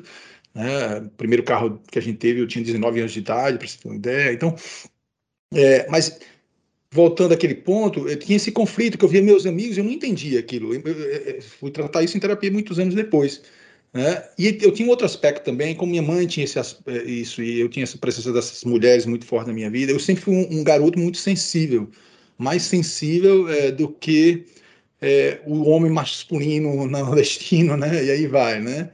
Né? 0.54 0.98
O 0.98 1.10
primeiro 1.10 1.42
carro 1.42 1.82
que 1.90 1.98
a 1.98 2.02
gente 2.02 2.18
teve, 2.18 2.40
eu 2.40 2.46
tinha 2.46 2.64
19 2.64 3.00
anos 3.00 3.12
de 3.12 3.18
idade, 3.18 3.58
para 3.58 3.66
você 3.66 3.78
ter 3.78 3.88
uma 3.88 3.96
ideia. 3.96 4.32
Então, 4.32 4.54
é, 5.52 5.88
mas 5.90 6.20
voltando 6.92 7.34
àquele 7.34 7.56
ponto, 7.56 8.08
eu 8.08 8.16
tinha 8.16 8.36
esse 8.36 8.52
conflito 8.52 8.96
que 8.96 9.04
eu 9.04 9.08
via 9.08 9.20
meus 9.20 9.44
amigos, 9.44 9.76
eu 9.76 9.82
não 9.82 9.90
entendia 9.90 10.38
aquilo. 10.38 10.72
Eu, 10.72 10.80
eu, 10.84 10.94
eu 10.94 11.42
fui 11.42 11.72
tratar 11.72 12.04
isso 12.04 12.16
em 12.16 12.20
terapia 12.20 12.52
muitos 12.52 12.78
anos 12.78 12.94
depois. 12.94 13.42
Né? 13.92 14.22
E 14.38 14.56
eu 14.62 14.72
tinha 14.72 14.86
um 14.86 14.90
outro 14.90 15.04
aspecto 15.04 15.44
também, 15.44 15.74
como 15.74 15.90
minha 15.90 16.02
mãe 16.02 16.28
tinha 16.28 16.44
esse, 16.44 16.60
isso, 17.06 17.42
e 17.42 17.58
eu 17.58 17.68
tinha 17.68 17.82
essa 17.82 17.98
presença 17.98 18.32
dessas 18.32 18.62
mulheres 18.62 19.04
muito 19.04 19.26
forte 19.26 19.48
na 19.48 19.52
minha 19.52 19.68
vida, 19.68 19.90
eu 19.90 19.98
sempre 19.98 20.22
fui 20.22 20.36
um, 20.36 20.60
um 20.60 20.62
garoto 20.62 20.96
muito 20.96 21.18
sensível 21.18 21.90
mais 22.42 22.62
sensível 22.64 23.48
é, 23.48 23.70
do 23.70 23.88
que 23.88 24.46
é, 25.00 25.40
o 25.46 25.68
homem 25.68 25.90
masculino 25.90 26.86
nordestino, 26.88 27.76
né? 27.76 28.04
E 28.04 28.10
aí 28.10 28.26
vai, 28.26 28.60
né? 28.60 28.90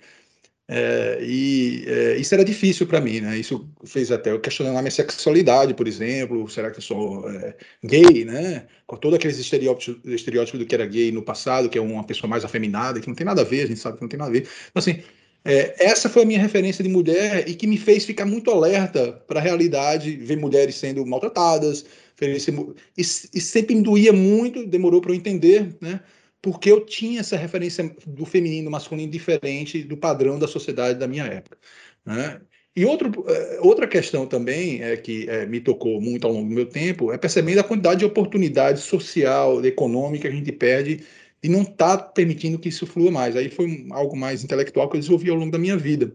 É, 0.70 1.18
e 1.22 1.84
é, 1.86 2.16
isso 2.18 2.34
era 2.34 2.44
difícil 2.44 2.86
para 2.86 3.01
mim, 3.01 3.20
né? 3.20 3.38
Isso 3.38 3.70
fez 3.86 4.12
até 4.12 4.30
eu 4.32 4.40
questionar 4.40 4.82
minha 4.82 4.90
sexualidade, 4.90 5.72
por 5.74 5.88
exemplo. 5.88 6.49
Será 6.49 6.70
que 6.70 6.78
eu 6.78 6.82
sou 6.82 7.28
é, 7.30 7.57
gay, 7.82 8.24
né? 8.24 8.66
Com 8.86 8.96
todos 8.96 9.16
aqueles 9.16 9.38
estereótipos, 9.38 9.99
estereótipos 10.05 10.61
do 10.61 10.66
que 10.66 10.74
era 10.74 10.86
gay 10.86 11.11
no 11.11 11.22
passado, 11.22 11.70
que 11.70 11.78
é 11.78 11.80
uma 11.80 12.05
pessoa 12.05 12.28
mais 12.28 12.44
afeminada, 12.44 13.01
que 13.01 13.09
não 13.09 13.14
tem 13.14 13.24
nada 13.26 13.40
a 13.42 13.44
ver, 13.44 13.62
a 13.62 13.66
gente 13.66 13.80
sabe 13.80 13.96
que 13.96 14.03
não 14.03 14.09
tem 14.09 14.18
nada 14.18 14.30
a 14.30 14.32
ver. 14.32 14.42
Então, 14.70 14.80
assim, 14.80 15.03
é, 15.45 15.86
essa 15.86 16.09
foi 16.09 16.22
a 16.22 16.26
minha 16.26 16.41
referência 16.41 16.82
de 16.82 16.91
mulher 16.91 17.49
e 17.49 17.55
que 17.55 17.66
me 17.66 17.78
fez 17.78 18.05
ficar 18.05 18.26
muito 18.26 18.51
alerta 18.51 19.12
para 19.26 19.41
a 19.41 19.43
realidade, 19.43 20.16
ver 20.16 20.36
mulheres 20.36 20.74
sendo 20.74 21.05
maltratadas, 21.07 21.84
e, 22.20 23.01
e 23.01 23.41
sempre 23.41 23.74
me 23.74 23.82
doía 23.82 24.12
muito, 24.12 24.66
demorou 24.66 25.01
para 25.01 25.12
eu 25.12 25.16
entender, 25.16 25.76
né? 25.80 26.01
porque 26.43 26.70
eu 26.70 26.84
tinha 26.84 27.20
essa 27.20 27.36
referência 27.36 27.95
do 28.07 28.24
feminino 28.24 28.70
masculino 28.70 29.11
diferente 29.11 29.82
do 29.82 29.97
padrão 29.97 30.39
da 30.39 30.49
sociedade 30.49 30.99
da 30.99 31.07
minha 31.07 31.24
época. 31.24 31.59
Né? 32.05 32.41
E 32.76 32.84
outro, 32.84 33.24
eh, 33.28 33.59
outra 33.61 33.89
questão 33.89 34.26
também 34.26 34.82
é 34.82 34.97
que 34.97 35.28
é, 35.28 35.47
me 35.47 35.61
tocou 35.61 36.01
muito 36.01 36.26
ao 36.26 36.32
longo 36.32 36.49
do 36.49 36.55
meu 36.55 36.66
tempo 36.66 37.12
é 37.12 37.18
percebendo 37.18 37.59
a 37.59 37.64
quantidade 37.64 38.01
de 38.01 38.05
oportunidade 38.05 38.80
social, 38.80 39.64
econômica 39.64 40.28
que 40.28 40.34
a 40.34 40.36
gente 40.36 40.53
perde 40.53 41.05
e 41.43 41.49
não 41.49 41.62
está 41.62 41.97
permitindo 41.97 42.59
que 42.59 42.68
isso 42.68 42.86
flua 42.86 43.11
mais. 43.11 43.36
Aí 43.36 43.49
foi 43.49 43.86
algo 43.91 44.16
mais 44.16 44.43
intelectual 44.43 44.89
que 44.89 44.97
eu 44.97 45.01
desenvolvi 45.01 45.30
ao 45.30 45.36
longo 45.36 45.53
da 45.53 45.59
minha 45.59 45.76
vida. 45.76 46.12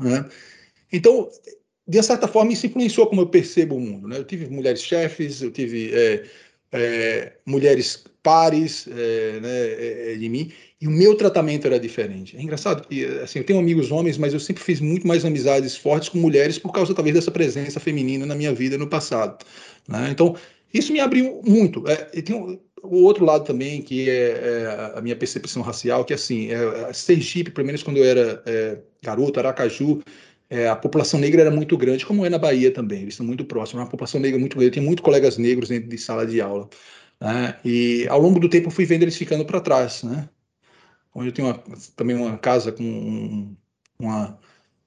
Né? 0.00 0.28
Então, 0.92 1.28
de 1.86 2.02
certa 2.02 2.28
forma, 2.28 2.52
isso 2.52 2.66
influenciou 2.66 3.06
como 3.06 3.22
eu 3.22 3.28
percebo 3.28 3.76
o 3.76 3.80
mundo. 3.80 4.08
Né? 4.08 4.18
Eu 4.18 4.24
tive 4.24 4.48
mulheres 4.48 4.82
chefes, 4.82 5.42
eu 5.42 5.50
tive 5.50 5.94
é, 5.94 6.24
é, 6.72 7.32
mulheres 7.46 8.04
pares 8.22 8.86
é, 8.88 9.40
né, 9.40 9.48
é, 9.48 10.12
é, 10.12 10.16
de 10.16 10.28
mim, 10.28 10.52
e 10.80 10.86
o 10.86 10.90
meu 10.90 11.14
tratamento 11.14 11.66
era 11.66 11.80
diferente. 11.80 12.36
É 12.36 12.42
engraçado 12.42 12.86
que, 12.86 13.04
assim, 13.22 13.38
eu 13.38 13.44
tenho 13.44 13.58
amigos 13.58 13.90
homens, 13.90 14.18
mas 14.18 14.34
eu 14.34 14.40
sempre 14.40 14.62
fiz 14.62 14.80
muito 14.80 15.06
mais 15.06 15.24
amizades 15.24 15.76
fortes 15.76 16.08
com 16.10 16.18
mulheres 16.18 16.58
por 16.58 16.70
causa, 16.72 16.94
talvez, 16.94 17.14
dessa 17.14 17.30
presença 17.30 17.80
feminina 17.80 18.26
na 18.26 18.34
minha 18.34 18.52
vida 18.52 18.76
no 18.76 18.86
passado. 18.86 19.44
Né? 19.88 20.08
Então, 20.10 20.36
isso 20.72 20.92
me 20.92 21.00
abriu 21.00 21.40
muito. 21.44 21.88
É, 21.88 22.10
e 22.12 22.20
tem 22.20 22.36
um, 22.36 22.60
o 22.82 23.02
outro 23.02 23.24
lado 23.24 23.44
também, 23.44 23.82
que 23.82 24.08
é, 24.08 24.30
é, 24.30 24.98
a 24.98 25.00
minha 25.00 25.16
percepção 25.16 25.62
racial, 25.62 26.04
que, 26.04 26.14
assim, 26.14 26.50
é, 26.50 26.92
Sergipe, 26.92 27.50
pelo 27.50 27.66
menos 27.66 27.82
quando 27.82 27.98
eu 27.98 28.04
era 28.04 28.42
é, 28.46 28.78
garoto, 29.02 29.38
Aracaju, 29.38 30.02
é, 30.50 30.68
a 30.68 30.76
população 30.76 31.20
negra 31.20 31.42
era 31.42 31.50
muito 31.50 31.76
grande, 31.76 32.06
como 32.06 32.24
é 32.24 32.30
na 32.30 32.38
Bahia 32.38 32.72
também, 32.72 33.02
eles 33.02 33.14
estão 33.14 33.26
muito 33.26 33.44
próximos, 33.44 33.82
uma 33.82 33.90
população 33.90 34.20
negra 34.20 34.38
muito 34.38 34.56
grande, 34.56 34.68
eu 34.68 34.74
tenho 34.74 34.86
muitos 34.86 35.04
colegas 35.04 35.36
negros 35.36 35.68
dentro 35.68 35.88
de 35.88 35.98
sala 35.98 36.26
de 36.26 36.40
aula, 36.40 36.68
né? 37.20 37.58
e 37.64 38.06
ao 38.08 38.20
longo 38.20 38.40
do 38.40 38.48
tempo 38.48 38.68
eu 38.68 38.70
fui 38.70 38.86
vendo 38.86 39.02
eles 39.02 39.16
ficando 39.16 39.44
para 39.44 39.60
trás, 39.60 40.02
né? 40.02 40.28
onde 41.14 41.28
eu 41.28 41.32
tenho 41.32 41.48
uma, 41.48 41.62
também 41.96 42.16
uma 42.16 42.38
casa 42.38 42.72
com 42.72 43.54
uma 43.98 44.38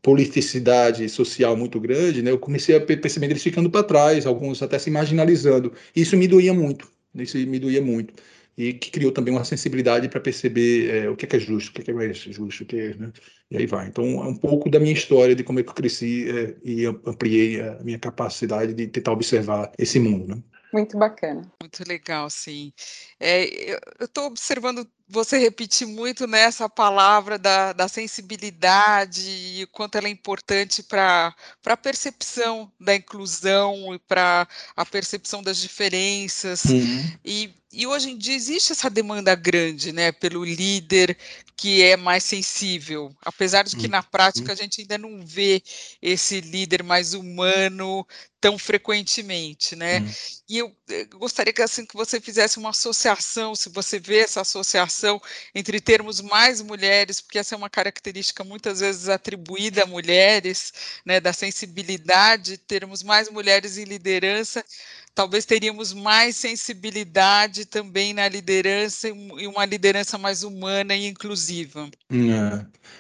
politicidade 0.02 1.08
social 1.10 1.56
muito 1.56 1.80
grande, 1.80 2.24
né? 2.24 2.32
eu 2.32 2.40
comecei 2.40 2.76
a 2.76 2.82
perceber 2.82 3.28
eles 3.28 3.44
ficando 3.44 3.70
para 3.70 3.84
trás, 3.84 4.26
alguns 4.26 4.64
até 4.64 4.80
se 4.80 4.90
marginalizando, 4.90 5.74
isso 5.96 6.18
me 6.18 6.28
doía 6.28 6.54
muito, 6.54 6.92
isso 7.16 7.38
me 7.38 7.60
doía 7.60 7.82
muito 7.82 8.14
e 8.58 8.74
que 8.74 8.92
criou 8.92 9.12
também 9.12 9.34
uma 9.34 9.44
sensibilidade 9.44 10.10
para 10.10 10.20
perceber 10.20 10.90
é, 10.90 11.10
o 11.10 11.16
que 11.16 11.26
é, 11.26 11.28
que 11.28 11.36
é 11.38 11.40
justo, 11.40 11.70
o 11.70 11.74
que 11.74 11.82
é, 11.82 11.84
que 11.84 11.92
é 11.92 12.14
justo, 12.14 12.64
o 12.64 12.66
que 12.66 12.76
é, 12.80 12.96
né? 12.96 13.12
e 13.50 13.58
aí 13.58 13.66
vai. 13.66 13.88
Então, 13.88 14.06
é 14.06 14.28
um 14.28 14.36
pouco 14.36 14.70
da 14.70 14.80
minha 14.80 14.94
história, 14.94 15.36
de 15.36 15.44
como 15.44 15.60
é 15.60 15.64
que 15.64 15.70
eu 15.70 15.74
cresci 15.74 16.30
é, 16.30 16.56
e 16.64 16.86
ampliei 16.86 17.62
a 17.62 17.80
minha 17.84 18.00
capacidade 18.00 18.74
de 18.74 18.88
tentar 18.88 19.14
observar 19.14 19.72
esse 19.78 20.00
mundo. 20.00 20.36
Né? 20.36 20.44
Muito 20.72 20.98
bacana. 20.98 21.52
Muito 21.62 21.84
legal, 21.86 22.30
sim. 22.30 22.72
É, 23.20 23.74
eu 24.00 24.06
estou 24.06 24.26
observando 24.26 24.88
você 25.08 25.38
repetir 25.38 25.86
muito 25.86 26.26
nessa 26.26 26.70
palavra 26.70 27.38
da, 27.38 27.74
da 27.74 27.88
sensibilidade 27.90 29.22
e 29.30 29.64
o 29.64 29.68
quanto 29.68 29.98
ela 29.98 30.08
é 30.08 30.10
importante 30.10 30.82
para 30.82 31.36
a 31.66 31.78
percepção 31.78 32.72
da 32.80 32.96
inclusão 32.96 33.94
e 33.94 34.00
para 34.00 34.48
a 34.76 34.86
percepção 34.86 35.44
das 35.44 35.58
diferenças. 35.58 36.64
Uhum. 36.64 37.12
E, 37.26 37.54
e 37.74 37.86
hoje 37.86 38.12
em 38.12 38.18
dia 38.18 38.36
existe 38.36 38.72
essa 38.72 38.90
demanda 38.90 39.36
grande 39.36 39.92
né, 39.92 40.14
pelo 40.14 40.46
líder 40.46 41.18
que 41.62 41.84
é 41.84 41.96
mais 41.96 42.24
sensível, 42.24 43.16
apesar 43.24 43.62
de 43.62 43.76
que 43.76 43.86
uhum. 43.86 43.92
na 43.92 44.02
prática 44.02 44.52
a 44.52 44.56
gente 44.56 44.82
ainda 44.82 44.98
não 44.98 45.24
vê 45.24 45.62
esse 46.02 46.42
líder 46.42 46.82
mais 46.82 47.14
humano 47.14 48.04
tão 48.40 48.58
frequentemente, 48.58 49.76
né? 49.76 50.00
Uhum. 50.00 50.12
E 50.50 50.58
eu, 50.58 50.76
eu 50.90 51.20
gostaria 51.20 51.54
que 51.54 51.62
assim 51.62 51.86
que 51.86 51.96
você 51.96 52.20
fizesse 52.20 52.58
uma 52.58 52.72
associação, 52.72 53.54
se 53.54 53.70
você 53.70 54.00
vê 54.00 54.22
essa 54.22 54.42
associação 54.42 55.22
entre 55.54 55.80
termos 55.80 56.20
mais 56.20 56.64
mulheres, 56.64 57.22
porque 57.22 57.38
essa 57.38 57.54
é 57.54 57.58
uma 57.60 57.70
característica 57.70 58.44
muitas 58.44 58.80
vezes 58.80 59.08
atribuída 59.08 59.84
a 59.84 59.86
mulheres, 59.86 60.74
né, 61.06 61.20
da 61.20 61.32
sensibilidade, 61.32 62.58
termos 62.58 63.04
mais 63.04 63.30
mulheres 63.30 63.78
em 63.78 63.84
liderança 63.84 64.66
talvez 65.14 65.46
teríamos 65.46 65.94
mais 65.94 66.36
sensibilidade 66.36 67.66
também 67.66 68.14
na 68.14 68.28
liderança 68.28 69.10
e 69.10 69.48
uma 69.48 69.66
liderança 69.66 70.18
mais 70.18 70.44
humana 70.44 70.96
e 70.96 71.08
inclusiva. 71.08 71.90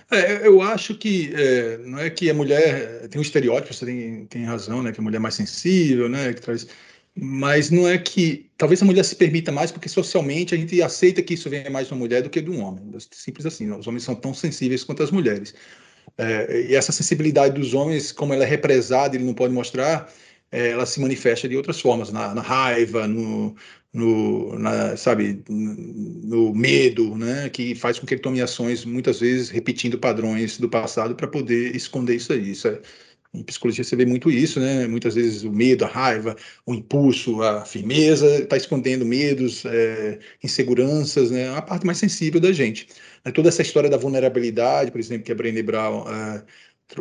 É. 0.09 0.16
É, 0.18 0.47
eu 0.47 0.62
acho 0.62 0.95
que 0.95 1.34
é, 1.34 1.78
não 1.80 1.99
é 1.99 2.09
que 2.09 2.30
a 2.30 2.34
mulher 2.34 3.07
tem 3.09 3.20
um 3.20 3.22
estereótipo, 3.22 3.74
você 3.74 3.86
tem, 3.86 4.26
tem 4.26 4.43
razão, 4.43 4.84
né, 4.84 4.91
que 4.91 4.99
a 4.99 5.03
mulher 5.03 5.18
é 5.18 5.20
mais 5.20 5.36
sensível, 5.36 6.09
né, 6.09 6.34
que 6.34 6.41
traz, 6.41 6.68
mas 7.16 7.70
não 7.70 7.88
é 7.88 7.97
que 7.97 8.49
talvez 8.57 8.82
a 8.82 8.86
mulher 8.86 9.03
se 9.03 9.16
permita 9.16 9.51
mais 9.51 9.72
porque 9.72 9.89
socialmente 9.89 10.53
a 10.53 10.57
gente 10.57 10.82
aceita 10.82 11.22
que 11.22 11.34
isso 11.34 11.49
venha 11.49 11.70
mais 11.70 11.88
de 11.88 11.93
uma 11.93 11.99
mulher 11.99 12.22
do 12.22 12.30
que 12.30 12.41
de 12.41 12.49
um 12.49 12.62
homem, 12.62 12.84
simples 13.12 13.45
assim. 13.45 13.70
Os 13.72 13.88
homens 13.88 14.03
são 14.03 14.16
tão 14.16 14.34
sensíveis 14.34 14.84
quanto 14.84 15.03
as 15.03 15.12
mulheres. 15.12 15.53
É, 16.18 16.68
e 16.70 16.76
essa 16.76 16.91
sensibilidade 16.91 17.59
dos 17.59 17.74
homens, 17.74 18.12
como 18.12 18.34
ela 18.34 18.43
é 18.43 18.47
represada, 18.47 19.16
ele 19.16 19.26
não 19.26 19.34
pode 19.34 19.53
mostrar 19.53 20.09
é, 20.09 20.12
ela 20.52 20.86
se 20.86 20.99
manifesta 20.99 21.47
de 21.47 21.56
outras 21.56 21.80
formas, 21.80 22.12
na, 22.12 22.34
na 22.36 22.41
raiva, 22.41 23.08
no, 23.08 23.56
no 23.93 24.58
na, 24.60 24.95
sabe, 24.97 25.43
no 25.49 26.54
medo, 26.54 27.16
né, 27.18 27.49
que 27.49 27.76
faz 27.76 27.99
com 27.99 28.06
que 28.06 28.14
ele 28.14 28.22
tome 28.22 28.41
ações 28.41 28.86
muitas 28.86 29.20
vezes 29.20 29.49
repetindo 29.49 29.97
padrões 29.97 30.58
do 30.58 30.70
passado 30.70 31.16
para 31.16 31.28
poder 31.28 31.76
esconder 31.76 32.16
isso 32.16 32.34
aí. 32.34 32.52
Isso 32.52 32.68
é, 32.68 32.82
em 33.34 33.43
psicologia 33.43 33.84
você 33.84 33.95
vê 33.95 34.06
muito 34.06 34.30
isso, 34.30 34.60
né? 34.60 34.88
Muitas 34.88 35.16
vezes 35.16 35.43
o 35.43 35.52
medo, 35.52 35.86
a 35.86 35.88
raiva, 35.88 36.36
o 36.66 36.74
impulso, 36.74 37.41
a 37.41 37.64
firmeza 37.66 38.43
está 38.43 38.58
escondendo 38.58 39.06
medos, 39.06 39.64
é, 39.66 40.20
inseguranças, 40.43 41.32
né? 41.32 41.43
É 41.43 41.49
a 41.49 41.62
parte 41.62 41.86
mais 41.86 41.97
sensível 41.97 42.41
da 42.41 42.52
gente. 42.52 42.88
Toda 43.34 43.49
essa 43.49 43.62
história 43.62 43.89
da 43.89 43.97
vulnerabilidade, 43.97 44.91
por 44.91 44.99
exemplo, 44.99 45.24
que 45.24 45.32
a 45.32 45.36
Brené 45.36 45.64
Brown 45.64 46.06
é, 46.10 46.43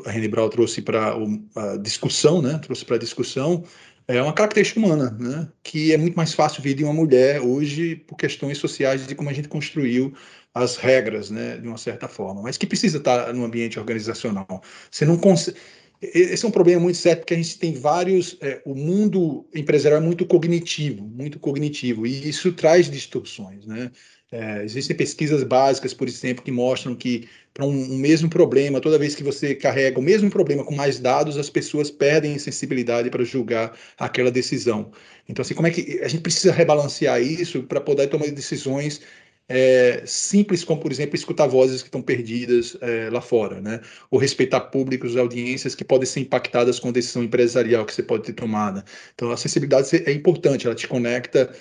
a 0.04 0.10
René 0.10 0.28
Brown 0.28 0.48
trouxe 0.48 0.82
para 0.82 1.14
a 1.56 1.76
discussão, 1.76 2.40
né? 2.40 2.58
Trouxe 2.58 2.84
para 2.84 2.96
a 2.96 2.98
discussão 2.98 3.64
é 4.08 4.20
uma 4.20 4.32
característica 4.32 4.80
humana, 4.80 5.16
né? 5.18 5.48
Que 5.62 5.92
é 5.92 5.96
muito 5.96 6.16
mais 6.16 6.34
fácil 6.34 6.62
vir 6.62 6.74
de 6.74 6.82
uma 6.82 6.92
mulher 6.92 7.40
hoje 7.40 7.94
por 7.94 8.16
questões 8.16 8.58
sociais 8.58 9.06
de 9.06 9.14
como 9.14 9.30
a 9.30 9.32
gente 9.32 9.48
construiu 9.48 10.12
as 10.52 10.76
regras, 10.76 11.30
né? 11.30 11.58
De 11.58 11.68
uma 11.68 11.78
certa 11.78 12.08
forma, 12.08 12.42
mas 12.42 12.56
que 12.56 12.66
precisa 12.66 12.98
estar 12.98 13.32
no 13.32 13.44
ambiente 13.44 13.78
organizacional. 13.78 14.62
Você 14.90 15.04
não 15.04 15.16
consegue 15.16 15.56
esse 16.02 16.46
é 16.46 16.48
um 16.48 16.50
problema 16.50 16.80
muito 16.80 16.96
sério 16.96 17.20
porque 17.20 17.34
a 17.34 17.36
gente 17.36 17.58
tem 17.58 17.74
vários. 17.74 18.38
É, 18.40 18.62
o 18.64 18.74
mundo 18.74 19.46
empresarial 19.54 20.00
é 20.00 20.04
muito 20.04 20.24
cognitivo, 20.24 21.06
muito 21.06 21.38
cognitivo, 21.38 22.06
e 22.06 22.26
isso 22.26 22.52
traz 22.52 22.90
distorções. 22.90 23.66
Né? 23.66 23.90
É, 24.32 24.62
existem 24.62 24.96
pesquisas 24.96 25.42
básicas, 25.42 25.92
por 25.92 26.06
exemplo, 26.06 26.44
que 26.44 26.52
mostram 26.52 26.94
que 26.94 27.28
para 27.52 27.64
um, 27.64 27.70
um, 27.70 27.98
mesmo 27.98 28.30
problema, 28.30 28.80
toda 28.80 28.98
vez 28.98 29.16
que 29.16 29.24
você 29.24 29.56
carrega 29.56 29.98
o 29.98 30.02
mesmo 30.02 30.30
problema 30.30 30.64
com 30.64 30.74
mais 30.74 31.00
dados, 31.00 31.36
as 31.36 31.50
pessoas 31.50 31.90
perdem 31.90 32.38
sensibilidade 32.38 33.10
para 33.10 33.24
julgar 33.24 33.76
aquela 33.98 34.30
decisão. 34.30 34.92
Então, 35.28 35.42
assim, 35.42 35.54
como 35.54 35.66
é 35.66 35.70
que 35.72 36.00
a 36.00 36.06
gente 36.06 36.20
precisa 36.22 36.52
rebalancear 36.52 37.20
isso 37.20 37.64
para 37.64 37.80
poder 37.80 38.06
tomar 38.06 38.30
decisões 38.30 39.00
é, 39.48 40.04
simples, 40.06 40.62
como, 40.62 40.80
por 40.80 40.92
exemplo, 40.92 41.16
escutar 41.16 41.48
vozes 41.48 41.82
que 41.82 41.88
estão 41.88 42.00
perdidas 42.00 42.76
é, 42.80 43.10
lá 43.10 43.20
fora, 43.20 43.60
né? 43.60 43.80
Ou 44.08 44.16
respeitar 44.20 44.60
públicos, 44.60 45.16
audiências 45.16 45.74
que 45.74 45.82
podem 45.82 46.06
ser 46.06 46.20
impactadas 46.20 46.78
com 46.78 46.88
a 46.88 46.92
decisão 46.92 47.24
empresarial 47.24 47.84
que 47.84 47.92
você 47.92 48.02
pode 48.02 48.22
ter 48.22 48.32
tomada. 48.32 48.84
Então, 49.12 49.32
a 49.32 49.36
sensibilidade 49.36 50.04
é 50.06 50.12
importante, 50.12 50.66
ela 50.66 50.76
te 50.76 50.86
conecta. 50.86 51.52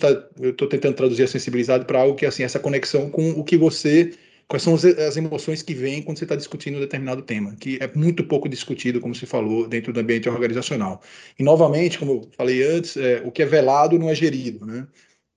Tá, 0.00 0.08
eu 0.40 0.50
estou 0.50 0.68
tentando 0.68 0.94
traduzir 0.94 1.22
a 1.22 1.28
sensibilidade 1.28 1.84
para 1.84 2.00
algo 2.00 2.16
que 2.16 2.24
é 2.24 2.28
assim, 2.28 2.42
essa 2.42 2.58
conexão 2.58 3.10
com 3.10 3.30
o 3.30 3.44
que 3.44 3.56
você 3.56 4.12
quais 4.48 4.62
são 4.62 4.74
as 4.74 5.16
emoções 5.16 5.60
que 5.60 5.74
vêm 5.74 6.02
quando 6.02 6.16
você 6.18 6.24
está 6.24 6.34
discutindo 6.34 6.78
um 6.78 6.80
determinado 6.80 7.20
tema, 7.20 7.54
que 7.56 7.78
é 7.82 7.90
muito 7.94 8.24
pouco 8.24 8.48
discutido, 8.48 8.98
como 8.98 9.14
se 9.14 9.26
falou, 9.26 9.68
dentro 9.68 9.92
do 9.92 10.00
ambiente 10.00 10.26
organizacional. 10.26 11.02
E, 11.38 11.42
novamente, 11.42 11.98
como 11.98 12.12
eu 12.12 12.30
falei 12.34 12.62
antes, 12.62 12.96
é, 12.96 13.20
o 13.26 13.30
que 13.30 13.42
é 13.42 13.46
velado 13.46 13.98
não 13.98 14.08
é 14.08 14.14
gerido, 14.14 14.64
né? 14.64 14.88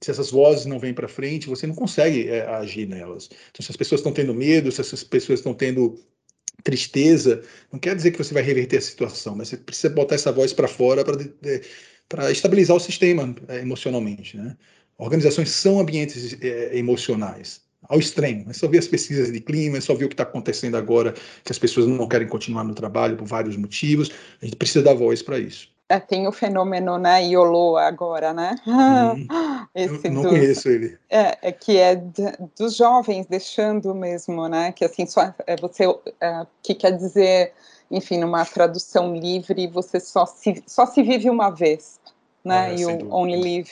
se 0.03 0.09
essas 0.09 0.31
vozes 0.31 0.65
não 0.65 0.79
vêm 0.79 0.93
para 0.93 1.07
frente, 1.07 1.47
você 1.47 1.67
não 1.67 1.75
consegue 1.75 2.27
é, 2.27 2.41
agir 2.47 2.87
nelas. 2.87 3.29
Então, 3.51 3.63
se 3.63 3.71
as 3.71 3.77
pessoas 3.77 3.99
estão 3.99 4.11
tendo 4.11 4.33
medo, 4.33 4.71
se 4.71 4.81
essas 4.81 5.03
pessoas 5.03 5.39
estão 5.39 5.53
tendo 5.53 5.99
tristeza, 6.63 7.43
não 7.71 7.79
quer 7.79 7.95
dizer 7.95 8.11
que 8.11 8.17
você 8.17 8.33
vai 8.33 8.43
reverter 8.43 8.77
a 8.77 8.81
situação, 8.81 9.35
mas 9.35 9.49
você 9.49 9.57
precisa 9.57 9.93
botar 9.93 10.15
essa 10.15 10.31
voz 10.31 10.53
para 10.53 10.67
fora 10.67 11.03
para 11.03 11.17
estabilizar 12.31 12.75
o 12.75 12.79
sistema 12.79 13.33
é, 13.47 13.59
emocionalmente, 13.59 14.37
né? 14.37 14.55
Organizações 14.97 15.49
são 15.49 15.79
ambientes 15.79 16.37
é, 16.41 16.77
emocionais, 16.77 17.61
ao 17.89 17.97
extremo. 17.97 18.49
É 18.49 18.53
só 18.53 18.67
ver 18.67 18.77
as 18.77 18.87
pesquisas 18.87 19.31
de 19.31 19.39
clima, 19.39 19.77
é 19.77 19.81
só 19.81 19.95
ver 19.95 20.05
o 20.05 20.07
que 20.07 20.13
está 20.13 20.23
acontecendo 20.23 20.77
agora, 20.77 21.13
que 21.43 21.51
as 21.51 21.57
pessoas 21.57 21.87
não 21.87 22.07
querem 22.07 22.27
continuar 22.27 22.63
no 22.63 22.75
trabalho 22.75 23.17
por 23.17 23.27
vários 23.27 23.57
motivos. 23.57 24.11
A 24.41 24.45
gente 24.45 24.55
precisa 24.55 24.83
dar 24.83 24.93
voz 24.93 25.23
para 25.23 25.39
isso. 25.39 25.71
É, 25.91 25.99
tem 25.99 26.25
o 26.25 26.31
fenômeno, 26.31 26.97
né, 26.97 27.21
IOLO 27.25 27.75
agora, 27.75 28.33
né? 28.33 28.55
Hum, 28.65 29.27
Esse 29.75 30.07
eu 30.07 30.11
não 30.13 30.21
dos, 30.21 30.31
conheço 30.31 30.69
ele. 30.69 30.97
É, 31.09 31.49
é 31.49 31.51
que 31.51 31.77
é 31.77 31.95
de, 31.95 32.31
dos 32.57 32.77
jovens 32.77 33.25
deixando 33.27 33.93
mesmo, 33.93 34.47
né? 34.47 34.71
Que 34.71 34.85
assim, 34.85 35.05
só, 35.05 35.33
é 35.45 35.57
você, 35.57 35.83
é, 36.21 36.47
que 36.63 36.75
quer 36.75 36.91
dizer, 36.95 37.51
enfim, 37.91 38.19
numa 38.19 38.45
tradução 38.45 39.13
livre, 39.13 39.67
você 39.67 39.99
só 39.99 40.25
se, 40.25 40.63
só 40.65 40.85
se 40.85 41.03
vive 41.03 41.29
uma 41.29 41.49
vez, 41.49 41.99
né? 42.43 42.73
É, 42.73 42.79
you 42.79 43.07
only 43.11 43.35
live 43.41 43.71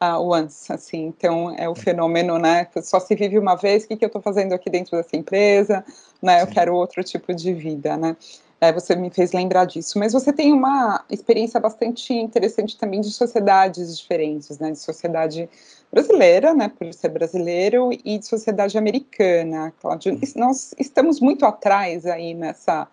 uh, 0.00 0.20
once, 0.20 0.72
assim. 0.72 1.06
Então, 1.06 1.54
é 1.56 1.68
o 1.68 1.74
fenômeno, 1.74 2.38
né? 2.38 2.66
Só 2.82 3.00
se 3.00 3.14
vive 3.14 3.38
uma 3.38 3.54
vez, 3.54 3.84
o 3.84 3.88
que, 3.88 3.96
que 3.96 4.04
eu 4.04 4.08
estou 4.08 4.22
fazendo 4.22 4.52
aqui 4.52 4.70
dentro 4.70 4.96
dessa 4.96 5.16
empresa, 5.16 5.84
né? 6.22 6.42
Eu 6.42 6.46
quero 6.46 6.74
outro 6.74 7.02
tipo 7.02 7.34
de 7.34 7.52
vida, 7.52 7.96
né? 7.96 8.16
É, 8.58 8.72
você 8.72 8.96
me 8.96 9.10
fez 9.10 9.32
lembrar 9.32 9.66
disso. 9.66 9.98
Mas 9.98 10.14
você 10.14 10.32
tem 10.32 10.52
uma 10.52 11.04
experiência 11.10 11.60
bastante 11.60 12.14
interessante 12.14 12.78
também 12.78 13.00
de 13.02 13.10
sociedades 13.10 13.98
diferentes, 13.98 14.58
né? 14.58 14.70
De 14.70 14.78
sociedade 14.78 15.48
brasileira, 15.92 16.54
né? 16.54 16.68
Por 16.68 16.92
ser 16.94 17.10
brasileiro, 17.10 17.90
e 18.04 18.18
de 18.18 18.26
sociedade 18.26 18.78
americana. 18.78 19.72
Cláudio, 19.80 20.14
uhum. 20.14 20.20
nós 20.36 20.74
estamos 20.78 21.20
muito 21.20 21.44
atrás 21.44 22.06
aí 22.06 22.34
nessa 22.34 22.88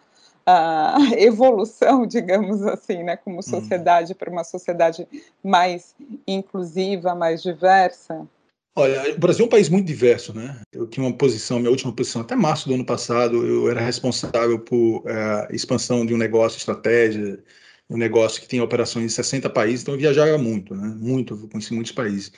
uh, 0.47 1.13
evolução, 1.17 2.05
digamos 2.05 2.61
assim, 2.63 3.03
né? 3.03 3.17
Como 3.17 3.37
uhum. 3.37 3.41
sociedade 3.41 4.13
para 4.13 4.29
uma 4.29 4.43
sociedade 4.43 5.07
mais 5.43 5.95
inclusiva, 6.27 7.15
mais 7.15 7.41
diversa. 7.41 8.27
Olha, 8.75 9.13
o 9.13 9.19
Brasil 9.19 9.43
é 9.43 9.47
um 9.47 9.51
país 9.51 9.69
muito 9.69 9.85
diverso, 9.85 10.33
né? 10.33 10.59
Eu 10.71 10.87
tinha 10.87 11.05
uma 11.05 11.15
posição, 11.15 11.59
minha 11.59 11.69
última 11.69 11.93
posição, 11.93 12.21
até 12.23 12.35
março 12.35 12.67
do 12.67 12.73
ano 12.73 12.85
passado, 12.85 13.45
eu 13.45 13.69
era 13.69 13.79
responsável 13.79 14.59
por 14.59 15.03
é, 15.05 15.55
expansão 15.55 16.03
de 16.03 16.13
um 16.13 16.17
negócio, 16.17 16.57
estratégia, 16.57 17.39
um 17.87 17.97
negócio 17.97 18.41
que 18.41 18.47
tinha 18.47 18.63
operações 18.63 19.05
em 19.05 19.09
60 19.09 19.47
países, 19.51 19.81
então 19.83 19.93
eu 19.93 19.99
viajava 19.99 20.39
muito, 20.39 20.73
né? 20.73 20.87
Muito, 20.97 21.47
conheci 21.49 21.71
muitos 21.71 21.91
países. 21.91 22.31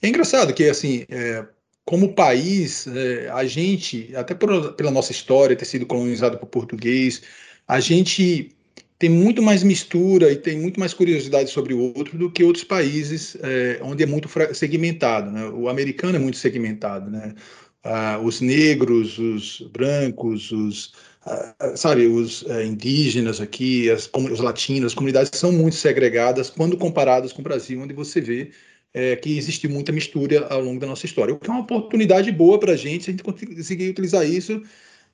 É 0.00 0.08
engraçado 0.08 0.54
que, 0.54 0.68
assim, 0.68 1.04
é, 1.10 1.46
como 1.84 2.14
país, 2.14 2.86
é, 2.86 3.28
a 3.30 3.44
gente, 3.44 4.14
até 4.16 4.34
pela 4.34 4.90
nossa 4.90 5.12
história, 5.12 5.56
ter 5.56 5.64
sido 5.64 5.86
colonizado 5.86 6.38
por 6.38 6.46
português, 6.46 7.22
a 7.68 7.78
gente 7.80 8.54
tem 8.98 9.10
muito 9.10 9.42
mais 9.42 9.62
mistura 9.62 10.32
e 10.32 10.36
tem 10.36 10.58
muito 10.58 10.80
mais 10.80 10.94
curiosidade 10.94 11.50
sobre 11.50 11.74
o 11.74 11.92
outro 11.96 12.16
do 12.16 12.30
que 12.30 12.44
outros 12.44 12.64
países 12.64 13.36
é, 13.42 13.78
onde 13.82 14.02
é 14.02 14.06
muito 14.06 14.28
segmentado. 14.54 15.30
Né? 15.30 15.46
O 15.48 15.68
americano 15.68 16.16
é 16.16 16.18
muito 16.18 16.38
segmentado, 16.38 17.10
né? 17.10 17.34
Ah, 17.82 18.18
os 18.22 18.40
negros, 18.40 19.18
os 19.18 19.60
brancos, 19.70 20.50
os 20.52 20.92
ah, 21.26 21.76
sabe, 21.76 22.06
os 22.06 22.44
é, 22.48 22.64
indígenas 22.64 23.40
aqui, 23.40 23.90
as, 23.90 24.10
os 24.30 24.40
latinos, 24.40 24.92
as 24.92 24.94
comunidades 24.94 25.38
são 25.38 25.52
muito 25.52 25.76
segregadas 25.76 26.48
quando 26.48 26.76
comparadas 26.78 27.32
com 27.32 27.40
o 27.40 27.44
Brasil, 27.44 27.80
onde 27.80 27.92
você 27.92 28.20
vê 28.20 28.52
é, 28.94 29.16
que 29.16 29.36
existe 29.36 29.68
muita 29.68 29.92
mistura 29.92 30.46
ao 30.46 30.60
longo 30.62 30.80
da 30.80 30.86
nossa 30.86 31.04
história. 31.04 31.34
O 31.34 31.38
que 31.38 31.50
é 31.50 31.52
uma 31.52 31.62
oportunidade 31.62 32.30
boa 32.32 32.58
para 32.58 32.72
a 32.72 32.76
gente, 32.76 33.10
a 33.10 33.12
gente 33.12 33.22
conseguir 33.24 33.90
utilizar 33.90 34.24
isso 34.24 34.62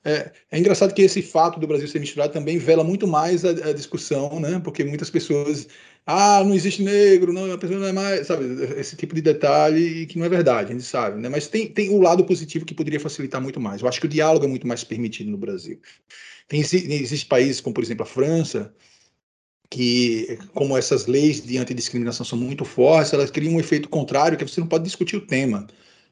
é, 0.03 0.31
é, 0.51 0.57
engraçado 0.57 0.93
que 0.95 1.01
esse 1.03 1.21
fato 1.21 1.59
do 1.59 1.67
Brasil 1.67 1.87
ser 1.87 1.99
misturado 1.99 2.33
também 2.33 2.57
vela 2.57 2.83
muito 2.83 3.07
mais 3.07 3.45
a, 3.45 3.49
a, 3.51 3.73
discussão, 3.73 4.39
né? 4.39 4.59
Porque 4.63 4.83
muitas 4.83 5.11
pessoas, 5.11 5.67
ah, 6.07 6.43
não 6.43 6.55
existe 6.55 6.81
negro, 6.81 7.31
não, 7.31 7.51
a 7.51 7.57
pessoa 7.57 7.79
não 7.79 7.87
é 7.87 7.91
mais, 7.91 8.25
sabe? 8.25 8.45
Esse 8.77 8.95
tipo 8.95 9.13
de 9.13 9.21
detalhe 9.21 10.07
que 10.07 10.17
não 10.17 10.25
é 10.25 10.29
verdade, 10.29 10.69
a 10.69 10.73
gente 10.73 10.85
sabe, 10.85 11.21
né? 11.21 11.29
Mas 11.29 11.47
tem, 11.47 11.67
tem 11.67 11.89
o 11.89 12.01
lado 12.01 12.25
positivo 12.25 12.65
que 12.65 12.73
poderia 12.73 12.99
facilitar 12.99 13.39
muito 13.39 13.59
mais. 13.59 13.81
Eu 13.81 13.87
acho 13.87 13.99
que 13.99 14.07
o 14.07 14.09
diálogo 14.09 14.45
é 14.45 14.47
muito 14.47 14.67
mais 14.67 14.83
permitido 14.83 15.29
no 15.29 15.37
Brasil. 15.37 15.79
Tem 16.47 16.61
existem 16.61 17.29
países 17.29 17.61
como, 17.61 17.73
por 17.73 17.83
exemplo, 17.83 18.03
a 18.03 18.07
França, 18.07 18.73
que, 19.71 20.37
como 20.53 20.77
essas 20.77 21.07
leis 21.07 21.41
de 21.41 21.57
antidiscriminação 21.57 22.25
são 22.25 22.37
muito 22.37 22.65
fortes, 22.65 23.13
elas 23.13 23.31
criam 23.31 23.53
um 23.53 23.59
efeito 23.59 23.87
contrário, 23.87 24.37
que 24.37 24.43
você 24.45 24.59
não 24.59 24.67
pode 24.67 24.83
discutir 24.83 25.15
o 25.15 25.25
tema. 25.25 25.65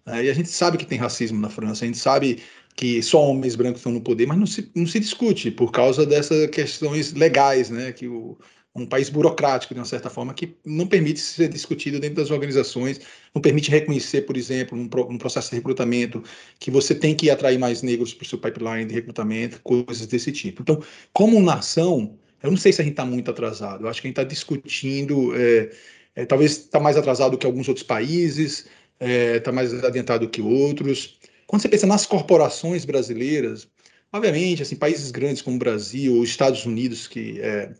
Né? 0.05 0.25
E 0.25 0.29
a 0.29 0.33
gente 0.33 0.47
sabe 0.47 0.77
que 0.77 0.85
tem 0.85 0.97
racismo 0.97 1.39
na 1.41 1.49
França, 1.49 1.83
a 1.83 1.87
gente 1.87 1.97
sabe 1.97 2.41
que 2.73 3.03
só 3.03 3.21
homens 3.21 3.57
brancos 3.57 3.81
estão 3.81 3.91
no 3.91 3.99
poder, 3.99 4.25
mas 4.25 4.37
não 4.37 4.47
se, 4.47 4.71
não 4.73 4.87
se 4.87 5.01
discute 5.01 5.51
por 5.51 5.73
causa 5.73 6.05
dessas 6.05 6.49
questões 6.49 7.11
legais, 7.13 7.69
né? 7.69 7.91
Que 7.91 8.07
o, 8.07 8.37
um 8.73 8.85
país 8.85 9.09
burocrático, 9.09 9.73
de 9.73 9.79
uma 9.81 9.85
certa 9.85 10.09
forma, 10.09 10.33
que 10.33 10.55
não 10.65 10.87
permite 10.87 11.19
ser 11.19 11.49
discutido 11.49 11.99
dentro 11.99 12.15
das 12.15 12.31
organizações, 12.31 13.01
não 13.35 13.41
permite 13.41 13.69
reconhecer, 13.69 14.21
por 14.21 14.37
exemplo, 14.37 14.77
um, 14.77 14.89
um 15.13 15.17
processo 15.17 15.49
de 15.49 15.57
recrutamento, 15.57 16.23
que 16.59 16.71
você 16.71 16.95
tem 16.95 17.13
que 17.13 17.29
atrair 17.29 17.59
mais 17.59 17.81
negros 17.81 18.13
para 18.13 18.23
o 18.23 18.27
seu 18.27 18.37
pipeline 18.37 18.85
de 18.85 18.93
recrutamento, 18.93 19.59
coisas 19.61 20.07
desse 20.07 20.31
tipo. 20.31 20.61
Então, 20.61 20.81
como 21.11 21.41
nação, 21.41 22.17
eu 22.41 22.51
não 22.51 22.57
sei 22.57 22.71
se 22.71 22.81
a 22.81 22.83
gente 22.83 22.93
está 22.93 23.05
muito 23.05 23.29
atrasado, 23.29 23.85
eu 23.85 23.89
acho 23.89 24.01
que 24.01 24.07
a 24.07 24.09
gente 24.09 24.19
está 24.19 24.23
discutindo, 24.23 25.35
é, 25.35 25.69
é, 26.15 26.25
talvez 26.25 26.51
está 26.51 26.79
mais 26.79 26.97
atrasado 26.97 27.37
que 27.37 27.45
alguns 27.45 27.67
outros 27.67 27.85
países, 27.85 28.67
está 28.99 29.51
é, 29.51 29.53
mais 29.53 29.73
adiantado 29.83 30.29
que 30.29 30.41
outros, 30.41 31.19
quando 31.47 31.61
você 31.61 31.69
pensa 31.69 31.87
nas 31.87 32.05
corporações 32.05 32.85
brasileiras, 32.85 33.67
obviamente, 34.13 34.61
assim, 34.61 34.75
países 34.75 35.09
grandes 35.11 35.41
como 35.41 35.55
o 35.55 35.59
Brasil 35.59 36.15
ou 36.15 36.23
Estados 36.23 36.65
Unidos, 36.65 37.07
que 37.07 37.39
é, 37.41 37.73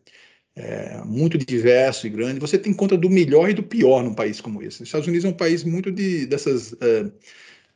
é, 0.56 1.02
muito 1.06 1.38
diverso 1.38 2.08
e 2.08 2.10
grande, 2.10 2.40
você 2.40 2.58
tem 2.58 2.74
conta 2.74 2.98
do 2.98 3.10
melhor 3.10 3.50
e 3.50 3.54
do 3.54 3.64
pior 3.64 4.04
num 4.04 4.14
país 4.14 4.42
como 4.42 4.62
esse. 4.62 4.82
Os 4.82 4.88
Estados 4.88 5.08
Unidos 5.08 5.26
é 5.26 5.30
um 5.30 5.34
país 5.34 5.64
muito 5.64 5.92
de, 5.92 6.26
dessas 6.26 6.74
é, 6.82 7.12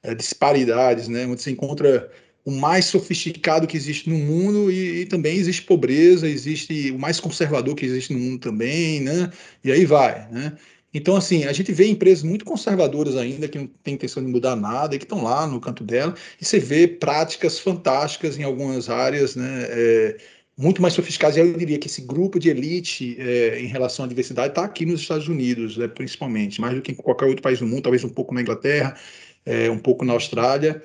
é, 0.04 0.16
disparidades, 0.16 1.08
né, 1.08 1.26
onde 1.26 1.42
você 1.42 1.52
encontra 1.52 2.12
o 2.46 2.52
mais 2.52 2.86
sofisticado 2.86 3.66
que 3.66 3.78
existe 3.78 4.10
no 4.10 4.18
mundo 4.18 4.70
e, 4.70 5.02
e, 5.02 5.06
também 5.06 5.38
existe 5.38 5.62
pobreza, 5.62 6.28
existe 6.28 6.92
o 6.92 7.00
mais 7.00 7.20
conservador 7.20 7.74
que 7.76 7.86
existe 7.86 8.14
no 8.14 8.20
mundo 8.20 8.40
também, 8.40 9.00
né? 9.00 9.32
E 9.64 9.72
aí 9.72 9.86
vai, 9.86 10.28
né? 10.30 10.58
Então, 10.94 11.16
assim, 11.16 11.46
a 11.46 11.54
gente 11.54 11.72
vê 11.72 11.88
empresas 11.88 12.24
muito 12.24 12.46
conservadoras 12.46 13.18
ainda, 13.18 13.48
que 13.48 13.58
não 13.58 13.68
têm 13.84 13.96
intenção 13.96 14.24
de 14.24 14.30
mudar 14.30 14.56
nada, 14.56 14.96
e 14.96 15.00
que 15.00 15.06
estão 15.06 15.24
lá 15.24 15.48
no 15.48 15.60
canto 15.60 15.84
dela, 15.84 16.14
e 16.40 16.46
você 16.46 16.60
vê 16.60 16.88
práticas 16.88 17.60
fantásticas 17.60 18.38
em 18.38 18.44
algumas 18.44 18.90
áreas, 18.90 19.36
né, 19.36 19.66
é, 19.70 20.18
muito 20.56 20.82
mais 20.82 20.94
sofisticadas. 20.94 21.36
E 21.36 21.40
eu 21.40 21.54
diria 21.54 21.80
que 21.80 21.88
esse 21.88 22.02
grupo 22.02 22.40
de 22.40 22.50
elite 22.50 23.16
é, 23.20 23.60
em 23.60 23.66
relação 23.66 24.06
à 24.06 24.08
diversidade 24.08 24.50
está 24.50 24.64
aqui 24.64 24.86
nos 24.86 25.02
Estados 25.02 25.28
Unidos, 25.28 25.78
né, 25.78 25.88
principalmente, 25.88 26.62
mais 26.62 26.76
do 26.76 26.82
que 26.82 26.92
em 26.92 26.96
qualquer 26.96 27.26
outro 27.26 27.42
país 27.42 27.58
do 27.60 27.66
mundo, 27.66 27.82
talvez 27.82 28.04
um 28.04 28.10
pouco 28.10 28.34
na 28.36 28.42
Inglaterra, 28.42 28.96
é, 29.46 29.72
um 29.72 29.80
pouco 29.80 30.06
na 30.06 30.14
Austrália. 30.14 30.82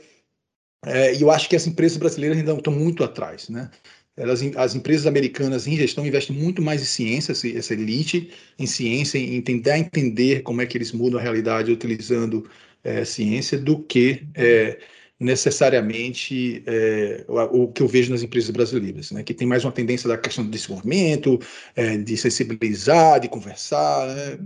É, 0.84 1.14
e 1.14 1.22
eu 1.22 1.30
acho 1.30 1.48
que 1.48 1.56
as 1.56 1.66
empresas 1.66 1.98
brasileiras 1.98 2.38
ainda 2.38 2.52
estão 2.52 2.72
muito 2.72 3.02
atrás, 3.02 3.48
né? 3.48 3.70
Elas, 4.16 4.40
as 4.56 4.74
empresas 4.74 5.06
americanas 5.06 5.68
em 5.68 5.76
gestão 5.76 6.04
investem 6.04 6.36
muito 6.36 6.60
mais 6.60 6.82
em 6.82 6.84
ciência, 6.84 7.32
essa 7.32 7.72
elite 7.72 8.32
em 8.58 8.66
ciência, 8.66 9.16
em 9.16 9.40
tentar 9.40 9.78
entender 9.78 10.42
como 10.42 10.60
é 10.60 10.66
que 10.66 10.76
eles 10.76 10.90
mudam 10.90 11.20
a 11.20 11.22
realidade 11.22 11.70
utilizando 11.70 12.48
é, 12.82 13.04
ciência, 13.04 13.56
do 13.56 13.80
que 13.80 14.26
é, 14.34 14.80
necessariamente 15.20 16.64
é, 16.66 17.24
o, 17.28 17.62
o, 17.62 17.72
que 17.72 17.80
eu 17.80 17.86
vejo 17.86 18.10
nas 18.10 18.22
empresas 18.22 18.50
brasileiras, 18.50 19.12
né, 19.12 19.22
que 19.22 19.34
tem 19.34 19.46
mais 19.46 19.64
uma 19.64 19.72
tendência 19.72 20.08
da 20.08 20.18
questão 20.18 20.44
do 20.44 20.50
desenvolvimento, 20.50 21.38
é, 21.76 21.96
de 21.96 22.16
sensibilizar, 22.16 23.20
de 23.20 23.28
conversar, 23.28 24.06
né, 24.08 24.38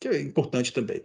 que 0.00 0.08
é 0.08 0.20
importante 0.20 0.72
também. 0.72 1.02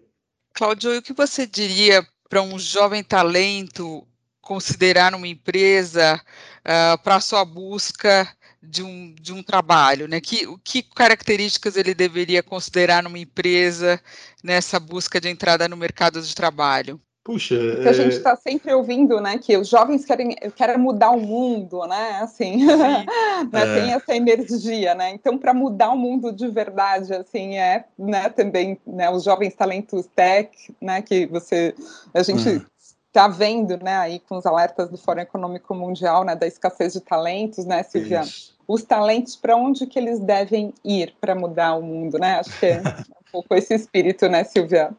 Cláudio, 0.54 0.98
o 0.98 1.02
que 1.02 1.14
você 1.14 1.46
diria 1.46 2.06
para 2.30 2.42
um 2.42 2.58
jovem 2.58 3.04
talento 3.04 4.08
considerar 4.44 5.16
uma 5.16 5.28
empresa 5.28 6.22
uh, 6.60 7.02
para 7.02 7.16
a 7.16 7.22
sua 7.22 7.46
busca 7.46 8.28
de 8.62 8.84
um, 8.84 9.16
de 9.20 9.34
um 9.34 9.41
trabalho, 9.41 10.08
né? 10.08 10.20
Que, 10.22 10.46
que 10.64 10.84
características 10.84 11.78
ele 11.78 11.94
deveria 11.94 12.44
considerar 12.44 13.02
numa 13.02 13.18
empresa 13.18 14.00
nessa 14.44 14.80
busca 14.80 15.20
de 15.20 15.30
entrada 15.30 15.68
no 15.68 15.78
mercado 15.78 16.22
de 16.22 16.36
trabalho? 16.36 17.00
Puxa, 17.24 17.56
Porque 17.56 17.88
é... 17.88 17.89
a 17.89 17.94
gente 17.94 18.18
está 18.18 18.36
sempre 18.36 18.74
ouvindo, 18.74 19.22
né, 19.22 19.38
que 19.38 19.56
os 19.58 19.70
jovens 19.70 20.04
querem, 20.04 20.36
querem 20.58 20.78
mudar 20.78 21.12
o 21.12 21.22
mundo, 21.22 21.88
né, 21.88 22.20
assim, 22.22 22.66
né, 22.68 23.06
é. 23.54 23.80
tem 23.80 23.94
essa 23.94 24.14
energia, 24.14 24.94
né, 24.94 25.12
então 25.12 25.38
para 25.38 25.54
mudar 25.54 25.91
o 25.91 25.98
mundo 25.98 26.34
de 26.34 26.50
verdade, 26.50 27.14
assim, 27.14 27.58
é, 27.58 27.86
né, 27.98 28.28
também, 28.28 28.78
né, 28.86 29.10
os 29.10 29.24
jovens 29.24 29.56
talentos 29.56 30.06
tech, 30.14 30.52
né, 30.82 31.02
que 31.02 31.26
você, 31.28 31.74
a 32.14 32.22
gente 32.22 32.46
uhum 32.46 32.66
está 33.14 33.28
vendo, 33.28 33.78
né, 33.78 33.95
aí 33.95 34.20
com 34.20 34.38
os 34.38 34.45
alertas 34.45 34.89
do 34.89 34.97
Fórum 34.97 35.22
Econômico 35.22 35.76
Mundial, 35.76 36.24
né, 36.24 36.36
da 36.36 36.47
escassez 36.47 36.93
de 36.93 36.99
talentos, 36.99 37.64
né, 37.64 37.84
Silvia? 37.84 38.22
Isso. 38.22 38.53
Os 38.68 38.82
talentos, 38.82 39.36
para 39.36 39.55
onde 39.55 39.86
que 39.86 39.99
eles 39.99 40.20
devem 40.20 40.74
ir 40.84 41.14
para 41.22 41.36
mudar 41.36 41.76
o 41.76 41.84
mundo, 41.84 42.18
né? 42.18 42.39
Acho 42.39 42.59
que 42.59 42.66
é 42.66 42.80
um 42.80 42.82
pouco 43.32 43.53
esse 43.53 43.76
espírito, 43.76 44.28
né, 44.28 44.43
Silvia? 44.43 44.89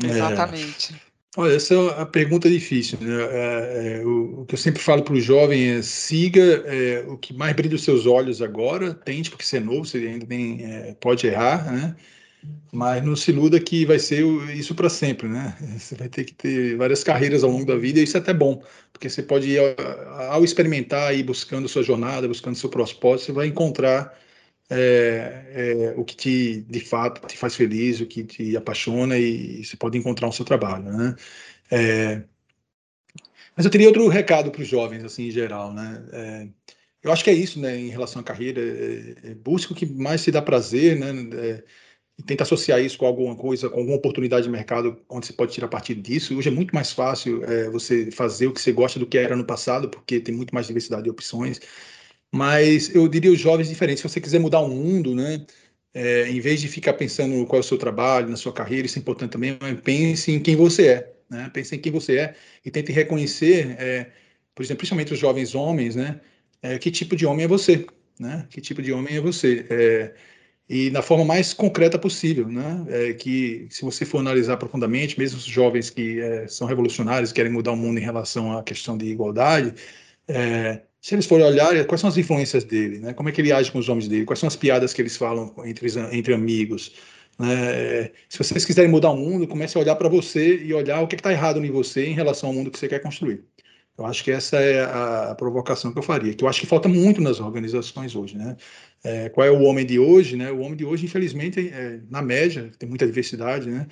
É. 0.00 0.06
Exatamente. 0.06 0.94
Olha, 1.36 1.56
essa 1.56 1.74
é 1.74 2.02
a 2.02 2.06
pergunta 2.06 2.48
difícil. 2.48 2.98
Né? 3.00 3.10
É, 3.10 3.98
é, 4.00 4.04
o, 4.04 4.42
o, 4.42 4.44
que 4.46 4.54
eu 4.54 4.58
sempre 4.58 4.82
falo 4.82 5.02
para 5.02 5.14
o 5.14 5.20
jovem 5.20 5.70
é 5.70 5.82
siga 5.82 6.62
é, 6.66 7.04
o 7.08 7.16
que 7.16 7.32
mais 7.32 7.56
brilha 7.56 7.76
os 7.76 7.84
seus 7.84 8.06
olhos 8.06 8.42
agora, 8.42 8.92
tente, 8.92 9.30
porque 9.30 9.44
você 9.44 9.56
é 9.56 9.60
novo, 9.60 9.84
você 9.86 9.98
ainda 9.98 10.26
tem, 10.26 10.64
é, 10.64 10.96
pode 11.00 11.26
errar, 11.26 11.72
né? 11.72 11.96
Mas 12.72 13.02
não 13.04 13.16
se 13.16 13.30
iluda 13.30 13.58
que 13.58 13.84
vai 13.84 13.98
ser 13.98 14.24
isso 14.54 14.74
para 14.74 14.88
sempre, 14.88 15.28
né? 15.28 15.56
Você 15.78 15.94
vai 15.94 16.08
ter 16.08 16.24
que 16.24 16.34
ter 16.34 16.76
várias 16.76 17.02
carreiras 17.02 17.42
ao 17.42 17.50
longo 17.50 17.64
da 17.64 17.76
vida, 17.76 17.98
e 17.98 18.04
isso 18.04 18.16
é 18.16 18.20
até 18.20 18.32
bom, 18.34 18.62
porque 18.92 19.08
você 19.08 19.22
pode 19.22 19.48
ir, 19.50 19.60
ao 20.28 20.44
experimentar, 20.44 21.14
ir 21.14 21.22
buscando 21.22 21.68
sua 21.68 21.82
jornada, 21.82 22.28
buscando 22.28 22.56
seu 22.56 22.68
propósito, 22.68 23.26
você 23.26 23.32
vai 23.32 23.46
encontrar 23.46 24.16
é, 24.70 25.92
é, 25.94 25.94
o 25.96 26.04
que 26.04 26.16
te, 26.16 26.60
de 26.68 26.80
fato, 26.80 27.26
te 27.26 27.36
faz 27.36 27.54
feliz, 27.54 28.00
o 28.00 28.06
que 28.06 28.24
te 28.24 28.56
apaixona, 28.56 29.18
e 29.18 29.64
você 29.64 29.76
pode 29.76 29.96
encontrar 29.98 30.26
no 30.26 30.32
seu 30.32 30.44
trabalho, 30.44 30.84
né? 30.84 31.16
É, 31.70 32.22
mas 33.58 33.64
eu 33.64 33.72
teria 33.72 33.88
outro 33.88 34.06
recado 34.06 34.52
para 34.52 34.62
os 34.62 34.68
jovens, 34.68 35.02
assim, 35.02 35.26
em 35.26 35.30
geral, 35.32 35.72
né? 35.74 36.04
É, 36.12 36.48
eu 37.02 37.12
acho 37.12 37.24
que 37.24 37.30
é 37.30 37.32
isso, 37.32 37.58
né, 37.58 37.76
em 37.76 37.88
relação 37.88 38.20
à 38.20 38.24
carreira. 38.24 38.60
É, 38.60 39.30
é, 39.30 39.34
busca 39.34 39.72
o 39.72 39.76
que 39.76 39.84
mais 39.84 40.22
te 40.22 40.30
dá 40.30 40.40
prazer, 40.40 40.96
né? 40.96 41.12
E 42.18 42.22
tenta 42.22 42.42
associar 42.42 42.80
isso 42.80 42.98
com 42.98 43.06
alguma 43.06 43.36
coisa, 43.36 43.68
com 43.70 43.78
alguma 43.78 43.96
oportunidade 43.96 44.44
de 44.44 44.50
mercado 44.50 45.00
onde 45.08 45.26
você 45.26 45.32
pode 45.32 45.52
tirar 45.52 45.68
partido 45.68 46.02
disso. 46.02 46.36
Hoje 46.36 46.48
é 46.48 46.52
muito 46.52 46.74
mais 46.74 46.92
fácil 46.92 47.44
é, 47.44 47.70
você 47.70 48.10
fazer 48.10 48.48
o 48.48 48.52
que 48.52 48.60
você 48.60 48.72
gosta 48.72 48.98
do 48.98 49.06
que 49.06 49.16
era 49.18 49.36
no 49.36 49.44
passado, 49.44 49.88
porque 49.88 50.20
tem 50.20 50.34
muito 50.34 50.54
mais 50.54 50.66
diversidade 50.66 51.04
de 51.04 51.10
opções. 51.10 51.60
Mas 52.32 52.94
eu 52.94 53.08
diria 53.08 53.32
os 53.32 53.38
jovens 53.40 53.68
diferentes. 53.68 54.02
Se 54.02 54.08
você 54.08 54.20
quiser 54.20 54.40
mudar 54.40 54.60
o 54.60 54.68
mundo, 54.68 55.14
né? 55.14 55.46
É, 55.94 56.28
em 56.28 56.40
vez 56.40 56.60
de 56.60 56.68
ficar 56.68 56.94
pensando 56.94 57.46
qual 57.46 57.58
é 57.58 57.60
o 57.60 57.64
seu 57.64 57.78
trabalho, 57.78 58.28
na 58.28 58.36
sua 58.36 58.52
carreira, 58.52 58.86
isso 58.86 58.98
é 58.98 59.00
importante 59.00 59.32
também, 59.32 59.56
mas 59.60 59.80
pense 59.80 60.30
em 60.30 60.40
quem 60.40 60.54
você 60.54 60.86
é 60.88 61.18
né? 61.28 61.50
Pense 61.52 61.74
em 61.74 61.80
quem 61.80 61.92
você 61.92 62.18
é 62.18 62.34
e 62.64 62.70
tente 62.70 62.92
reconhecer, 62.92 63.76
é, 63.78 64.10
por 64.54 64.62
exemplo, 64.62 64.78
principalmente 64.78 65.12
os 65.12 65.18
jovens 65.18 65.54
homens, 65.54 65.96
né? 65.96 66.20
É, 66.62 66.78
que 66.78 66.90
tipo 66.90 67.14
de 67.14 67.26
homem 67.26 67.44
é 67.44 67.48
você, 67.48 67.86
né? 68.18 68.46
Que 68.50 68.60
tipo 68.60 68.82
de 68.82 68.92
homem 68.92 69.16
é 69.16 69.20
você? 69.20 69.66
É, 69.70 70.14
e 70.68 70.90
na 70.90 71.00
forma 71.00 71.24
mais 71.24 71.54
concreta 71.54 71.98
possível, 71.98 72.46
né? 72.48 72.84
É, 72.88 73.12
que 73.14 73.66
se 73.70 73.82
você 73.82 74.04
for 74.04 74.18
analisar 74.18 74.56
profundamente, 74.58 75.18
mesmo 75.18 75.38
os 75.38 75.44
jovens 75.44 75.88
que 75.88 76.20
é, 76.20 76.46
são 76.46 76.66
revolucionários, 76.66 77.32
querem 77.32 77.50
mudar 77.50 77.72
o 77.72 77.76
mundo 77.76 77.98
em 77.98 78.02
relação 78.02 78.56
à 78.56 78.62
questão 78.62 78.96
de 78.98 79.06
igualdade, 79.06 79.74
é, 80.28 80.82
se 81.00 81.14
eles 81.14 81.26
forem 81.26 81.46
olhar 81.46 81.84
quais 81.86 82.00
são 82.00 82.10
as 82.10 82.16
influências 82.18 82.64
dele, 82.64 82.98
né? 82.98 83.14
Como 83.14 83.28
é 83.28 83.32
que 83.32 83.40
ele 83.40 83.52
age 83.52 83.72
com 83.72 83.78
os 83.78 83.88
homens 83.88 84.08
dele? 84.08 84.24
Quais 84.26 84.38
são 84.40 84.46
as 84.46 84.56
piadas 84.56 84.92
que 84.92 85.00
eles 85.00 85.16
falam 85.16 85.54
entre, 85.64 85.88
entre 86.12 86.34
amigos? 86.34 86.94
É, 87.40 88.12
se 88.28 88.36
vocês 88.36 88.64
quiserem 88.64 88.90
mudar 88.90 89.10
o 89.10 89.16
mundo, 89.16 89.46
comece 89.46 89.78
a 89.78 89.80
olhar 89.80 89.96
para 89.96 90.08
você 90.08 90.56
e 90.56 90.74
olhar 90.74 91.00
o 91.00 91.06
que 91.06 91.14
está 91.14 91.32
errado 91.32 91.64
em 91.64 91.70
você 91.70 92.06
em 92.06 92.14
relação 92.14 92.50
ao 92.50 92.54
mundo 92.54 92.70
que 92.70 92.78
você 92.78 92.88
quer 92.88 93.00
construir. 93.00 93.44
Eu 93.98 94.06
acho 94.06 94.22
que 94.22 94.30
essa 94.30 94.56
é 94.58 94.84
a, 94.84 95.34
provocação 95.34 95.92
que 95.92 95.98
eu 95.98 96.02
faria, 96.02 96.32
que 96.32 96.44
eu 96.44 96.48
acho 96.48 96.60
que 96.60 96.66
falta 96.66 96.88
muito 96.88 97.20
nas 97.20 97.40
organizações 97.40 98.14
hoje, 98.14 98.38
né? 98.38 98.56
É, 99.02 99.28
qual 99.28 99.44
é 99.44 99.50
o 99.50 99.62
homem 99.62 99.84
de 99.84 99.98
hoje, 99.98 100.36
né? 100.36 100.52
O 100.52 100.60
homem 100.60 100.76
de 100.76 100.84
hoje, 100.84 101.04
infelizmente, 101.04 101.68
é, 101.68 102.00
na 102.08 102.22
média, 102.22 102.70
tem 102.78 102.88
muita 102.88 103.04
diversidade, 103.04 103.68
né? 103.68 103.88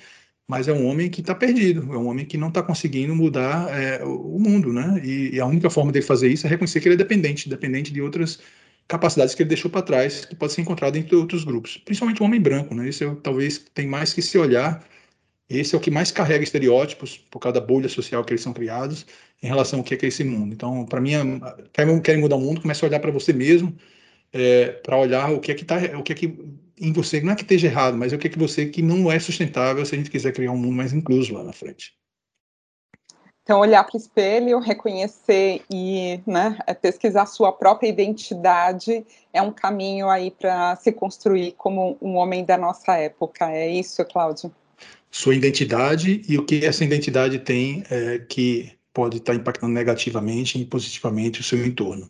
Mas 0.47 0.69
é 0.69 0.73
um 0.73 0.87
homem 0.87 1.09
que 1.09 1.19
está 1.19 1.35
perdido, 1.35 1.93
é 1.93 1.97
um 1.97 2.07
homem 2.07 2.25
que 2.25 2.37
não 2.37 2.47
está 2.47 2.63
conseguindo 2.63 3.13
mudar 3.13 3.69
é, 3.77 4.01
o 4.05 4.39
mundo, 4.39 4.71
né? 4.71 5.01
E, 5.03 5.35
e, 5.35 5.39
a 5.41 5.45
única 5.45 5.69
forma 5.69 5.91
dele 5.91 6.05
fazer 6.05 6.29
isso 6.29 6.47
é 6.47 6.49
reconhecer 6.49 6.79
que 6.79 6.87
ele 6.87 6.95
é 6.95 6.97
dependente, 6.97 7.49
dependente 7.49 7.91
de 7.91 8.01
outras 8.01 8.39
capacidades 8.87 9.35
que 9.35 9.43
ele 9.43 9.49
deixou 9.49 9.69
para 9.69 9.81
trás, 9.81 10.23
que 10.23 10.35
pode 10.35 10.53
ser 10.53 10.61
encontrado 10.61 10.95
entre 10.95 11.15
outros 11.17 11.43
grupos, 11.43 11.77
principalmente 11.77 12.21
o 12.21 12.25
homem 12.25 12.39
branco, 12.39 12.73
né? 12.73 12.87
Esse 12.87 13.03
é, 13.03 13.13
talvez 13.21 13.57
tem 13.73 13.87
mais 13.87 14.13
que 14.13 14.21
se 14.21 14.37
olhar. 14.37 14.85
Esse 15.49 15.75
é 15.75 15.77
o 15.77 15.81
que 15.81 15.89
mais 15.89 16.11
carrega 16.11 16.43
estereótipos 16.43 17.17
por 17.17 17.39
causa 17.39 17.59
da 17.59 17.65
bolha 17.65 17.87
social 17.87 18.23
que 18.23 18.33
eles 18.33 18.41
são 18.41 18.53
criados 18.53 19.05
em 19.41 19.47
relação 19.47 19.79
ao 19.79 19.85
que 19.85 19.93
é, 19.93 19.97
é 20.01 20.07
esse 20.07 20.23
mundo. 20.23 20.53
Então, 20.53 20.85
para 20.85 20.99
mim, 20.99 21.11
querem 21.71 22.01
quer 22.01 22.17
mudar 22.17 22.35
o 22.35 22.39
mundo, 22.39 22.61
comece 22.61 22.83
a 22.83 22.87
olhar 22.87 22.99
para 22.99 23.11
você 23.11 23.31
mesmo, 23.31 23.75
é, 24.33 24.67
para 24.67 24.97
olhar 24.97 25.31
o 25.31 25.39
que 25.39 25.51
é 25.51 25.55
que 25.55 25.63
tá, 25.63 25.77
o 25.97 26.03
que 26.03 26.11
é 26.11 26.15
que 26.15 26.37
em 26.79 26.91
você 26.91 27.21
não 27.21 27.33
é 27.33 27.35
que 27.35 27.43
esteja 27.43 27.67
errado, 27.67 27.97
mas 27.97 28.13
o 28.13 28.17
que 28.17 28.27
é 28.27 28.29
que 28.29 28.37
você 28.37 28.65
que 28.65 28.81
não 28.81 29.11
é 29.11 29.19
sustentável 29.19 29.85
se 29.85 29.95
a 29.95 29.97
gente 29.97 30.11
quiser 30.11 30.33
criar 30.33 30.51
um 30.51 30.57
mundo 30.57 30.75
mais 30.75 30.93
incluso 30.93 31.33
lá 31.33 31.43
na 31.43 31.53
frente. 31.53 31.95
Então, 33.47 33.61
olhar 33.61 33.81
para 33.85 33.95
o 33.95 33.97
espelho, 33.97 34.59
reconhecer 34.59 35.61
e 35.71 36.19
né, 36.27 36.59
é 36.67 36.73
pesquisar 36.73 37.25
sua 37.25 37.53
própria 37.53 37.87
identidade 37.87 39.05
é 39.31 39.41
um 39.41 39.53
caminho 39.53 40.09
aí 40.09 40.29
para 40.29 40.75
se 40.75 40.91
construir 40.91 41.53
como 41.53 41.97
um 42.01 42.15
homem 42.15 42.43
da 42.43 42.57
nossa 42.57 42.97
época. 42.97 43.49
É 43.49 43.65
isso, 43.69 44.03
Cláudio? 44.03 44.53
Sua 45.09 45.35
identidade 45.35 46.21
e 46.27 46.37
o 46.37 46.45
que 46.45 46.65
essa 46.65 46.83
identidade 46.83 47.39
tem 47.39 47.83
é, 47.89 48.19
que 48.19 48.71
pode 48.93 49.17
estar 49.17 49.33
tá 49.33 49.39
impactando 49.39 49.73
negativamente 49.73 50.59
e 50.59 50.65
positivamente 50.65 51.41
o 51.41 51.43
seu 51.43 51.65
entorno. 51.65 52.09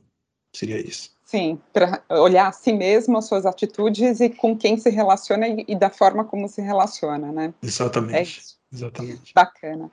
Seria 0.54 0.80
isso. 0.80 1.12
Sim, 1.26 1.60
para 1.74 2.02
olhar 2.10 2.48
a 2.48 2.52
si 2.54 2.72
mesmo, 2.72 3.18
as 3.18 3.26
suas 3.26 3.46
atitudes 3.46 4.22
e 4.22 4.30
com 4.30 4.58
quem 4.58 4.78
se 4.78 4.90
relaciona 4.90 5.48
e, 5.48 5.66
e 5.68 5.76
da 5.76 5.90
forma 5.90 6.24
como 6.24 6.48
se 6.48 6.62
relaciona, 6.62 7.32
né? 7.32 7.54
Exatamente. 7.62 8.16
É 8.16 8.22
isso. 8.22 8.58
Exatamente. 8.72 9.34
Bacana. 9.34 9.92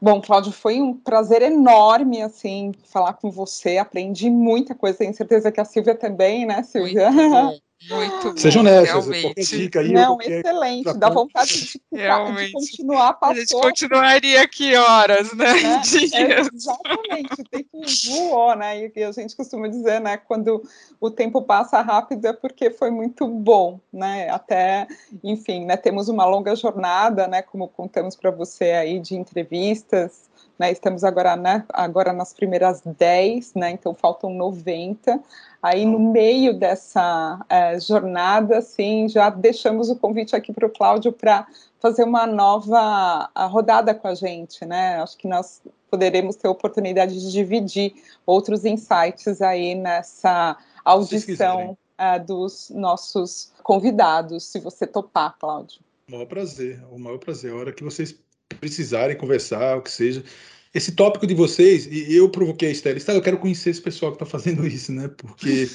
Bom, 0.00 0.20
Cláudio, 0.22 0.52
foi 0.52 0.80
um 0.80 0.94
prazer 0.94 1.42
enorme, 1.42 2.22
assim, 2.22 2.72
falar 2.84 3.12
com 3.14 3.30
você. 3.30 3.76
Aprendi 3.76 4.30
muita 4.30 4.74
coisa. 4.74 4.98
Tenho 4.98 5.14
certeza 5.14 5.52
que 5.52 5.60
a 5.60 5.64
Silvia 5.64 5.94
também, 5.94 6.46
né, 6.46 6.62
Silvia? 6.62 7.10
Muito 7.10 7.30
bom. 7.30 7.58
Muito 7.88 8.30
bom. 8.30 8.36
Sejam 8.36 8.60
honestas, 8.60 9.06
qualquer 9.06 9.42
dica 9.42 9.80
aí. 9.80 9.92
Não, 9.92 10.20
excelente, 10.20 10.92
dá 10.98 11.08
vontade 11.08 11.50
de, 11.50 11.80
de, 11.90 12.52
continuar 12.52 13.14
passando. 13.14 13.36
A 13.36 13.40
gente 13.40 13.54
continuaria 13.54 14.42
aqui 14.42 14.74
horas, 14.76 15.32
né? 15.32 15.52
né? 15.62 15.82
É, 16.12 16.40
exatamente, 16.40 17.40
o 17.40 17.44
tempo 17.44 17.80
voou, 18.06 18.54
né? 18.56 18.90
E 18.94 19.04
a 19.04 19.12
gente 19.12 19.34
costuma 19.34 19.68
dizer, 19.68 20.00
né? 20.00 20.16
Quando 20.16 20.62
o 21.00 21.10
tempo 21.10 21.42
passa 21.42 21.80
rápido 21.80 22.26
é 22.26 22.32
porque 22.32 22.70
foi 22.70 22.90
muito 22.90 23.26
bom, 23.26 23.80
né? 23.92 24.28
Até, 24.28 24.86
enfim, 25.24 25.64
né? 25.64 25.76
Temos 25.76 26.08
uma 26.08 26.26
longa 26.26 26.54
jornada, 26.54 27.26
né? 27.26 27.42
Como 27.42 27.68
contamos 27.68 28.14
para 28.14 28.30
você 28.30 28.72
aí 28.72 28.98
de 28.98 29.14
entrevistas, 29.14 30.29
né, 30.60 30.70
estamos 30.70 31.04
agora, 31.04 31.36
né, 31.36 31.64
agora 31.70 32.12
nas 32.12 32.34
primeiras 32.34 32.82
10, 32.84 33.54
né, 33.54 33.70
então 33.70 33.94
faltam 33.94 34.28
90. 34.28 35.18
Aí 35.62 35.86
no 35.86 35.98
meio 35.98 36.52
dessa 36.52 37.42
é, 37.48 37.80
jornada, 37.80 38.58
assim, 38.58 39.08
já 39.08 39.30
deixamos 39.30 39.88
o 39.88 39.96
convite 39.96 40.36
aqui 40.36 40.52
para 40.52 40.66
o 40.66 40.70
Cláudio 40.70 41.12
para 41.12 41.46
fazer 41.80 42.04
uma 42.04 42.26
nova 42.26 43.30
rodada 43.48 43.94
com 43.94 44.06
a 44.06 44.14
gente, 44.14 44.66
né? 44.66 45.00
Acho 45.00 45.16
que 45.16 45.26
nós 45.26 45.62
poderemos 45.90 46.36
ter 46.36 46.48
oportunidade 46.48 47.18
de 47.18 47.32
dividir 47.32 47.94
outros 48.26 48.66
insights 48.66 49.40
aí 49.40 49.74
nessa 49.74 50.58
audição 50.84 51.76
é, 51.96 52.18
dos 52.18 52.68
nossos 52.68 53.50
convidados, 53.62 54.44
se 54.44 54.60
você 54.60 54.86
topar, 54.86 55.36
Cláudio. 55.38 55.80
O 56.06 56.12
maior 56.12 56.26
prazer, 56.26 56.84
o 56.90 56.98
maior 56.98 57.18
prazer. 57.18 57.52
A 57.52 57.56
hora 57.56 57.72
que 57.72 57.82
vocês 57.82 58.14
precisarem 58.56 59.16
conversar, 59.16 59.78
o 59.78 59.82
que 59.82 59.90
seja. 59.90 60.24
Esse 60.72 60.92
tópico 60.92 61.26
de 61.26 61.34
vocês, 61.34 61.86
e 61.86 62.14
eu 62.14 62.28
provoquei 62.28 62.68
a 62.68 62.72
Estela, 62.72 62.96
Estela, 62.96 63.18
eu 63.18 63.22
quero 63.22 63.38
conhecer 63.38 63.70
esse 63.70 63.82
pessoal 63.82 64.12
que 64.12 64.22
está 64.22 64.26
fazendo 64.26 64.64
isso, 64.68 64.92
né? 64.92 65.08
Porque 65.08 65.68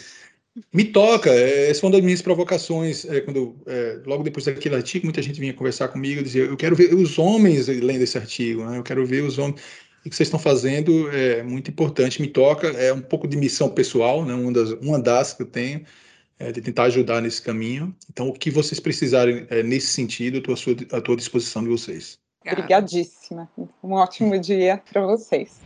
me 0.74 0.86
toca, 0.86 1.30
é, 1.30 1.70
essa 1.70 1.82
foi 1.82 1.90
uma 1.90 1.98
das 1.98 2.06
minhas 2.06 2.22
provocações, 2.22 3.04
é, 3.06 3.20
quando 3.20 3.58
é, 3.66 4.00
logo 4.06 4.24
depois 4.24 4.46
daquele 4.46 4.76
artigo, 4.76 5.06
muita 5.06 5.22
gente 5.22 5.40
vinha 5.40 5.54
conversar 5.54 5.90
comigo, 5.90 6.24
dizia, 6.24 6.44
eu 6.44 6.56
quero 6.56 6.76
ver 6.76 6.94
os 6.94 7.20
homens 7.20 7.68
lendo 7.68 8.02
esse 8.02 8.18
artigo, 8.18 8.64
né? 8.64 8.78
eu 8.78 8.84
quero 8.84 9.06
ver 9.06 9.22
os 9.22 9.38
homens, 9.38 9.62
o 10.06 10.10
que 10.10 10.16
vocês 10.16 10.28
estão 10.28 10.40
fazendo 10.40 11.10
é 11.12 11.44
muito 11.44 11.70
importante, 11.70 12.22
me 12.22 12.28
toca, 12.28 12.68
é 12.70 12.94
um 12.94 13.02
pouco 13.02 13.28
de 13.28 13.36
missão 13.36 13.70
pessoal, 13.70 14.24
né? 14.24 14.34
uma, 14.34 14.52
das, 14.54 14.70
uma 14.82 15.00
das 15.00 15.34
que 15.34 15.42
eu 15.42 15.48
tenho, 15.48 15.84
é, 16.40 16.52
de 16.54 16.62
tentar 16.62 16.84
ajudar 16.84 17.22
nesse 17.22 17.42
caminho, 17.42 17.94
então 18.10 18.30
o 18.30 18.34
que 18.34 18.50
vocês 18.50 18.80
precisarem 18.80 19.46
é, 19.50 19.62
nesse 19.62 19.88
sentido, 19.88 20.38
estou 20.38 20.56
à, 20.56 20.98
à 20.98 21.02
tua 21.02 21.18
disposição 21.18 21.64
de 21.64 21.70
vocês. 21.70 22.18
Obrigadíssima. 22.46 23.50
Um 23.84 23.94
ótimo 23.94 24.38
dia 24.38 24.82
para 24.92 25.02
vocês. 25.06 25.60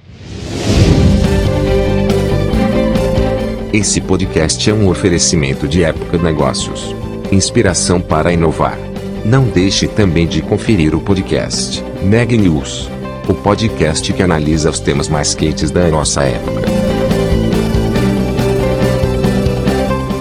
Esse 3.73 4.01
podcast 4.01 4.69
é 4.69 4.73
um 4.73 4.89
oferecimento 4.89 5.67
de 5.67 5.83
Época 5.83 6.17
Negócios. 6.17 6.95
Inspiração 7.31 8.01
para 8.01 8.33
inovar. 8.33 8.77
Não 9.25 9.43
deixe 9.43 9.87
também 9.87 10.25
de 10.25 10.41
conferir 10.41 10.95
o 10.95 11.01
podcast 11.01 11.83
Neg 12.01 12.37
News, 12.37 12.89
o 13.27 13.33
podcast 13.33 14.11
que 14.13 14.23
analisa 14.23 14.69
os 14.69 14.79
temas 14.79 15.07
mais 15.09 15.35
quentes 15.35 15.69
da 15.69 15.87
nossa 15.89 16.23
época. 16.23 16.61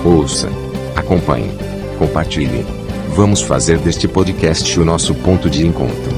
Ouça, 0.05 0.49
acompanhe, 0.97 1.51
compartilhe. 1.99 2.67
Vamos 3.15 3.41
fazer 3.41 3.79
deste 3.79 4.09
podcast 4.09 4.79
o 4.79 4.85
nosso 4.85 5.15
ponto 5.15 5.49
de 5.49 5.67
encontro. 5.67 6.18